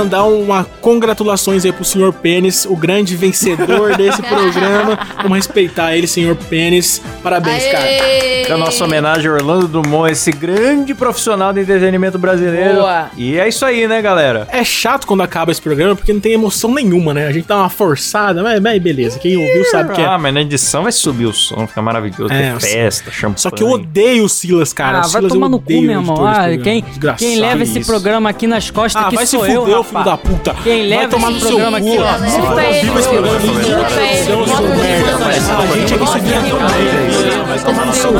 Mandar 0.00 0.24
uma 0.24 0.64
congratulações 0.80 1.62
aí 1.64 1.72
pro 1.72 1.84
senhor 1.84 2.10
Pênis, 2.12 2.64
o 2.64 2.74
grande 2.74 3.14
vencedor 3.14 3.96
desse 3.98 4.22
programa. 4.22 4.98
Vamos 5.16 5.36
respeitar 5.36 5.94
ele, 5.94 6.06
senhor 6.06 6.34
Pênis. 6.36 7.02
Parabéns, 7.22 7.64
cara. 7.66 7.84
Aê! 7.84 8.30
É 8.48 8.52
a 8.52 8.56
nossa 8.56 8.84
homenagem 8.84 9.30
a 9.30 9.34
Orlando 9.34 9.68
Drummond, 9.68 10.10
esse 10.10 10.32
grande 10.32 10.92
profissional 10.94 11.52
do 11.52 11.60
entretenimento 11.60 12.18
brasileiro. 12.18 12.76
Boa. 12.76 13.10
E 13.16 13.38
é 13.38 13.46
isso 13.46 13.64
aí, 13.64 13.86
né, 13.86 14.00
galera? 14.02 14.48
É 14.50 14.64
chato 14.64 15.06
quando 15.06 15.22
acaba 15.22 15.52
esse 15.52 15.60
programa 15.62 15.94
porque 15.94 16.12
não 16.12 16.18
tem 16.18 16.32
emoção 16.32 16.72
nenhuma, 16.74 17.14
né? 17.14 17.26
A 17.28 17.32
gente 17.32 17.46
dá 17.46 17.58
uma 17.58 17.68
forçada, 17.68 18.42
mas, 18.42 18.58
mas 18.58 18.82
beleza. 18.82 19.18
Quem 19.20 19.36
ouviu 19.36 19.64
sabe 19.66 19.92
que 19.92 20.00
é. 20.00 20.06
Ah, 20.06 20.18
mas 20.18 20.34
na 20.34 20.40
edição 20.40 20.82
vai 20.82 20.92
subir 20.92 21.26
o 21.26 21.32
som, 21.32 21.66
fica 21.66 21.80
maravilhoso. 21.82 22.32
É, 22.32 22.54
ter 22.54 22.60
festa, 22.60 23.10
champanhe. 23.10 23.38
Só 23.38 23.50
que 23.50 23.62
eu 23.62 23.68
odeio 23.68 24.24
o 24.24 24.28
Silas, 24.28 24.72
cara. 24.72 24.98
ah, 24.98 25.00
o 25.00 25.02
vai 25.02 25.10
Silas 25.20 25.32
tomar 25.32 25.48
no 25.48 25.60
cu, 25.60 25.80
meu 25.82 26.00
irmão. 26.00 26.26
Ah, 26.26 26.46
quem, 26.60 26.82
quem 27.18 27.38
leva 27.38 27.62
esse 27.62 27.84
programa 27.84 28.30
aqui 28.30 28.46
nas 28.48 28.70
costas 28.70 29.00
Ah, 29.00 29.06
aqui 29.06 29.16
vai 29.16 29.26
se 29.26 29.36
sou 29.36 29.44
fuder, 29.44 29.74
eu, 29.74 29.86
filho 29.90 30.04
da 30.04 30.16
puta. 30.16 30.54
Quem 30.62 30.78
vai 30.78 30.88
leva 30.88 31.08
tomar 31.08 31.30
esse 31.30 31.40
no 31.40 31.40
seu 31.40 31.58
cu. 31.58 31.60
for 32.44 32.62
ele, 32.62 32.90
ninguém 33.40 33.72
ele, 33.72 33.84
vai 33.92 34.16
seu 34.16 34.46
merda. 34.76 35.26
A 35.58 35.66
gente 35.76 35.94
aqui 35.94 36.06
se 36.06 36.20
vira 36.20 36.40
Vai 37.46 37.58
tomar 37.58 37.86
no 37.86 37.92
seu 37.92 38.12
cu. 38.12 38.18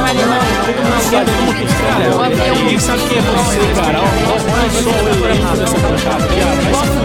Ninguém 2.59 2.79
sabe 2.79 3.03
quem 3.09 3.18
é 3.18 3.23
você, 3.23 3.59
cara. 3.81 4.01
Olha 4.01 4.71
só 4.71 4.91
o 4.91 5.09
elenco 5.25 5.57
dessa 5.57 5.79
bancada 5.79 6.25
aqui, 6.25 6.41
ó. 6.97 6.99